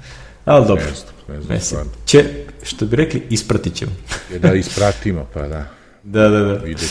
[0.44, 0.84] ali dobro.
[0.84, 2.24] Ne znam, ne znam, će,
[2.62, 3.92] što bi rekli, ispratit ćemo.
[4.38, 5.66] da ispratimo, pa da.
[6.02, 6.54] Da, da, da.
[6.54, 6.90] Vidjet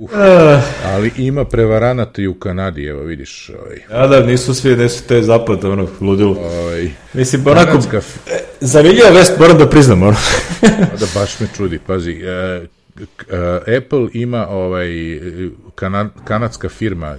[0.00, 0.10] Uh,
[0.84, 3.50] ali ima prevaranata i u Kanadi, evo vidiš.
[3.50, 4.00] Ovaj.
[4.00, 6.36] Ja da, nisu svi, nisu te zapad, ono, ludilo.
[6.40, 8.00] Ovaj, Mislim, onako, kanadska...
[8.30, 8.38] E,
[9.12, 10.16] vest, moram da priznam, ono.
[11.00, 12.20] Da, baš me čudi, pazi.
[12.22, 12.68] Uh,
[13.76, 14.88] Apple ima ovaj
[15.74, 17.16] kana, kanadska firma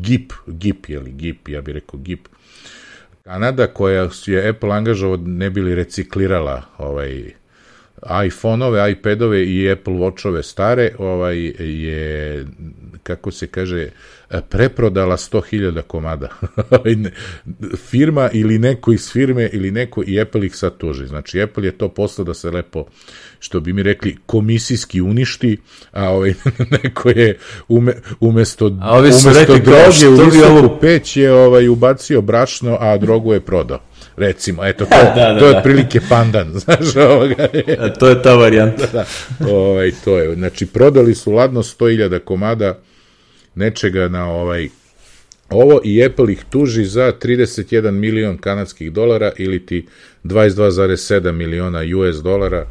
[0.00, 2.28] GIP, GIP je li GIP, ja bih rekao GIP,
[3.30, 7.39] Kanada koja je Apple angažovao ne bili reciklirala ovaj
[8.26, 12.46] iPhone-ove, iPad-ove i Apple Watch-ove stare, ovaj je
[13.02, 13.88] kako se kaže
[14.48, 16.28] preprodala 100.000 komada.
[17.90, 21.06] Firma ili neko iz firme ili neko i Apple ih sad tuži.
[21.06, 22.84] Znači Apple je to poslao da se lepo
[23.38, 25.58] što bi mi rekli komisijski uništi,
[25.92, 26.34] a ovaj
[26.82, 32.20] neko je ume, umesto a ovi umesto rekli, droge u visoku peć je ovaj ubacio
[32.20, 33.89] brašno, a drogu je prodao
[34.20, 35.58] recimo, eto, to, da, da, to je da.
[35.58, 37.48] otprilike pandan, znaš, ovoga.
[37.78, 38.86] A to je ta varijanta.
[38.92, 39.04] Da,
[39.38, 42.78] da, ovaj, to je, znači, prodali su ladno 100.000 komada
[43.54, 44.68] nečega na ovaj
[45.50, 49.86] ovo i Apple ih tuži za 31 milion kanadskih dolara ili ti
[50.24, 52.66] 22,7 miliona US dolara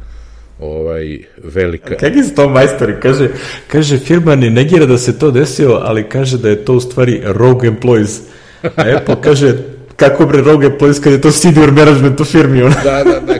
[0.60, 1.96] ovaj velika.
[1.96, 2.94] Kakvi su to majstori?
[3.02, 3.28] Kaže,
[3.68, 7.20] kaže firma ne negira da se to desilo, ali kaže da je to u stvari
[7.24, 8.20] rogue employees.
[8.76, 9.54] A Apple kaže,
[10.00, 12.62] kako bre rogue employees kad je to senior management u firmi?
[12.62, 12.76] Ona.
[12.84, 13.34] Da, da, da.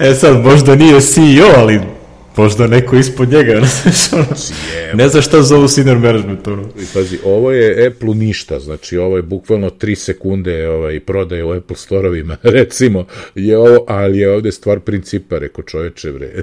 [0.10, 1.80] e sad, možda nije CEO, ali
[2.36, 3.60] možda neko ispod njega,
[4.94, 6.48] ne zna šta zovu senior management.
[6.48, 6.68] Ono.
[6.94, 11.76] Pazi, ovo je Apple ništa, znači ovo je bukvalno 3 sekunde ovaj, prodaje u Apple
[11.76, 16.42] storovima, recimo, je ovo, ali je ovde stvar principa, reko čoveče, bre.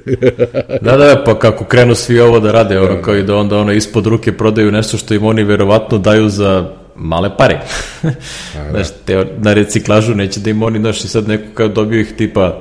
[0.81, 3.73] da, da, pa kako krenu svi ovo da rade, ono, kao i da onda ono
[3.73, 7.59] ispod ruke prodaju nešto što im oni verovatno daju za male pare.
[8.03, 8.69] da.
[8.71, 12.13] Znaš, te, na reciklažu neće da im oni, znaš, i sad neko kao dobio ih
[12.17, 12.59] tipa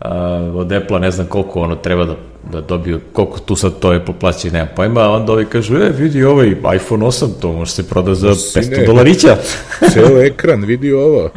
[0.00, 0.08] uh,
[0.54, 2.16] od Apple-a ne znam koliko ono treba da,
[2.52, 5.76] da dobiju, koliko tu sad to Apple plaća i nema pojma, a onda ovi kažu,
[5.76, 9.36] e, vidi ovaj iPhone 8, to može se proda za 500 dolarića.
[9.92, 11.30] Ceo ekran, vidi ovo.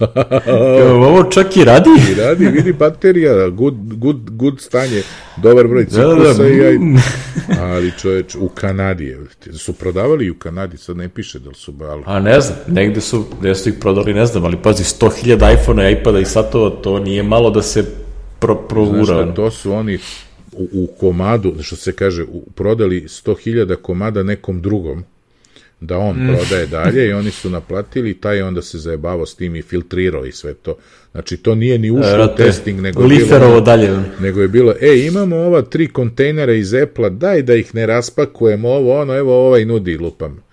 [1.07, 1.89] ovo čak i radi.
[2.11, 5.01] I radi, vidi baterija, good, good, good stanje,
[5.38, 6.77] dobar broj ciklusa da, da, i aj...
[7.71, 9.19] Ali čoveč, u Kanadi je,
[9.53, 12.03] su prodavali i u Kanadi, sad ne piše da li su bali.
[12.05, 15.89] A ne znam, negde su, gde su ih prodali, ne znam, ali pazi, 100.000 iPhone-a,
[15.89, 17.85] iPada i satova, to nije malo da se
[18.39, 19.23] pro, provura.
[19.23, 19.99] Znaš to su oni
[20.53, 25.03] u, u komadu, što se kaže, u, prodali 100.000 komada nekom drugom,
[25.80, 26.28] da on mm.
[26.28, 30.32] prodaje dalje i oni su naplatili, taj onda se zajebavao s tim i filtrirao i
[30.32, 30.78] sve to.
[31.11, 33.99] Znači, to nije ni ušlo u testing, nego je, bilo, dalje.
[34.19, 38.69] nego je bilo, e, imamo ova tri kontejnera iz Apple-a, daj da ih ne raspakujemo,
[38.69, 40.44] ovo, ono, evo, ovaj nudi, lupam.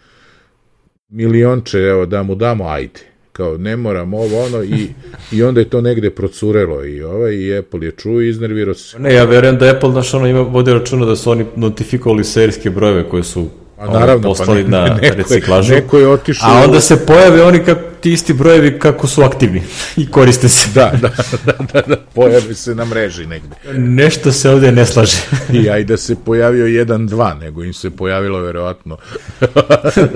[1.09, 4.89] Milionče, evo, da mu damo, ajde kao ne moram ovo ono i,
[5.33, 8.99] i onda je to negde procurelo i ovaj i Apple je čuo i iznervirao se.
[8.99, 12.71] Ne, ja verujem da Apple naš ono ima vodi računa da su oni notifikovali serijske
[12.71, 13.47] brojeve koje su
[13.79, 15.73] A naravno, pa poslali pa ne, na neko reciklažu.
[15.73, 16.51] Je, neko je otišao...
[16.51, 19.63] A onda se pojave oni kako, ti isti brojevi kako su aktivni
[19.97, 20.69] i koriste se.
[20.75, 21.11] Da, da,
[21.47, 23.57] da, da, da pojave se na mreži negde.
[23.73, 25.17] Nešto se ovde ne slaže.
[25.63, 28.97] I aj da se pojavio 1-2, nego im se pojavilo verovatno.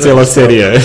[0.00, 0.82] Cela serija je.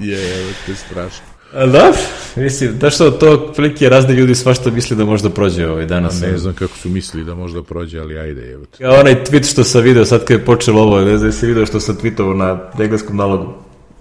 [0.00, 1.35] je, evo te strašno.
[1.64, 1.92] Da,
[2.36, 6.20] mislim, da što to prilike razne ljudi svašta misli da možda prođe ovaj danas.
[6.20, 8.52] ne znam kako su mislili da možda prođe, ali ajde.
[8.52, 11.46] Evo Ja, onaj tweet što sam video sad kad je počelo ovo, ne znam si
[11.46, 13.52] video što sam tweetovao na engleskom nalogu.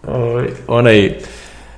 [0.07, 1.17] Ovaj, onaj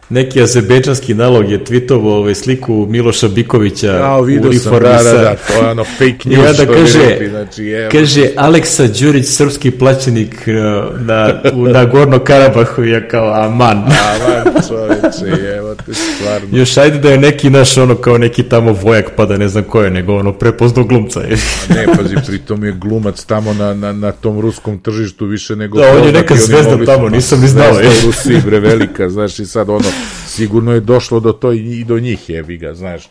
[0.09, 5.21] neki azerbejdžanski nalog je tweetovao ovaj sliku Miloša Bikovića ja, u uniformi sam, da, da,
[5.21, 6.45] da, to je ono fake news.
[6.45, 12.83] I onda kaže, znači, je, kaže Aleksa Đurić, srpski plaćenik uh, na, na Gorno Karabahu,
[12.83, 13.77] je kao aman.
[14.11, 16.57] aman, čoveče, evo te stvarno.
[16.57, 19.63] Još ajde da je neki naš ono kao neki tamo vojak, pa da ne znam
[19.63, 21.21] ko je, nego ono prepozno glumca.
[21.21, 21.37] Je.
[21.69, 25.79] A ne, pazi, pritom je glumac tamo na, na, na tom ruskom tržištu više nego...
[25.79, 27.73] Da, on je neka zvezda tamo, nisam ni znao.
[27.73, 29.89] Zvezda u Rusiji, bre, velika, znaš, i sad ono,
[30.27, 33.09] sigurno je došlo do to i do njih jebi ga, znaš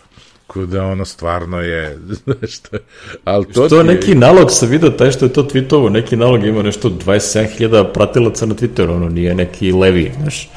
[0.65, 2.77] da ono stvarno je, znaš što,
[3.25, 3.85] ali to što je...
[3.85, 8.47] neki nalog sa video, taj što je to tweetovo, neki nalog ima nešto 27.000 pratilaca
[8.47, 10.51] na Twitteru, ono nije neki levi, znaš.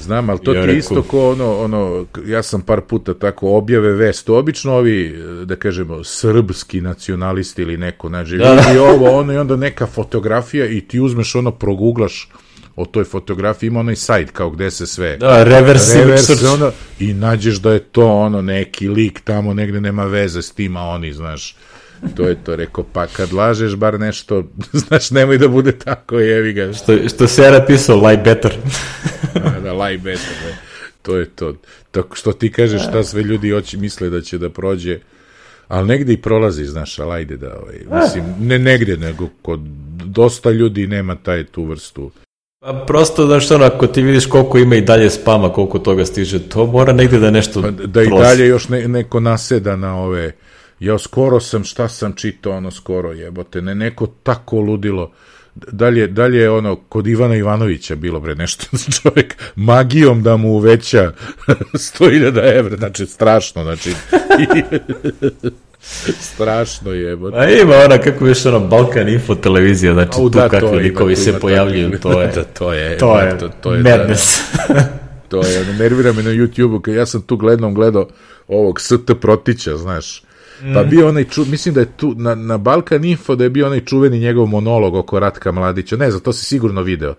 [0.00, 3.56] Znam, ali to ja ti je isto ko ono, ono, ja sam par puta tako
[3.56, 8.82] objave vest, obično ovi, da kažemo, srbski nacionalisti ili neko, znači, da, da.
[8.82, 12.28] ovo, ono i onda neka fotografija i ti uzmeš ono, proguglaš
[12.76, 15.16] o toj fotografiji, ima onaj sajt kao gde se sve...
[15.16, 20.04] Da, reverse, reverse ono, i nađeš da je to ono neki lik tamo negde nema
[20.04, 21.56] veze s tima oni, znaš.
[22.16, 24.44] To je to, rekao, pa kad lažeš bar nešto,
[24.88, 26.72] znaš, nemoj da bude tako, jevi ga.
[26.72, 28.56] Što, što se ja napisao, lie better.
[29.34, 30.58] da, da, lie better, ne.
[31.02, 31.54] To je to.
[31.90, 34.98] Tako što ti kažeš šta sve ljudi oči misle da će da prođe,
[35.68, 39.60] ali negde i prolazi, znaš, ali ajde da, ovaj, mislim, ne negde, nego kod
[40.04, 42.10] dosta ljudi nema taj tu vrstu
[42.66, 46.48] Pa prosto, znaš, ono, ako ti vidiš koliko ima i dalje spama, koliko toga stiže,
[46.48, 50.32] to mora negde da nešto pa, Da i dalje još ne, neko naseda na ove...
[50.80, 55.12] Ja skoro sam, šta sam čitao, ono, skoro jebote, ne, neko tako ludilo.
[55.54, 58.66] Dalje, dalje ono, kod Ivana Ivanovića bilo, bre, nešto
[59.02, 61.12] čovjek magijom da mu uveća
[61.72, 63.90] 100.000 evra, znači, strašno, znači...
[66.34, 67.18] Strašno je.
[67.34, 71.16] A ima ona, kako je ono, Balkan Info televizija, znači Au, tu da, kakvi likovi
[71.16, 74.40] se pojavljuju, to je, da, to je, to je, to, to je madness.
[74.68, 74.88] Da,
[75.30, 78.08] to je, ono, nervira me na YouTube-u, kad ja sam tu gledom gledao
[78.48, 80.22] ovog ST Protića, znaš,
[80.74, 80.88] Pa mm.
[80.90, 83.80] bio onaj, ču, mislim da je tu, na, na Balkan Info da je bio onaj
[83.80, 87.14] čuveni njegov monolog oko Ratka Mladića, ne znam, to si sigurno video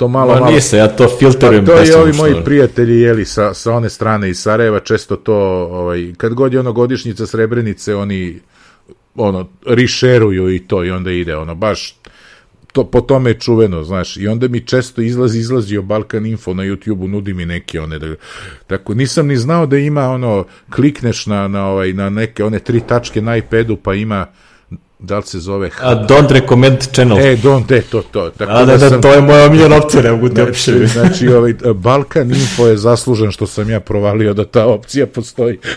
[0.00, 0.50] to malo, Ma.
[0.50, 1.64] Nise, ja to filterujem.
[1.64, 5.36] Pa to i ovi moji prijatelji, jeli, sa, sa one strane iz Sarajeva, često to,
[5.70, 8.40] ovaj, kad god je ono godišnjica Srebrenice, oni,
[9.14, 11.96] ono, rišeruju i to, i onda ide, ono, baš
[12.72, 16.62] to, po tome je čuveno, znaš, i onda mi često izlazi, izlazio Balkan Info na
[16.62, 18.14] YouTube-u, nudi mi neke one, da,
[18.66, 22.80] tako, nisam ni znao da ima ono, klikneš na, na, ovaj, na neke, one tri
[22.80, 24.26] tačke na iPadu, pa ima,
[25.02, 25.70] da li se zove...
[25.82, 27.18] A, don't recommend channel.
[27.18, 28.30] E, don't, e, to, to.
[28.30, 31.28] Tako A, da, da, sam, to je moja omiljena opcija, ne mogu te znači, znači,
[31.28, 35.58] ovaj, Balkan Info je zaslužen što sam ja provalio da ta opcija postoji.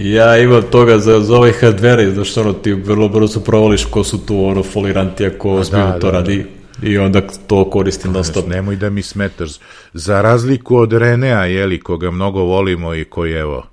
[0.00, 4.26] Ja imam toga za, za ovaj hardware, zašto ono ti vrlo brzo provališ ko su
[4.26, 6.46] tu ono foliranti ako ozbiljno da, to da, radi
[6.78, 6.88] da.
[6.88, 8.46] i onda to koristim da stop.
[8.46, 9.50] Nemoj da mi smetaš.
[9.94, 13.69] Za razliku od Renea, jeli, koga mnogo volimo i koji evo,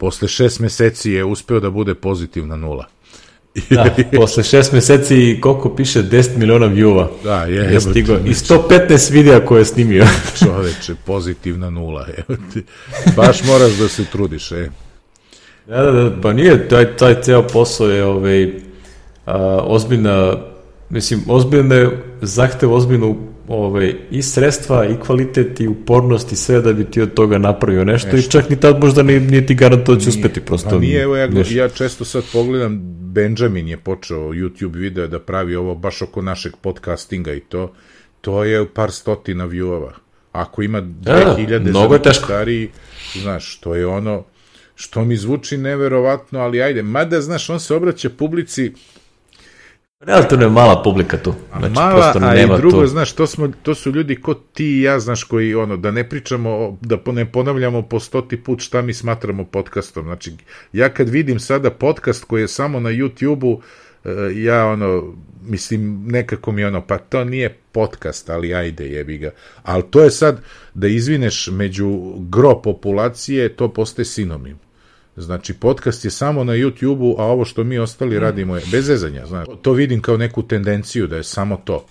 [0.00, 2.86] posle šest meseci je uspeo da bude pozitivna nula.
[3.70, 7.08] Da, posle šest meseci koliko piše 10 miliona view-ova.
[7.24, 7.72] Da, je.
[7.72, 8.12] je stigo.
[8.12, 10.06] I 115 videa koje je snimio.
[10.44, 12.06] Čoveče, pozitivna nula.
[12.52, 12.62] Ti.
[13.16, 14.70] Baš moraš da se trudiš, e.
[15.66, 18.52] Da, da, da, pa nije, taj, taj ceo posao je ovaj,
[19.26, 20.36] a, ozbiljna,
[20.90, 21.88] mislim, ozbiljne,
[22.22, 27.14] zahtev ozbiljnu ovaj, i sredstva, i kvalitet, i upornost, i sve da bi ti od
[27.14, 28.28] toga napravio nešto, nešto.
[28.28, 30.76] i čak ni tad možda nije, nije ti garanto da će uspeti prosto.
[30.76, 35.56] A nije, evo, ja, ja često sad pogledam, Benjamin je počeo YouTube video da pravi
[35.56, 37.72] ovo baš oko našeg podcastinga i to,
[38.20, 39.90] to je par stotina viewova.
[40.32, 42.24] Ako ima 2000 da, mnogo je teško.
[42.24, 42.70] Stariji,
[43.14, 44.24] znaš, to je ono,
[44.74, 48.72] što mi zvuči neverovatno, ali ajde, mada, znaš, on se obraća publici
[50.00, 51.34] Relativno je mala publika tu.
[51.58, 52.86] Znači, mala, a i drugo, tu.
[52.86, 56.08] znaš, to, smo, to su ljudi ko ti i ja, znaš, koji, ono, da ne
[56.08, 60.04] pričamo, da ne ponavljamo po stoti put šta mi smatramo podcastom.
[60.04, 60.32] Znači,
[60.72, 63.60] ja kad vidim sada podcast koji je samo na YouTube-u,
[64.04, 69.30] e, ja, ono, mislim, nekako mi ono, pa to nije podcast, ali ajde, jebi ga.
[69.62, 70.42] Ali to je sad,
[70.74, 74.58] da izvineš među gro populacije, to postaje sinonim.
[75.16, 78.20] Znači, podcast je samo na YouTube-u, a ovo što mi ostali mm.
[78.20, 79.46] radimo je bez zezanja, znaš.
[79.62, 81.86] To vidim kao neku tendenciju da je samo to.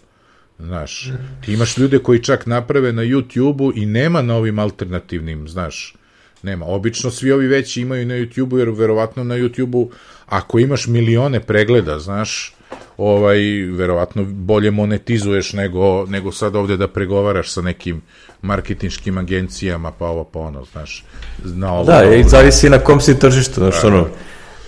[0.60, 1.42] Znaš, mm.
[1.46, 5.96] ti imaš ljude koji čak naprave na YouTube-u i nema na ovim alternativnim, znaš,
[6.44, 6.66] nema.
[6.66, 9.92] Obično svi ovi veći imaju na YouTube-u, jer verovatno na YouTube-u,
[10.26, 12.54] ako imaš milione pregleda, znaš,
[13.00, 13.40] ovaj,
[13.72, 18.02] verovatno bolje monetizuješ nego, nego sad ovde da pregovaraš sa nekim
[18.42, 21.04] marketinškim agencijama, pa ovo, pa ono, znaš.
[21.44, 24.08] Na ovo, da, i zavisi na kom si tržištu, znaš, da, ono,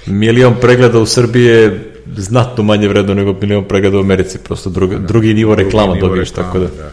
[0.06, 4.96] milion pregleda u Srbiji je znatno manje vredno nego milion pregleda u Americi, prosto drugi,
[4.96, 6.84] da, drugi nivo reklama nivo dobiješ, reklama, tako da.
[6.84, 6.92] da.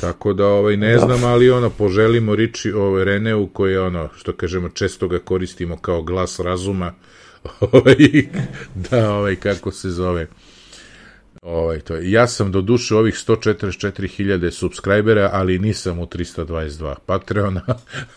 [0.00, 0.98] Tako da ovaj ne da.
[0.98, 5.76] znam, ali ono poželimo Riči ovaj Reneu koji je ono što kažemo često ga koristimo
[5.76, 6.94] kao glas razuma.
[7.72, 7.96] Ovaj
[8.74, 10.26] da ovaj kako se zove.
[11.42, 12.10] Ovaj, to je.
[12.10, 17.62] Ja sam do duše ovih 144.000 subscribera, ali nisam u 322 Patreona.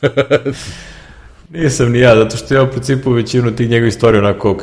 [1.50, 4.58] nisam ni ja, zato što ja u principu većinu tih njegovih istorija onako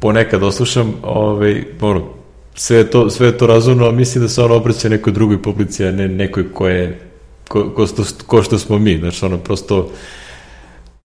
[0.00, 2.10] ponekad oslušam, ovaj, ono,
[2.54, 6.08] sve to, sve to razumno, mislim da se on obraća nekoj drugoj publici, a ne
[6.08, 7.00] nekoj koje,
[7.48, 7.86] ko, ko,
[8.26, 9.90] ko što smo mi, znači ono, prosto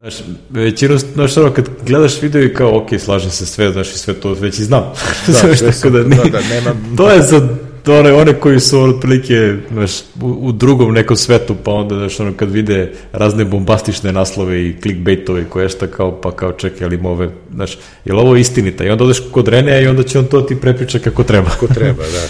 [0.01, 0.13] Znaš,
[0.49, 4.13] većinu, znaš, ono, kad gledaš video i kao, ok, slažem se sve, znaš, i sve
[4.13, 4.83] to već i znam.
[5.27, 6.75] Da, znaš, tako da, da, da, nema...
[6.97, 7.47] to je za
[7.87, 12.33] one, one koji su otprilike, znaš, u, u, drugom nekom svetu, pa onda, znaš, ono,
[12.33, 17.29] kad vide razne bombastične naslove i clickbaitove koje šta kao, pa kao, čekaj, ali ove,
[17.53, 18.83] znaš, je li ovo istinita?
[18.83, 21.49] I onda odeš kod Renea i onda će on to ti prepriča kako treba.
[21.49, 22.27] Kako treba, da.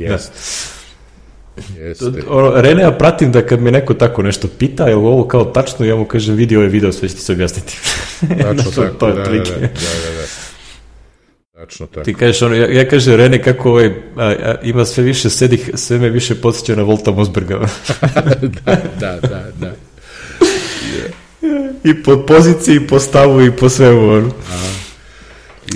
[0.00, 0.32] Jest.
[0.32, 0.81] da.
[1.76, 2.04] Jeste.
[2.28, 5.86] Ono, Rene, ja pratim da kad me neko tako nešto pita, je ovo kao tačno,
[5.86, 7.78] ja mu kažem, vidi ovaj video, sve će ti se objasniti.
[8.20, 9.68] Tačno tako, to je da, da, da, da, da,
[10.16, 10.26] da.
[11.54, 12.04] Tačno tako.
[12.04, 15.70] Ti kažeš, ono, ja, ja kažem, Rene, kako ovaj, a, a, ima sve više sedih,
[15.74, 17.58] sve me više podsjeća na Volta Mosberga.
[18.64, 19.74] da, da, da, da.
[20.42, 21.72] Yeah.
[21.84, 24.08] I po poziciji, i po stavu, i po svemu.
[24.08, 24.30] Ono.
[24.48, 24.91] Aha.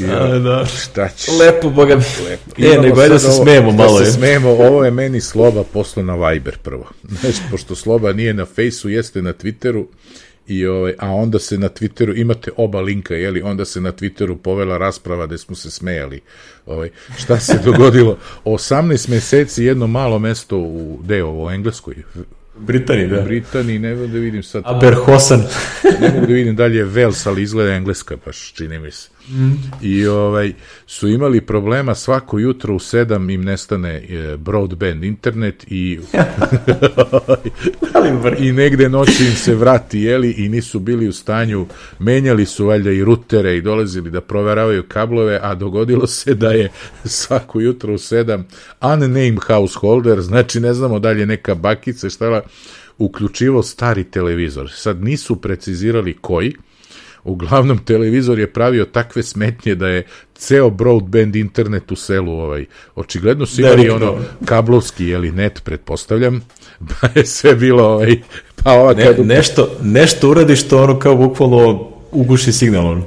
[0.02, 0.66] Ja, da.
[0.66, 1.28] Šta ćeš?
[1.40, 2.02] Lepo, boga mi.
[2.28, 2.51] Lepo.
[2.59, 3.98] E, nego da se smijemo da malo.
[3.98, 6.89] Da se smijemo, ovo je meni Sloba poslo na Viber prvo.
[7.20, 9.86] Znači, pošto Sloba nije na Fejsu, jeste na Twitteru,
[10.47, 14.36] i ovaj, a onda se na Twitteru, imate oba linka, jeli, onda se na Twitteru
[14.36, 16.20] povela rasprava gde smo se smejali.
[16.66, 18.18] Ovaj, šta se dogodilo?
[18.44, 21.94] 18 meseci jedno malo mesto u, gde u Engleskoj?
[22.59, 23.20] Britaniji, da.
[23.20, 24.62] Britaniji, ne mogu da vidim sad.
[24.66, 25.44] Aberhosan.
[26.01, 29.09] ne mogu da vidim dalje Wales, ali izgleda engleska, baš čini mi se.
[29.28, 29.52] Mm.
[29.82, 30.52] I ovaj,
[30.86, 35.98] su imali problema svako jutro u sedam im nestane e, broadband internet i
[38.46, 41.66] i negde noći im se vrati jeli i nisu bili u stanju
[41.98, 46.70] menjali su valjda i rutere i dolazili da proveravaju kablove a dogodilo se da je
[47.04, 48.46] svako jutro u sedam
[48.80, 52.40] unnamed householder znači ne znamo dalje neka bakica šta
[52.98, 56.54] uključivo stari televizor sad nisu precizirali koji
[57.26, 62.64] uglavnom televizor je pravio takve smetnje da je ceo broadband internet u selu ovaj.
[62.94, 66.44] Očigledno su imali ono kablovski ili net pretpostavljam
[66.88, 68.16] pa je sve bilo ovaj
[68.64, 73.04] pa ova ne, nešto nešto uradiš što ono kao bukvalno uguši signal on.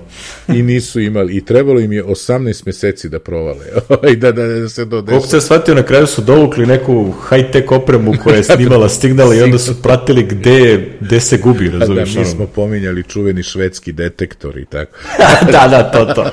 [0.48, 3.66] I nisu imali, i trebalo im je 18 meseci da provale,
[4.12, 7.72] i da, da, da se to Kako se shvatio, na kraju su dovukli neku high-tech
[7.72, 12.14] opremu koja je snimala signal i onda su pratili gde, gde se gubi, razumiješ?
[12.14, 14.92] Da, mi smo pominjali čuveni švedski detektor i tako.
[15.52, 16.26] da, da, to, to.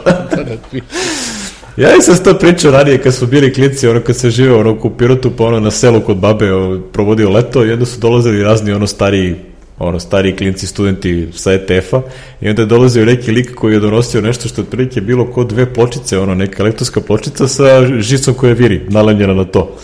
[1.76, 4.90] Ja sam to pričao ranije kad su bili klinci, ono kad se žive ono u
[4.90, 8.72] Pirotu, pa ono na selu kod babe ono, provodio leto i onda su dolazili razni
[8.72, 9.36] ono stariji
[9.78, 12.03] ono, stari klinci studenti sa ETF-a
[12.40, 15.48] i onda je dolazio neki lik koji je donosio nešto što je otprilike bilo kod
[15.48, 19.77] dve pločice, ono, neka elektronska pločica sa žicom koja viri, nalemljena na to.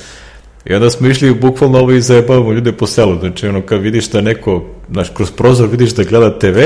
[0.64, 4.10] I onda smo išli bukvalno ovo i zajebavamo ljude po selu, znači ono kad vidiš
[4.10, 6.58] da neko, znaš, kroz prozor vidiš da gleda TV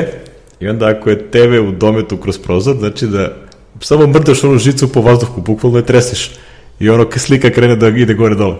[0.60, 3.36] i onda ako je TV u dometu kroz prozor, znači da
[3.80, 6.30] samo mrdaš onu žicu po vazduhu, bukvalno je treseš
[6.80, 8.56] i ono slika krene da ide gore dole.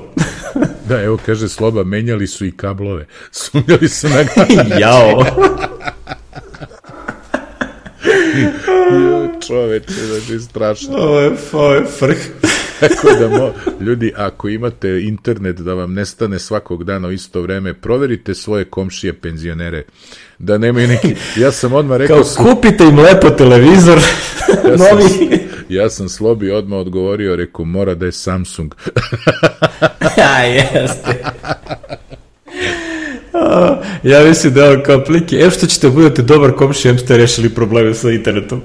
[0.89, 3.07] Da, evo kaže Sloba, menjali su i kablove.
[3.31, 4.17] Sumnjali su na
[4.81, 5.25] Jao.
[9.47, 10.97] Čoveče, znači strašno.
[10.97, 12.19] Ovo je, ovo je frh.
[12.81, 17.75] Tako da, mo, ljudi, ako imate internet da vam nestane svakog dana u isto vreme,
[17.75, 19.85] proverite svoje komšije penzionere,
[20.39, 21.15] da nemaju neki...
[21.37, 22.23] Ja sam odmah rekao...
[22.23, 23.99] Kao, kupite im lepo televizor,
[24.49, 25.09] ja novi...
[25.09, 28.75] Sam, ja sam Slobi odmah odgovorio, rekao, mora da je Samsung.
[30.19, 31.25] ja, jeste.
[34.03, 37.49] ja mislim da je kao plike, evo što ćete budete dobar komši, em ste rešili
[37.49, 38.63] probleme sa internetom.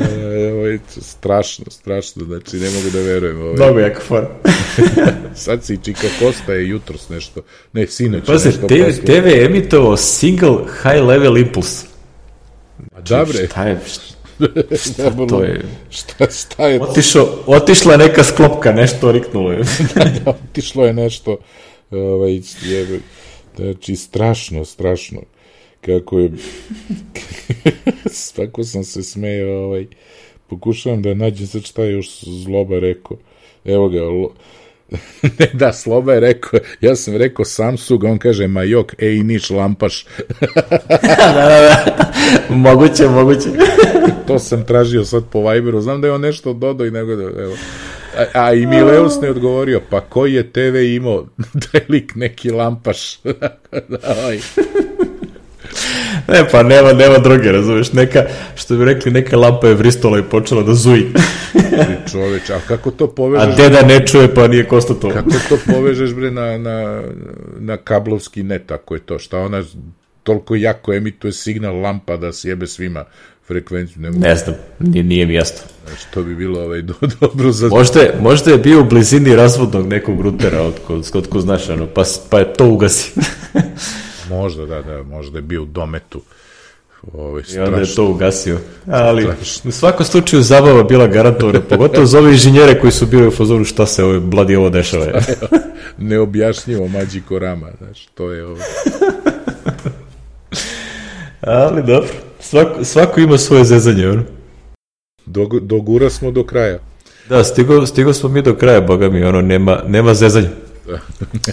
[0.00, 3.40] e, ovo je strašno, strašno, znači ne mogu da verujem.
[3.40, 4.26] Ovo Mnogo jako far.
[5.34, 7.40] Sad si Čika Kosta je jutros nešto,
[7.72, 11.86] ne, sinoć pa nešto TV, TV emitovao single high level impulse.
[12.92, 13.46] Znači, Dobre.
[13.46, 14.11] Šta je, šta,
[14.76, 15.62] šta to je?
[15.90, 19.58] Šta, šta je Otišo, otišla neka sklopka, nešto riknulo je.
[19.94, 21.36] da, da, otišlo je nešto,
[21.90, 23.00] ovaj, je,
[23.56, 25.20] Znači, strašno, strašno.
[25.80, 26.30] Kako je...
[28.06, 29.86] Svako sam se smejao, ovaj...
[30.46, 33.16] Pokušavam da nađem sad šta je još zloba rekao.
[33.64, 34.32] Evo ga, lo...
[35.38, 40.06] ne, da, Sloba je rekao, ja sam rekao Samsung, on kaže Majok, ej, niš lampaš.
[41.34, 42.06] da, da, da,
[42.50, 43.48] moguće, moguće.
[44.26, 47.22] to sam tražio sad po Viberu, znam da je on nešto dodao i nego da,
[47.22, 47.56] evo.
[48.18, 52.50] A, a i Mileus ne odgovorio, pa koji je TV imao da je lik neki
[52.50, 53.18] lampaš?
[53.88, 53.98] da,
[56.28, 58.24] Ne, pa nema, nema droge, razumeš, neka,
[58.54, 61.06] što bi rekli, neka lampa je vristola i počela da zuji.
[62.10, 63.52] Čoveč, a kako to povežeš?
[63.52, 65.10] A deda ne čuje, pa nije to.
[65.12, 67.02] Kako to povežeš, bre, na, na,
[67.58, 69.62] na kablovski net, ako je to, šta ona
[70.22, 73.04] toliko jako emituje signal lampa da sjebe svima
[73.46, 74.02] frekvenciju.
[74.02, 75.60] Ne, ne znam, nije, nije mi jasno.
[75.86, 77.68] Znači, to bi bilo ovaj, do, dobro za...
[77.68, 81.68] Možda je, možda je bio u blizini razvodnog nekog rutera, od kod, od ko znaš,
[81.68, 83.20] ano, pa, pa je to ugasi.
[84.30, 86.22] možda, da, da, možda je bio u dometu.
[87.12, 88.58] Ovaj, I onda je to ugasio.
[88.86, 89.68] Ali strašno.
[89.68, 93.64] u svakom slučaju zabava bila garantovana, pogotovo za ove inženjere koji su bili u fazoru
[93.64, 95.06] šta se ovo, bladi ovo dešava.
[95.98, 98.56] Neobjašnjivo mađi korama, znaš, to je ovo.
[101.40, 102.08] Ali dobro.
[102.40, 104.22] Svako, svako ima svoje zezanje, ono.
[105.26, 106.78] Dog, dogura smo do kraja.
[107.28, 110.48] Da, stigo, stigo smo mi do kraja, boga mi, ono, nema, nema zezanja.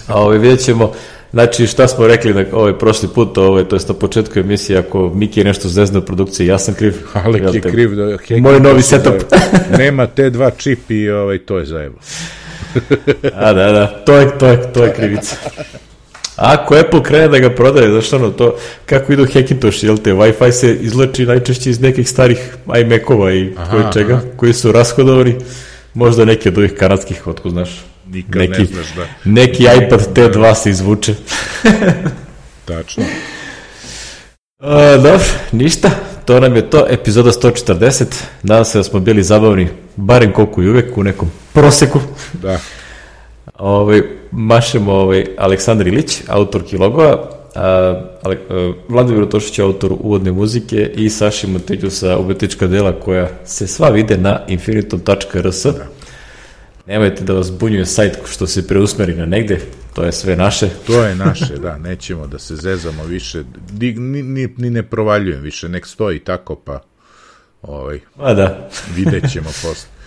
[0.06, 0.92] A ovaj, vidjet ćemo,
[1.32, 5.08] znači šta smo rekli na ovaj prošli put, ovaj, to je na početku emisije, ako
[5.14, 6.96] Miki je nešto zezna u produkciji, ja sam kriv.
[7.24, 7.94] Alek je kriv.
[7.94, 9.14] Da, Moj novi setup.
[9.78, 11.94] nema T2 čip i ovaj, to je zajevo.
[13.34, 15.36] A da, da, to je, to je, to je krivica.
[16.36, 20.52] Ako Apple krene da ga prodaje, znaš ono, to, kako idu Hackintosh, jel te, Wi-Fi
[20.52, 24.22] se izlači najčešće iz nekih starih iMac-ova i aha, koji čega, aha.
[24.36, 25.36] koji su rashodovani,
[25.94, 27.84] možda neki od ovih kanadskih, otko znaš.
[28.10, 29.06] Nikad neki, ne znaš da...
[29.24, 31.14] Neki iPad T2 se izvuče.
[32.68, 33.04] Tačno.
[34.58, 35.90] A, dobro, ništa,
[36.24, 38.04] to nam je to, epizoda 140,
[38.42, 42.00] nadam se da smo bili zabavni, barem koliko i uvek, u nekom proseku.
[42.32, 42.58] Da.
[43.58, 47.64] Ovaj, mašemo ovaj, Aleksandar Ilić, autor Kilogova, a,
[48.22, 53.66] a, Vladimir Otošić je autor uvodne muzike i Saši Mateđu sa umetnička dela koja se
[53.66, 55.62] sva vide na infinitum.rs.
[55.64, 55.99] Da.
[56.86, 59.60] Nemojte da vas bunjuje sajt što se preusmeri na negde,
[59.94, 60.68] to je sve naše.
[60.86, 63.44] To je naše, da, nećemo da se zezamo više,
[63.80, 63.92] ni,
[64.22, 66.82] ni, ni ne provaljujem više, nek stoji tako pa
[67.62, 68.68] ovaj, A da.
[68.96, 69.88] vidjet ćemo posle.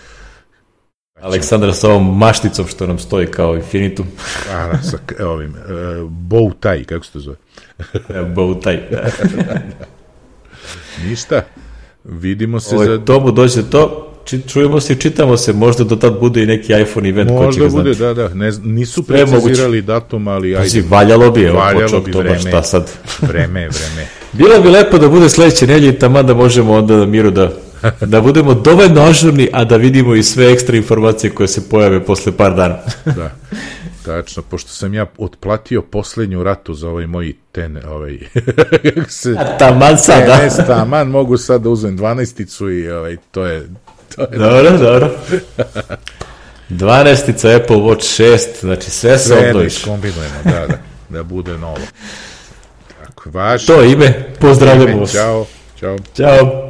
[1.20, 4.06] Aleksandra sa ovom mašticom što nam stoji kao infinitum.
[4.52, 7.36] A, da, sa ovim, uh, bow kako se to zove?
[8.08, 8.88] bow tie.
[11.08, 11.42] Ništa.
[12.04, 13.04] vidimo se Ovo, za...
[13.04, 14.13] Tomu dođe to,
[14.46, 17.52] čujemo se i čitamo se, možda do tad bude i neki iPhone event možda ko
[17.52, 18.20] će bude, znati.
[18.20, 20.82] da, da, ne, nisu precizirali datum, ali ajde.
[20.88, 22.90] valjalo bi, evo, valjalo bi vreme, šta sad.
[23.28, 24.08] vreme, vreme.
[24.38, 27.52] Bilo bi lepo da bude sledeće nelje i tamo da možemo onda na miru da
[28.00, 32.32] da budemo dovoljno ažurni, a da vidimo i sve ekstra informacije koje se pojave posle
[32.32, 32.78] par dana.
[33.16, 33.30] da,
[34.04, 38.18] tačno, pošto sam ja otplatio poslednju ratu za ovaj moj ten, ovaj...
[39.08, 40.36] se, a taman sad, da?
[40.36, 43.68] Ne, taman, mogu sad da uzmem dvanaesticu i ovaj, to je...
[44.16, 45.10] To je dobro, dobro.
[46.68, 49.74] Dvanaestica Apple Watch 6, znači sve se sve obnoviš.
[49.74, 50.78] Sve kombinujemo, da, da,
[51.08, 51.78] da bude novo.
[53.06, 53.66] Tako, vaš.
[53.66, 55.12] To ime, pozdravljamo vas.
[55.12, 55.46] Ćao,
[55.80, 55.96] ćao.
[56.16, 56.64] Ćao.